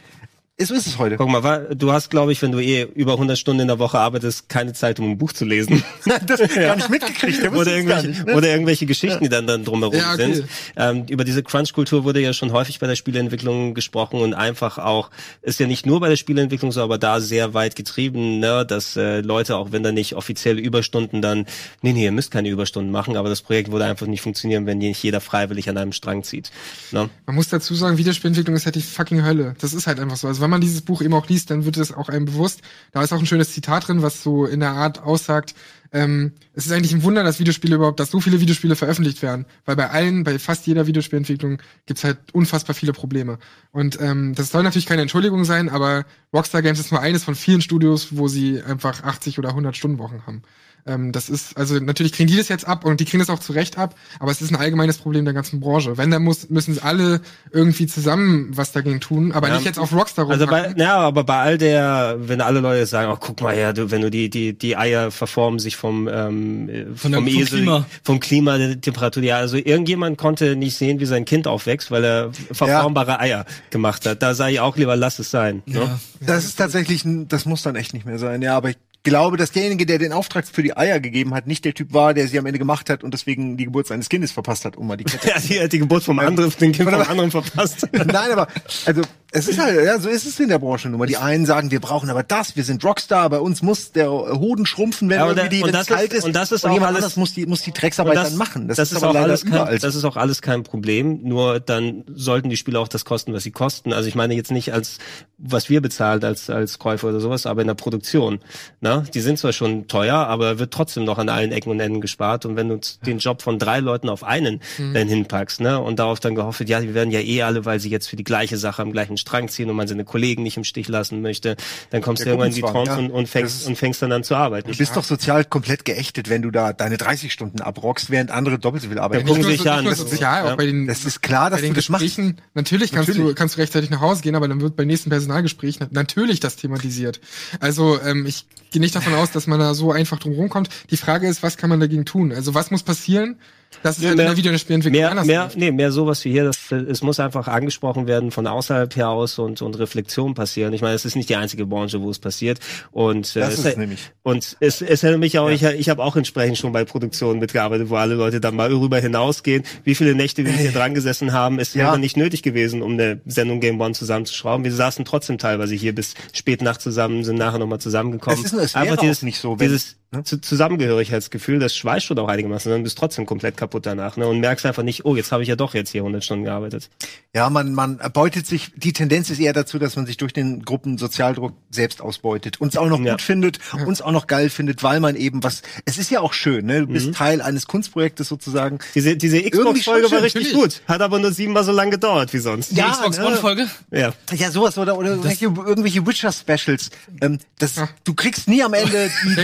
[0.61, 1.17] so ist es heute.
[1.17, 3.99] Guck mal, du hast, glaube ich, wenn du eh über 100 Stunden in der Woche
[3.99, 5.85] arbeitest, keine Zeit, um ein Buch zu lesen.
[6.27, 8.35] das gar nicht mitgekriegt, oder, irgendwelche, nicht, ne?
[8.35, 10.35] oder irgendwelche Geschichten, die dann, dann drumherum Ja, okay.
[10.35, 10.49] sind.
[10.77, 15.11] Ähm, über diese Crunch-Kultur wurde ja schon häufig bei der Spieleentwicklung gesprochen und einfach auch,
[15.43, 18.97] ist ja nicht nur bei der Spieleentwicklung so, aber da sehr weit getrieben, ne, dass
[18.97, 21.47] äh, Leute, auch wenn da nicht offizielle Überstunden dann,
[21.83, 24.79] nee, nee, ihr müsst keine Überstunden machen, aber das Projekt würde einfach nicht funktionieren, wenn
[24.79, 26.51] nicht jeder freiwillig an einem Strang zieht.
[26.91, 27.09] Ne?
[27.27, 29.55] Man muss dazu sagen, Videospielentwicklung ist halt die fucking Hölle.
[29.61, 30.27] Das ist halt einfach so.
[30.27, 32.63] Also wenn man dieses Buch eben auch liest, dann wird es auch einem bewusst.
[32.93, 35.55] Da ist auch ein schönes Zitat drin, was so in der Art aussagt,
[35.93, 39.47] ähm, es ist eigentlich ein Wunder, dass Videospiele überhaupt, dass so viele Videospiele veröffentlicht werden.
[39.65, 43.39] Weil bei allen, bei fast jeder Videospielentwicklung gibt's halt unfassbar viele Probleme.
[43.73, 47.35] Und ähm, das soll natürlich keine Entschuldigung sein, aber Rockstar Games ist nur eines von
[47.35, 50.43] vielen Studios, wo sie einfach 80 oder 100 Stundenwochen haben.
[50.89, 53.39] Ähm, das ist, also natürlich kriegen die das jetzt ab und die kriegen das auch
[53.39, 55.97] zu Recht ab, aber es ist ein allgemeines Problem der ganzen Branche.
[55.99, 57.21] Wenn, dann muss, müssen sie alle
[57.53, 61.25] irgendwie zusammen was dagegen tun, aber Ja, nicht jetzt auf Rockstar Also bei, ja, aber
[61.25, 64.31] bei all der, wenn alle Leute sagen, oh, guck mal her, du, wenn du die,
[64.31, 67.87] die, die Eier verformen sich vom, ähm, äh, Von der- vom vom Esel, Klima.
[68.03, 72.05] vom Klima, der Temperatur, ja, also irgendjemand konnte nicht sehen, wie sein Kind aufwächst, weil
[72.05, 74.23] er verformbare Eier gemacht hat.
[74.23, 75.63] Da sage ich auch lieber, lass es sein.
[75.67, 75.81] Ne?
[75.81, 75.99] Ja.
[76.21, 78.77] Das ist tatsächlich, ein, das muss dann echt nicht mehr sein, ja, aber ich
[79.09, 82.15] glaube, dass derjenige, der den Auftrag für die Eier gegeben hat, nicht der Typ war,
[82.15, 84.87] der sie am Ende gemacht hat und deswegen die Geburt seines Kindes verpasst hat, um
[84.87, 85.29] mal die Kette.
[85.29, 87.87] Ja, die hat die Geburt vom anderen, den Kind vom anderen verpasst.
[87.93, 88.49] Nein, aber
[88.87, 91.07] also es ist halt, ja, so ist es in der Branche mal.
[91.07, 94.65] Die einen sagen, wir brauchen aber das, wir sind Rockstar, bei uns muss der Hoden
[94.65, 96.97] schrumpfen, wenn irgendwie die, wenn das es kalt ist- und das ist und auch jemand
[96.97, 98.69] alles- muss die, muss die Drecksarbeit Und dann machen.
[98.69, 101.21] Das, das ist, ist auch alles kein, das ist auch alles kein Problem.
[101.25, 103.93] Nur dann sollten die Spiele auch das kosten, was sie kosten.
[103.93, 104.99] Also ich meine jetzt nicht als
[105.37, 108.41] was wir bezahlt als als Käufer oder sowas, aber in der Produktion.
[108.81, 109.05] Ne?
[109.15, 112.45] Die sind zwar schon teuer, aber wird trotzdem noch an allen Ecken und Enden gespart.
[112.47, 114.95] Und wenn du den Job von drei Leuten auf einen Mhm.
[114.95, 117.79] dann hinpackst, ne, und darauf dann gehofft wird, ja, die werden ja eh alle, weil
[117.79, 120.57] sie jetzt für die gleiche Sache am gleichen Strang ziehen und man seine Kollegen nicht
[120.57, 121.57] im Stich lassen möchte,
[121.91, 122.97] dann kommst Der du irgendwann in die Trance ja.
[122.99, 124.71] und, und fängst und fängst dann an zu arbeiten.
[124.73, 128.59] Du bist doch sozial komplett geächtet, wenn du da deine 30 Stunden abrockst, während andere
[128.59, 129.27] doppelt so viel arbeiten.
[129.27, 130.57] gucken Nicht sich ja an, das- sozial, ja.
[130.57, 132.19] den, Das ist klar, dass du das machst.
[132.55, 133.29] Natürlich kannst Natürlich.
[133.31, 136.41] du kannst du rechtzeitig nach Hause gehen, aber dann wird beim nächsten Personalgespräch nat- natürlich
[136.41, 137.21] das thematisiert.
[137.61, 140.69] Also ähm, ich gehe nicht davon aus, dass man da so einfach drum rumkommt.
[140.91, 142.33] Die Frage ist, was kann man dagegen tun?
[142.33, 143.37] Also was muss passieren,
[143.83, 146.33] dass es Ja, halt mehr- in der Videospielentwicklung mehr, anders mehr, nee, mehr sowas wie
[146.33, 146.45] hier.
[146.45, 150.73] Das, es muss einfach angesprochen werden von außerhalb her aus und, und Reflexion passieren.
[150.73, 152.59] Ich meine, es ist nicht die einzige Branche, wo es passiert.
[152.91, 154.01] Und äh, Das es, ist es nämlich.
[154.23, 157.89] Und es, es erinnert mich auch, ich, ich habe auch entsprechend schon bei Produktionen mitgearbeitet,
[157.91, 159.63] wo alle Leute dann mal rüber hinausgehen.
[159.85, 161.93] Wie viele Nächte wir hier dran gesessen haben, ist Ja.
[161.93, 161.99] ja.
[161.99, 164.65] nicht nötig gewesen, um eine Sendung Game One zusammenzuschrauben.
[164.65, 168.39] Wir saßen trotzdem teilweise hier bis spät Nacht zusammen, sind nachher nochmal zusammengekommen.
[168.45, 170.25] Es ist es wäre Einfach auch dieses, nicht so, wenn- dieses ne?
[170.25, 174.27] Zu- Zusammengehörigkeitsgefühl, das schweißt schon auch einigermaßen, dann bist du trotzdem komplett kaputt danach ne?
[174.27, 176.89] und merkst einfach nicht, oh, jetzt habe ich ja doch jetzt hier 100 Stunden gearbeitet.
[177.35, 180.63] Ja, man, man erbeutet sich, die Tendenz ist eher dazu, dass man sich durch den
[180.65, 182.61] Gruppensozialdruck selbst ausbeutet.
[182.61, 183.13] Uns auch noch Ja.
[183.13, 186.33] gut findet, uns auch noch geil findet, weil man eben was, es ist ja auch
[186.33, 186.81] schön, ne?
[186.81, 186.93] Du Mhm.
[186.95, 188.79] bist Teil eines Kunstprojektes sozusagen.
[188.95, 192.71] Diese, diese Xbox-Folge war richtig gut, hat aber nur siebenmal so lange gedauert wie sonst.
[192.73, 193.27] Die Ja, Xbox ne?
[193.27, 193.67] One-Folge?
[193.91, 194.13] Ja.
[194.35, 196.91] Ja, sowas oder, oder irgendwelche, irgendwelche Witcher-Specials.
[197.21, 197.89] Ähm, das, Ja.
[198.05, 199.35] Du kriegst nie am Ende die,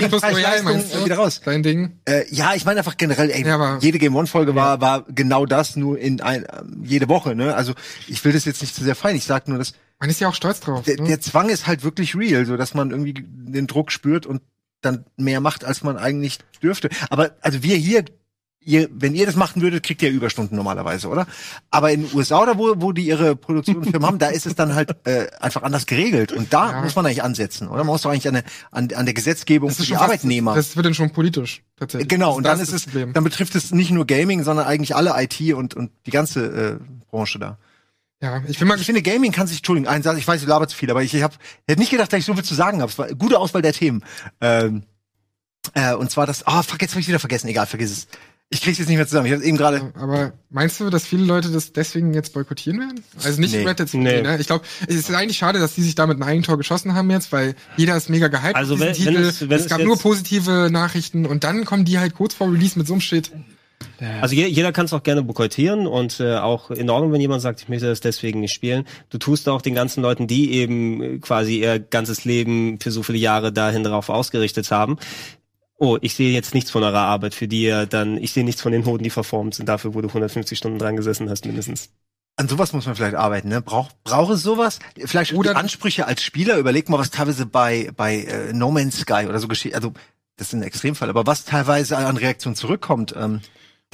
[0.55, 0.99] Leistung meinst du?
[0.99, 1.41] äh, wieder raus.
[1.45, 2.01] Dein Ding.
[2.05, 5.47] Äh, ja, ich meine einfach generell, ey, Ja, jede Game One Folge war war genau
[5.47, 7.35] das, nur in ein, ähm, jede Woche.
[7.35, 7.55] Ne?
[7.55, 7.75] Also
[8.09, 9.17] ich will das jetzt nicht zu sehr feiern.
[9.17, 10.83] Ich sag nur, dass Man ist ja auch stolz drauf.
[10.85, 11.09] der, ne?
[11.09, 14.43] der Zwang ist halt wirklich real, so dass man irgendwie den Druck spürt und
[14.81, 16.91] dann mehr macht, als man eigentlich dürfte.
[17.11, 18.05] Aber also wir hier,
[18.65, 21.27] ihr, wenn ihr das machen würdet, kriegt ihr Überstunden normalerweise, oder?
[21.71, 24.75] Aber in den USA oder wo, wo die ihre Produktionsfirmen haben, da ist es dann
[24.75, 26.33] halt äh, einfach anders geregelt.
[26.33, 26.83] Und da Ja.
[26.83, 27.79] muss man eigentlich ansetzen, oder?
[27.79, 30.11] Man muss doch eigentlich an der, an, an der Gesetzgebung das für die schon fast-
[30.11, 30.55] Arbeitnehmer.
[30.55, 32.09] Das wird dann schon politisch, tatsächlich.
[32.09, 33.13] Genau, und Das dann ist es, Problem.
[33.13, 36.85] dann betrifft es nicht nur Gaming, sondern eigentlich alle IT und, und die ganze äh,
[37.11, 37.59] Branche da.
[38.23, 40.49] Ja, ich bin mal Ich finde, Gaming kann sich, Entschuldigung, ein Satz, ich weiß, ich
[40.49, 41.35] laber zu viel, aber ich, ich habe
[41.69, 42.91] hätte nicht gedacht, dass ich so viel zu sagen habe.
[42.91, 44.03] Es war eine gute Auswahl der Themen.
[44.41, 44.85] Ähm,
[45.75, 47.49] äh, und zwar das, ah, fuck, jetzt habe ich wieder vergessen.
[47.49, 48.07] Egal, vergiss es.
[48.51, 49.27] Ich krieg's jetzt nicht mehr zusammen.
[49.27, 49.93] Ich habe eben gerade.
[49.99, 53.01] Aber meinst du, dass viele Leute das deswegen jetzt boykottieren werden?
[53.25, 53.67] Also nicht Nee.
[53.67, 54.23] Red Dead Nee.
[54.23, 54.39] ne?
[54.39, 57.33] Ich glaube, es ist eigentlich schade, dass die sich damit ein Eigentor geschossen haben jetzt,
[57.33, 59.17] weil jeder ist mega gehypt Also wenn- wenn Titel.
[59.17, 62.35] es- wenn es es gab jetzt- nur positive Nachrichten und dann kommen die halt kurz
[62.35, 63.33] vor Release mit so einem Shit.
[64.21, 67.43] Also je- jeder kann es auch gerne boykottieren und äh, auch in Ordnung, wenn jemand
[67.43, 68.85] sagt, ich möchte das deswegen nicht spielen.
[69.11, 73.03] Du tust auch den ganzen Leuten, die eben äh, quasi ihr ganzes Leben für so
[73.03, 74.97] viele Jahre dahin darauf ausgerichtet haben.
[75.79, 78.63] Oh, ich sehe jetzt nichts von eurer Arbeit, für die ihr dann, ich sehe nichts
[78.63, 81.91] von den Hoden, die verformt sind, dafür, wo du 150 Stunden dran gesessen hast, mindestens.
[82.37, 83.61] An sowas muss man vielleicht arbeiten, ne?
[83.63, 84.81] Braucht braucht es sowas?
[85.05, 86.57] Vielleicht Oder- die Ansprüche als Spieler.
[86.59, 89.75] Überleg mal, was teilweise bei bei äh, No Man's Sky oder so geschieht.
[89.75, 89.93] Also
[90.37, 93.15] das ist ein Extremfall, aber was teilweise an Reaktionen zurückkommt.
[93.17, 93.41] Ähm,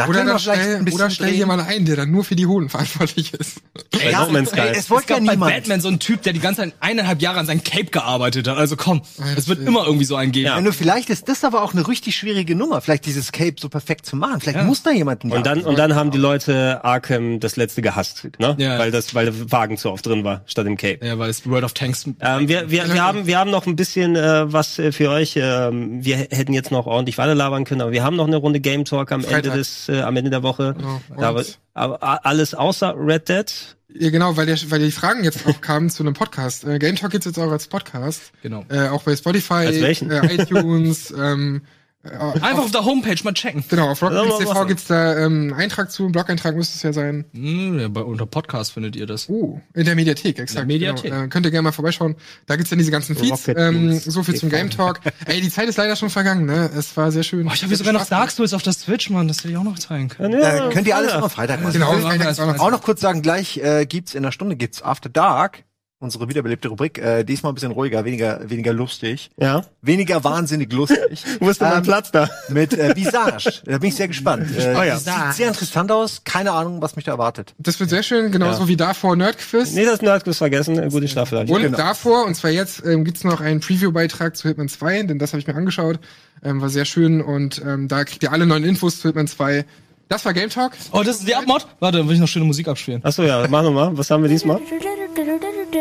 [0.00, 2.36] da Oder, dann vielleicht stell, ein bisschen oder stell jemanden ein, der dann nur für
[2.36, 3.60] die Hoden verantwortlich ist.
[3.92, 4.60] Bei Ja, No Man's Sky.
[4.60, 5.52] ey, es Es wollte ja bei niemand.
[5.52, 8.56] Batman so einen Typ, der die ganze Zeit eineinhalb Jahre an seinem Cape gearbeitet hat.
[8.56, 9.02] Also komm,
[9.36, 10.46] es wird immer irgendwie so einen geben.
[10.46, 10.56] Ja.
[10.56, 13.68] Ja, nur vielleicht ist das aber auch eine richtig schwierige Nummer, vielleicht dieses Cape so
[13.68, 14.40] perfekt zu machen.
[14.40, 18.28] Vielleicht muss da jemand Und dann, und dann haben die Leute Arkham das letzte gehasst,
[18.38, 18.56] ne?
[18.58, 18.78] Ja.
[18.78, 21.04] Weil das, weil der Wagen zu oft drin war, statt im Cape.
[21.06, 22.04] Ja, weil es World of Tanks.
[22.20, 25.34] Ähm, wir, wir, wir, haben, wir haben noch ein bisschen äh, was äh, für euch.
[25.36, 28.60] Ähm, wir hätten jetzt noch ordentlich weiter labern können, aber wir haben noch eine Runde
[28.60, 29.44] Game Talk am Freitag.
[29.44, 30.74] Ende des, äh, am Ende der Woche.
[30.76, 31.00] Genau.
[31.16, 33.76] Da aber, aber alles außer Red Dead.
[33.92, 36.64] Ja, genau, weil, der, weil die Fragen jetzt auch kamen zu einem Podcast.
[36.64, 38.32] Äh, Game Talk gibt's jetzt auch als Podcast.
[38.42, 38.64] Genau.
[38.68, 39.66] Äh, auch bei Spotify?
[39.66, 43.62] Äh, iTunes, ähm, äh, Einfach auf der Homepage mal checken.
[43.68, 44.68] Genau, auf Ja, mal Rocket TV machen.
[44.68, 47.26] gibt's da ähm, einen Eintrag zu, einen Blog-Eintrag müsste es ja sein.
[47.34, 49.28] Hm, ja, bei, unter Podcast findet ihr das.
[49.28, 50.66] Uh, in der Mediathek, exakt.
[50.66, 51.10] Mediathek.
[51.10, 51.24] Genau.
[51.24, 52.16] Äh, könnt ihr gerne mal vorbeischauen.
[52.46, 53.48] Da gibt's dann diese ganzen Feeds.
[53.48, 54.48] Ähm, so viel zum.
[54.48, 55.00] Game Talk.
[55.26, 56.70] Ey, die Zeit ist leider schon vergangen, ne?
[56.74, 57.46] Es war sehr schön.
[57.46, 59.28] Oh, ich habe sogar noch Dark Souls auf der Switch, Mann.
[59.28, 60.40] Das hätte ich auch noch zeigen können.
[60.40, 61.74] äh, könnt ihr alles am Freitag machen.
[61.74, 64.24] Genau, Ja, Freitag ja, ist auch noch- Auch noch kurz sagen, gleich äh, gibt's in
[64.24, 65.64] einer Stunde gibt's After Dark,
[66.00, 66.98] unsere wiederbelebte Rubrik.
[66.98, 69.62] Äh, diesmal ein bisschen ruhiger, weniger weniger lustig, Ja.
[69.82, 71.22] weniger wahnsinnig lustig.
[71.40, 72.28] Wo ist denn mein Ähm, Platz da?
[72.48, 73.62] Mit äh, Visage.
[73.66, 74.46] Da bin ich sehr gespannt.
[74.58, 74.98] Äh, Oh ja.
[74.98, 76.22] Sieht sehr interessant aus.
[76.24, 77.54] Keine Ahnung, was mich da erwartet.
[77.58, 78.68] Das wird sehr schön, genauso Ja.
[78.68, 79.72] wie davor Nerdquiz.
[79.74, 80.78] Nee, das Nerdquiz vergessen.
[80.78, 81.38] Äh, Gute Staffel.
[81.38, 81.76] Und Genau.
[81.76, 85.40] davor, und zwar jetzt, ähm, gibt's noch einen Preview-Beitrag zu Hitman 2, denn das habe
[85.40, 85.98] ich mir angeschaut.
[86.42, 89.66] Ähm, war sehr schön und ähm, da kriegt ihr alle neuen Infos zu Hitman 2.
[90.10, 90.72] Das war Game Talk.
[90.90, 91.68] Oh, das ist die Abmod?
[91.78, 93.00] Warte, dann will ich noch schöne Musik abspielen.
[93.04, 93.96] Achso, ja, mach nochmal.
[93.96, 94.60] Was haben wir diesmal?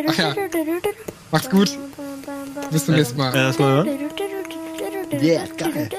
[0.08, 0.36] Ach ja.
[1.32, 1.76] Macht's gut.
[2.70, 3.34] Bis zum nächsten Mal.
[3.34, 4.00] Äh, erstmal, ne?
[5.20, 5.90] Yeah, geil.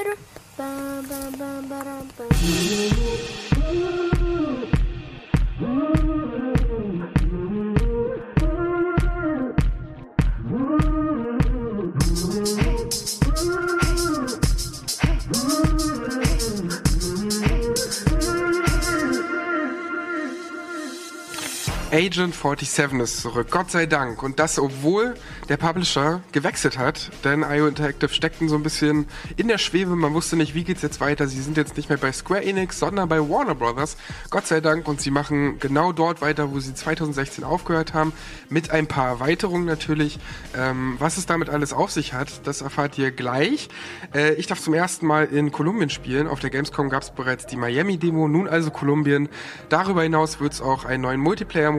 [21.92, 24.22] Agent 47 ist zurück, Gott sei Dank.
[24.22, 25.14] Und das, obwohl
[25.48, 29.96] der Publisher gewechselt hat, denn IO Interactive steckten so ein bisschen in der Schwebe.
[29.96, 31.26] Man wusste nicht, wie geht's jetzt weiter.
[31.26, 33.96] Sie sind jetzt nicht mehr bei Square Enix, sondern bei Warner Brothers.
[34.30, 34.86] Gott sei Dank.
[34.86, 38.12] Und sie machen genau dort weiter, wo sie 2016 aufgehört haben.
[38.48, 40.20] Mit ein paar Erweiterungen natürlich.
[40.56, 43.68] Ähm, was es damit alles auf sich hat, das erfahrt ihr gleich.
[44.14, 46.28] Äh, ich darf zum ersten Mal in Kolumbien spielen.
[46.28, 49.28] Auf der Gamescom gab es bereits die Miami-Demo, nun also Kolumbien.
[49.68, 51.18] Darüber hinaus wird es auch einen neuen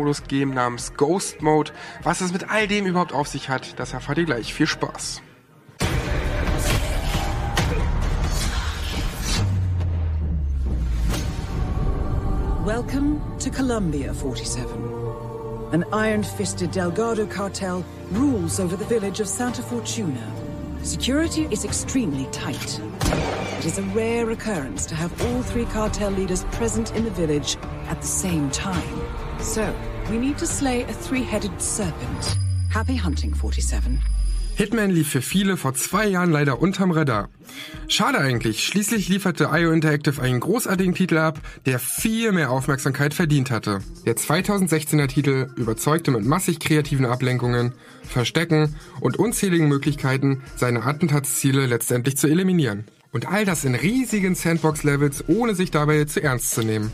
[0.02, 1.72] Multiplayer-Modus geben namens Ghost Mode.
[2.04, 4.54] Was es mit all dem überhaupt auf sich hat, das erfahrt ihr gleich.
[4.54, 5.22] Viel Spaß.
[12.66, 14.66] Welcome to Columbia 47.
[15.72, 20.22] An iron fisted Delgado cartel rules over the village of Santa Fortuna.
[20.84, 22.80] Security is extremely tight.
[23.60, 27.58] It is a rare occurrence to have all three cartel leaders present in the village
[27.88, 29.00] at the same time.
[29.40, 29.74] So,
[30.10, 32.38] we need to slay a three headed serpent.
[32.70, 34.00] Happy hunting, 47.
[34.56, 37.30] Hitman lief für viele vor zwei Jahren leider unterm Radar.
[37.88, 43.50] Schade eigentlich, schließlich lieferte IO Interactive einen großartigen Titel ab, der viel mehr Aufmerksamkeit verdient
[43.50, 43.80] hatte.
[44.06, 47.74] Der 2016er Titel überzeugte mit massig kreativen Ablenkungen,
[48.04, 52.86] Verstecken und unzähligen Möglichkeiten, seine Attentatsziele letztendlich zu eliminieren.
[53.12, 56.92] Und all das in riesigen Sandbox-Levels, ohne sich dabei zu ernst zu nehmen.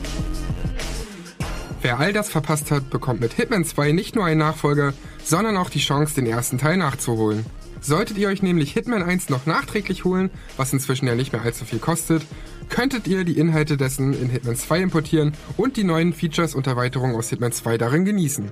[1.81, 5.69] Wer all das verpasst hat, bekommt mit Hitman 2 nicht nur einen Nachfolger, sondern auch
[5.69, 7.45] die Chance, den ersten Teil nachzuholen.
[7.81, 11.65] Solltet ihr euch nämlich Hitman 1 noch nachträglich holen, was inzwischen ja nicht mehr allzu
[11.65, 12.25] viel kostet,
[12.69, 17.15] könntet ihr die Inhalte dessen in Hitman 2 importieren und die neuen Features und Erweiterungen
[17.15, 18.51] aus Hitman 2 darin genießen.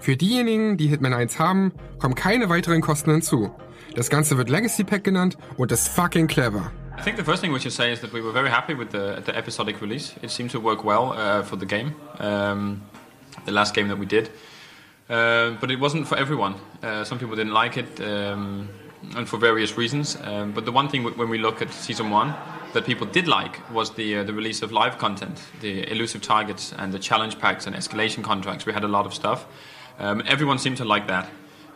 [0.00, 3.52] Für diejenigen, die Hitman 1 haben, kommen keine weiteren Kosten hinzu.
[3.94, 6.72] Das Ganze wird Legacy Pack genannt und ist fucking clever.
[6.96, 8.90] I think the first thing we should say is that we were very happy with
[8.90, 10.14] the, the episodic release.
[10.22, 12.82] It seemed to work well uh, for the game, um,
[13.44, 14.30] the last game that we did.
[15.08, 16.54] Uh, but it wasn't for everyone.
[16.82, 18.68] Uh, some people didn't like it, um,
[19.16, 20.16] and for various reasons.
[20.22, 22.34] Um, but the one thing when we look at season one
[22.72, 26.72] that people did like was the uh, the release of live content, the elusive targets,
[26.78, 28.64] and the challenge packs and escalation contracts.
[28.64, 29.46] We had a lot of stuff.
[29.98, 31.28] Um, everyone seemed to like that.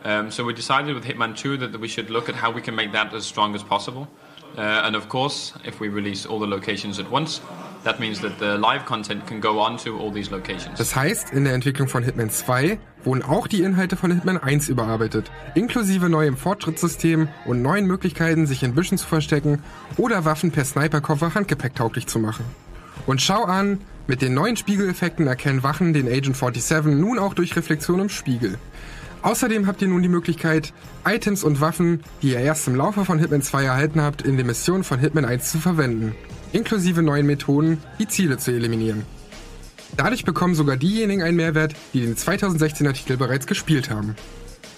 [0.03, 2.75] Um, so we decided with Hitman 2 that we should look at how we can
[2.75, 4.07] make that as strong as possible.
[4.55, 7.41] Uh, and of course, if we release all the locations at once,
[7.83, 10.77] that means that the live content can go on to all these locations.
[10.77, 14.69] Das heißt, in der Entwicklung von Hitman 2 wurden auch die Inhalte von Hitman 1
[14.69, 19.63] überarbeitet, inklusive neuem Fortschrittssystem und neuen Möglichkeiten, sich in Büschen zu verstecken
[19.97, 22.45] oder Waffen per Sniperkoffer handgepäcktauglich zu machen.
[23.05, 27.55] Und schau an, mit den neuen Spiegeleffekten erkennen Wachen den Agent 47 nun auch durch
[27.55, 28.57] Reflexion im Spiegel.
[29.21, 30.73] Außerdem habt ihr nun die Möglichkeit,
[31.05, 34.47] Items und Waffen, die ihr erst im Laufe von Hitman 2 erhalten habt, in den
[34.47, 36.15] Missionen von Hitman 1 zu verwenden,
[36.53, 39.03] inklusive neuen Methoden, die Ziele zu eliminieren.
[39.95, 44.15] Dadurch bekommen sogar diejenigen einen Mehrwert, die den 2016er Titel bereits gespielt haben.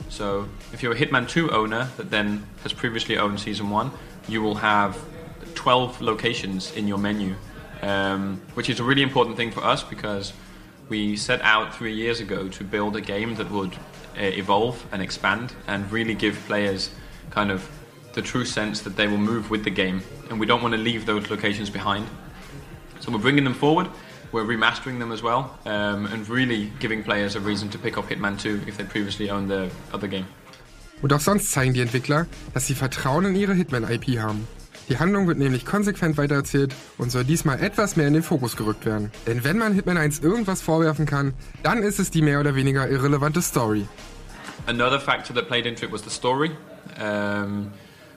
[0.08, 3.92] So if you're a Hitman 2 owner that then has previously owned Season 1,
[4.28, 4.96] you will have
[5.56, 7.36] 12 locations in your menu,
[7.82, 10.34] um, which is a really important thing for us because
[10.90, 13.76] we set out three years ago to build a game that would
[14.16, 16.92] evolve and expand and really give players
[17.30, 17.70] kind of
[18.14, 20.02] the true sense that they will move with the game.
[20.30, 22.06] And we don't want to leave those locations behind.
[23.00, 23.88] So we're bringing them forward.
[24.32, 28.10] We're remastering them as well, um, and really giving players a reason to pick up
[28.10, 30.28] Hitman 2 if they previously owned the other game.
[31.02, 34.48] Und auch sonst zeigen die Entwickler, dass sie Vertrauen in ihre Hitman-IP haben.
[34.90, 38.88] Die Handlung wird nämlich konsequent weitererzählt und soll diesmal etwas mehr in den Fokus gerückt
[38.88, 39.12] werden.
[39.28, 42.90] Denn wenn man Hitman 1 irgendwas vorwerfen kann, dann ist es die mehr oder weniger
[42.90, 43.88] irrelevante Story.
[44.66, 46.52] Another factor that played into it was the story.
[47.00, 47.72] Um,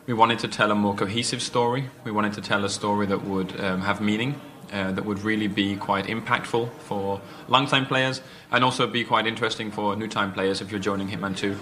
[0.07, 1.85] we wanted to tell a more cohesive story.
[2.05, 4.35] We wanted to tell a story that would um, have meaning,
[4.73, 9.71] uh, that would really be quite impactful for long-time players, and also be quite interesting
[9.71, 11.55] for new-time players if you're joining Hitman 2.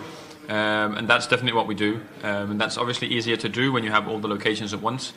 [0.50, 2.00] Um, and that's definitely what we do.
[2.24, 5.12] Um, and that's obviously easier to do when you have all the locations at once.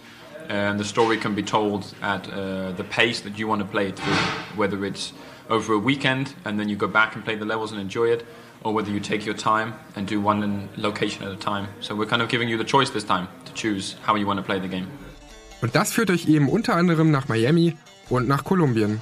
[0.48, 3.88] And the story can be told at uh, the pace that you want to play
[3.88, 4.14] it through,
[4.56, 5.12] whether it's
[5.50, 8.26] over a weekend and then you go back and play the levels and enjoy it,
[8.64, 11.68] or whether you take your time and do one location at a time.
[11.82, 14.38] So we're kind of giving you the choice this time to choose how you want
[14.38, 14.88] to play the game.
[15.62, 17.78] Und das führt euch eben unter anderem nach Miami
[18.10, 19.02] und nach Kolumbien.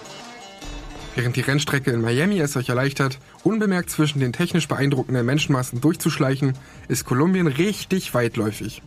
[1.15, 6.53] Während die Rennstrecke in Miami es euch erleichtert, unbemerkt zwischen den technisch beeindruckenden Menschenmassen durchzuschleichen,
[6.87, 8.81] ist Kolumbien richtig weitläufig.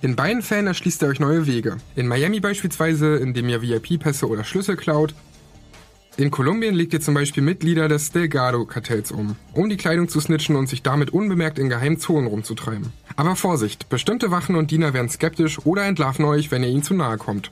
[0.00, 1.76] In beiden Fällen erschließt ihr euch neue Wege.
[1.94, 5.14] In Miami beispielsweise, indem ihr VIP-Pässe oder Schlüssel klaut.
[6.16, 10.56] In Kolumbien legt ihr zum Beispiel Mitglieder des Delgado-Kartells um, um die Kleidung zu snitchen
[10.56, 12.92] und sich damit unbemerkt in geheimen Zonen rumzutreiben.
[13.16, 16.94] Aber Vorsicht, bestimmte Wachen und Diener werden skeptisch oder entlarven euch, wenn ihr ihnen zu
[16.94, 17.50] nahe kommt.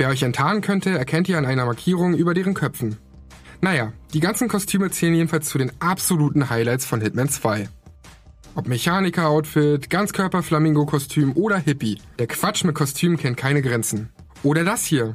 [0.00, 2.96] Wer euch enttarnen könnte, erkennt ihr an einer Markierung über deren Köpfen.
[3.60, 7.68] Naja, die ganzen Kostüme zählen jedenfalls zu den absoluten Highlights von Hitman 2.
[8.54, 14.08] Ob Mechaniker-Outfit, Ganzkörper-Flamingo-Kostüm oder Hippie, der Quatsch mit Kostümen kennt keine Grenzen.
[14.42, 15.12] Oder das hier.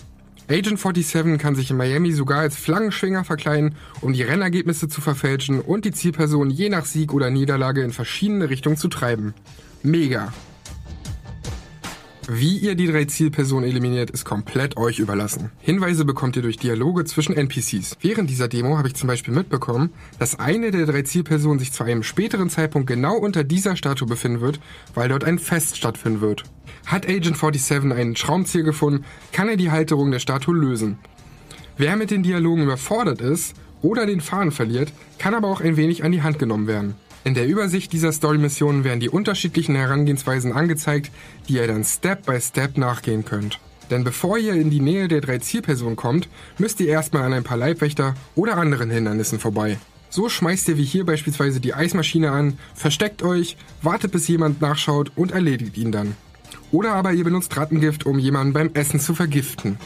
[0.48, 5.62] Agent 47 kann sich in Miami sogar als Flaggenschwinger verkleiden, um die Rennergebnisse zu verfälschen
[5.62, 9.34] und die Zielperson je nach Sieg oder Niederlage in verschiedene Richtungen zu treiben.
[9.82, 10.32] Mega.
[12.27, 15.52] Wie ihr die drei Zielpersonen eliminiert, ist komplett euch überlassen.
[15.60, 17.97] Hinweise bekommt ihr durch Dialoge zwischen NPCs.
[18.02, 21.84] Während dieser Demo habe ich zum Beispiel mitbekommen, dass eine der drei Zielpersonen sich zu
[21.84, 24.60] einem späteren Zeitpunkt genau unter dieser Statue befinden wird,
[24.95, 26.43] weil dort ein Fest stattfinden wird.
[26.88, 30.97] Hat Agent 47 ein Schraubenzieher gefunden, kann er die Halterung der Statue lösen.
[31.77, 36.03] Wer mit den Dialogen überfordert ist oder den Faden verliert, kann aber auch ein wenig
[36.03, 36.95] an die Hand genommen werden.
[37.26, 41.11] In der Übersicht dieser Story-Missionen werden die unterschiedlichen Herangehensweisen angezeigt,
[41.49, 43.60] die ihr dann Step by Step nachgehen könnt.
[43.89, 46.30] Denn bevor ihr in die Nähe der drei Zielpersonen kommt,
[46.60, 49.80] müsst ihr erstmal an ein paar Leibwächter oder anderen Hindernissen vorbei.
[50.11, 55.11] So schmeißt ihr wie hier beispielsweise die Eismaschine an, versteckt euch, wartet bis jemand nachschaut
[55.15, 56.15] und erledigt ihn dann.
[56.72, 59.80] Oder aber ihr benutzt Rattengift, um jemanden beim Essen zu vergiften.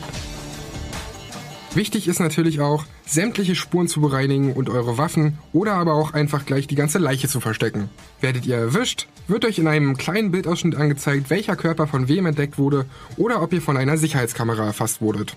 [1.75, 6.45] Wichtig ist natürlich auch, sämtliche Spuren zu bereinigen und eure Waffen oder aber auch einfach
[6.45, 7.89] gleich die ganze Leiche zu verstecken.
[8.21, 12.57] Werdet ihr erwischt, wird euch in einem kleinen Bildausschnitt angezeigt, welcher Körper von wem entdeckt
[12.57, 12.85] wurde
[13.17, 15.35] oder ob ihr von einer Sicherheitskamera erfasst wurdet.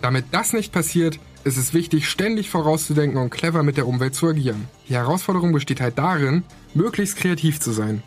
[0.00, 4.28] Damit das nicht passiert, ist es wichtig, ständig vorauszudenken und clever mit der Umwelt zu
[4.28, 4.66] agieren.
[4.88, 6.42] Die Herausforderung besteht halt darin,
[6.72, 8.02] möglichst kreativ zu sein.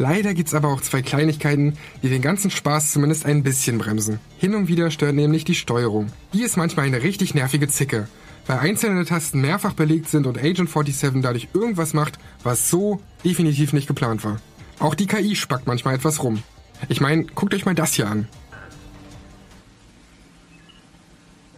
[0.00, 4.18] Leider gibt's aber auch zwei Kleinigkeiten, die den ganzen Spaß zumindest ein bisschen bremsen.
[4.38, 6.10] Hin und wieder stört nämlich die Steuerung.
[6.32, 8.08] Die ist manchmal eine richtig nervige Zicke,
[8.46, 13.74] weil einzelne Tasten mehrfach belegt sind und Agent 47 dadurch irgendwas macht, was so definitiv
[13.74, 14.40] nicht geplant war.
[14.78, 16.42] Auch die KI spackt manchmal etwas rum.
[16.88, 18.26] Ich meine, guckt euch mal das hier an.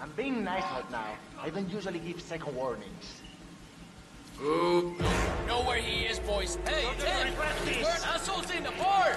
[0.00, 0.98] I'm being nice right now.
[1.46, 3.21] I don't usually give second warnings.
[4.44, 4.92] Ooh.
[5.46, 6.58] Know where he is, boys.
[6.66, 7.32] Hey, Ted!
[7.36, 9.16] Burn assholes in the port!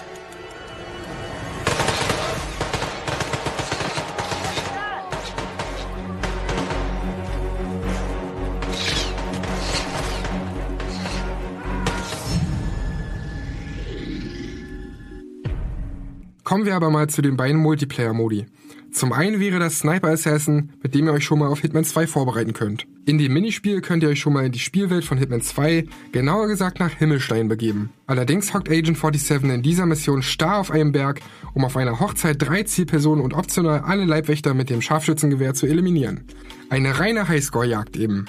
[16.43, 18.45] Kommen wir aber mal zu den beiden Multiplayer-Modi.
[18.95, 22.07] Zum einen wäre das Sniper Assassin, mit dem ihr euch schon mal auf Hitman 2
[22.07, 22.87] vorbereiten könnt.
[23.05, 26.47] In dem Minispiel könnt ihr euch schon mal in die Spielwelt von Hitman 2, genauer
[26.47, 27.89] gesagt nach Himmelstein begeben.
[28.07, 31.19] Allerdings hockt Agent 47 in dieser Mission starr auf einem Berg,
[31.53, 36.23] um auf einer Hochzeit drei Zielpersonen und optional alle Leibwächter mit dem Scharfschützengewehr zu eliminieren.
[36.69, 38.27] Eine reine Highscore-Jagd eben.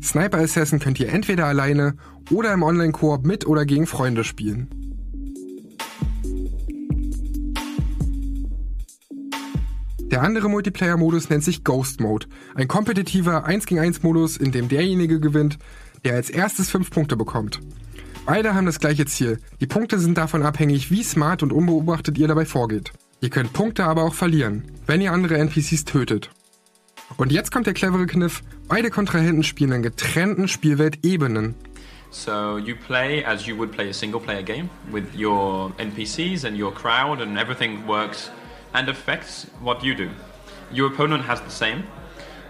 [0.00, 1.96] Sniper Assassin könnt ihr entweder alleine
[2.30, 4.91] oder im Online-Koop mit oder gegen Freunde spielen.
[10.12, 12.26] Der andere Multiplayer-Modus nennt sich Ghost Mode.
[12.54, 15.58] Ein kompetitiver 1 gegen 1 Modus, in dem derjenige gewinnt,
[16.04, 17.60] der als erstes 5 Punkte bekommt.
[18.26, 19.38] Beide haben das gleiche Ziel.
[19.62, 22.92] Die Punkte sind davon abhängig, wie smart und unbeobachtet ihr dabei vorgeht.
[23.22, 26.28] Ihr könnt Punkte aber auch verlieren, wenn ihr andere NPCs tötet.
[27.16, 28.42] Und jetzt kommt der clevere Kniff.
[28.68, 31.54] Beide Kontrahenten spielen in getrennten Spielweltebenen.
[32.10, 36.60] So you play as you would play a single player game with your NPCs and
[36.60, 38.30] your crowd and everything works
[38.74, 40.10] and affects what you do.
[40.72, 41.84] Your opponent has the same,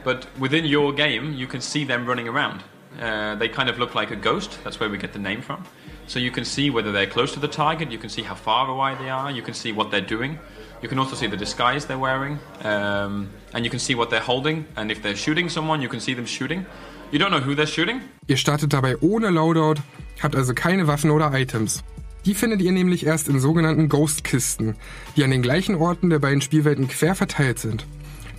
[0.05, 2.63] but within your game you can see them running around.
[3.01, 5.65] Uh, they kind of look like a ghost, that's where we get the name from.
[6.07, 8.69] So you can see whether they're close to the target, you can see how far
[8.69, 10.39] away they are, you can see what they're doing.
[10.83, 14.21] You can also see the disguise they're wearing, um, and you can see what they're
[14.21, 14.67] holding.
[14.77, 16.67] And if they're shooting someone, you can see them shooting.
[17.13, 18.01] You don't know who they're shooting.
[18.27, 19.81] Ihr startet dabei ohne Loadout,
[20.21, 21.85] habt also keine Waffen oder Items.
[22.25, 24.77] Die findet ihr nämlich erst in sogenannten Ghost-Kisten,
[25.17, 27.87] die an den gleichen Orten der beiden Spielwelten quer verteilt sind.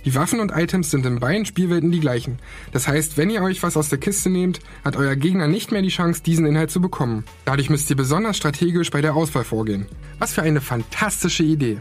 [0.04, 2.38] Die Waffen und Items sind in beiden Spielwelten die gleichen.
[2.72, 5.80] Das heißt, wenn ihr euch was aus der Kiste nehmt, hat euer Gegner nicht mehr
[5.80, 7.24] die Chance, diesen Inhalt zu bekommen.
[7.46, 9.86] Dadurch müsst ihr besonders strategisch bei der Auswahl vorgehen.
[10.18, 11.78] Was für eine fantastische Idee.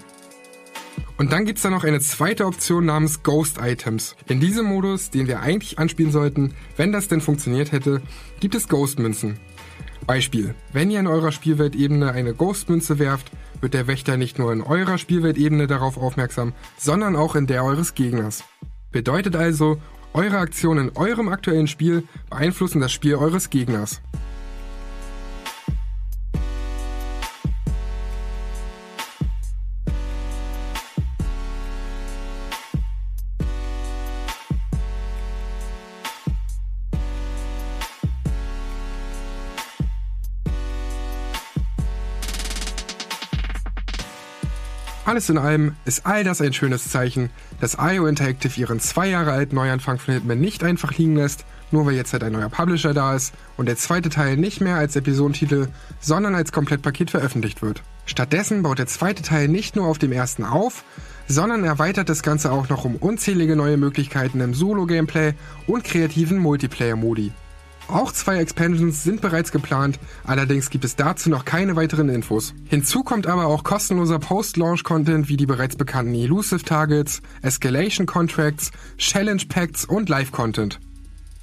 [1.17, 4.15] Und dann gibt's da noch eine zweite Option namens Ghost Items.
[4.27, 8.01] In diesem Modus, den wir eigentlich anspielen sollten, wenn das denn funktioniert hätte,
[8.39, 9.37] gibt es Ghost Münzen.
[10.05, 10.55] Beispiel.
[10.71, 13.31] Wenn ihr in eurer Spielweltebene eine Ghost-Münze werft,
[13.61, 17.95] wird der Wächter nicht nur in eurer Spielweltebene darauf aufmerksam, sondern auch in der eures
[17.95, 18.43] Gegners.
[18.91, 19.79] Bedeutet also,
[20.13, 24.01] eure Aktionen in eurem aktuellen Spiel beeinflussen das Spiel eures Gegners.
[45.13, 47.29] Alles in allem ist all das ein schönes Zeichen,
[47.61, 51.85] dass IO Interactive ihren zwei Jahre alten Neuanfang von Hitman nicht einfach liegen lässt, nur
[51.85, 54.95] weil jetzt halt ein neuer Publisher da ist und der zweite Teil nicht mehr als
[54.95, 55.67] Episodentitel,
[55.99, 57.83] sondern als Komplettpaket veröffentlicht wird.
[58.07, 60.83] Stattdessen baut der zweite Teil nicht nur auf dem ersten auf,
[61.27, 65.35] sondern erweitert das Ganze auch noch um unzählige neue Möglichkeiten im Solo-Gameplay
[65.67, 67.33] und kreativen Multiplayer-Modi.
[67.87, 72.53] Auch zwei Expansions sind bereits geplant, allerdings gibt es dazu noch keine weiteren Infos.
[72.65, 79.43] Hinzu kommt aber auch kostenloser Post-Launch-Content wie die bereits bekannten Elusive Targets, Escalation Contracts, Challenge
[79.47, 80.79] Pacts und Live-Content.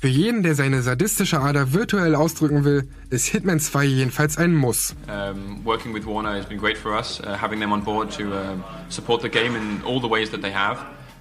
[0.00, 4.94] Für jeden, der seine sadistische Ader virtuell ausdrücken will, ist Hitman 2 jedenfalls ein Muss.
[5.06, 8.32] Um, working with Warner has been great for us, uh, having them on board to
[8.32, 8.56] uh,
[8.88, 10.78] support the game in all the ways that they have.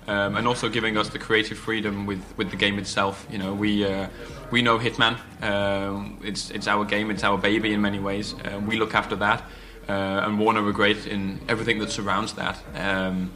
[0.10, 3.28] Um, and also giving us the creative freedom with, with the game itself.
[3.32, 4.08] You know, we uh,
[4.50, 5.20] we know Hitman.
[5.44, 7.12] Um, it's it's our game.
[7.12, 8.34] It's our baby in many ways.
[8.34, 9.44] Uh, we look after that,
[9.88, 13.32] uh, and Warner were great in everything that surrounds that, um,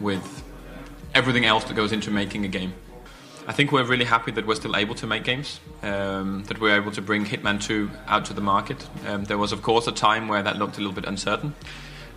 [0.00, 0.42] with
[1.14, 2.72] everything else that goes into making a game.
[3.46, 6.74] I think we're really happy that we're still able to make games, um, that we're
[6.74, 8.88] able to bring Hitman 2 out to the market.
[9.06, 11.52] Um, there was, of course, a time where that looked a little bit uncertain,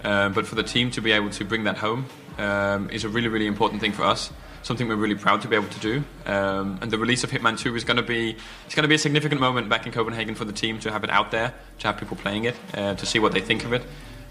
[0.05, 2.05] uh, but for the team to be able to bring that home
[2.37, 4.31] um, is a really, really important thing for us.
[4.63, 6.03] Something we're really proud to be able to do.
[6.25, 8.35] Um, and the release of Hitman 2 is going to be
[8.65, 11.03] it's going to be a significant moment back in Copenhagen for the team to have
[11.03, 13.73] it out there, to have people playing it, uh, to see what they think of
[13.73, 13.83] it.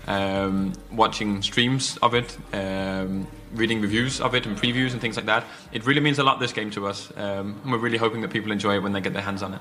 [0.08, 5.26] Um, watching streams of it, um, reading reviews of it and previews and things like
[5.26, 5.44] that.
[5.72, 7.10] It really means a lot, this game to us.
[7.16, 9.54] Um, and we're really hoping that people enjoy it when they get their hands on
[9.54, 9.60] it.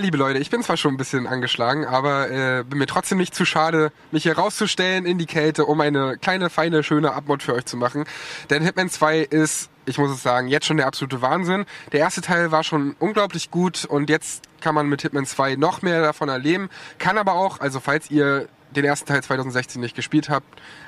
[0.00, 3.34] Liebe Leute, ich bin zwar schon ein bisschen angeschlagen, aber äh, bin mir trotzdem nicht
[3.34, 7.54] zu schade, mich hier rauszustellen in die Kälte, um eine kleine, feine, schöne Abmod für
[7.54, 8.04] euch zu machen.
[8.48, 11.66] Denn Hitman 2 ist, ich muss es sagen, jetzt schon der absolute Wahnsinn.
[11.92, 15.82] Der erste Teil war schon unglaublich gut und jetzt kann man mit Hitman 2 noch
[15.82, 16.70] mehr davon erleben.
[16.98, 20.46] Kann aber auch, also falls ihr den ersten Teil 2016 nicht gespielt habt,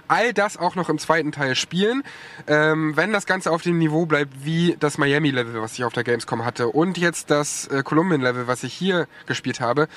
[0.09, 2.03] all das auch noch im zweiten Teil spielen,
[2.47, 6.05] ähm, wenn das Ganze auf dem Niveau bleibt wie das Miami-Level, was ich auf der
[6.05, 9.89] Gamescom hatte und jetzt das äh, Colombian-Level, was ich hier gespielt habe,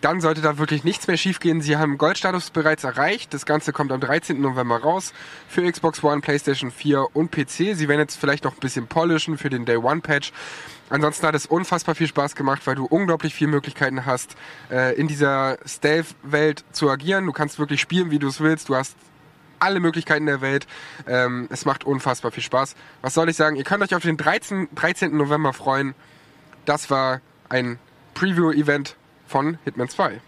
[0.00, 1.60] dann sollte da wirklich nichts mehr schiefgehen.
[1.60, 3.32] Sie haben Goldstatus bereits erreicht.
[3.32, 4.40] Das Ganze kommt am 13.
[4.40, 5.12] November raus
[5.48, 7.74] für Xbox One, PlayStation 4 und PC.
[7.74, 10.32] Sie werden jetzt vielleicht noch ein bisschen polischen für den Day One Patch.
[10.88, 14.36] Ansonsten hat es unfassbar viel Spaß gemacht, weil du unglaublich viele Möglichkeiten hast,
[14.70, 17.26] äh, in dieser Stealth-Welt zu agieren.
[17.26, 18.68] Du kannst wirklich spielen, wie du es willst.
[18.68, 18.96] Du hast
[19.58, 20.66] alle Möglichkeiten der Welt.
[21.06, 22.76] Ähm, es macht unfassbar viel Spaß.
[23.02, 23.56] Was soll ich sagen?
[23.56, 24.68] Ihr könnt euch auf den 13.
[24.74, 25.16] 13.
[25.16, 25.94] November freuen.
[26.64, 27.78] Das war ein
[28.14, 28.96] Preview-Event
[29.26, 30.20] von Hitman 2.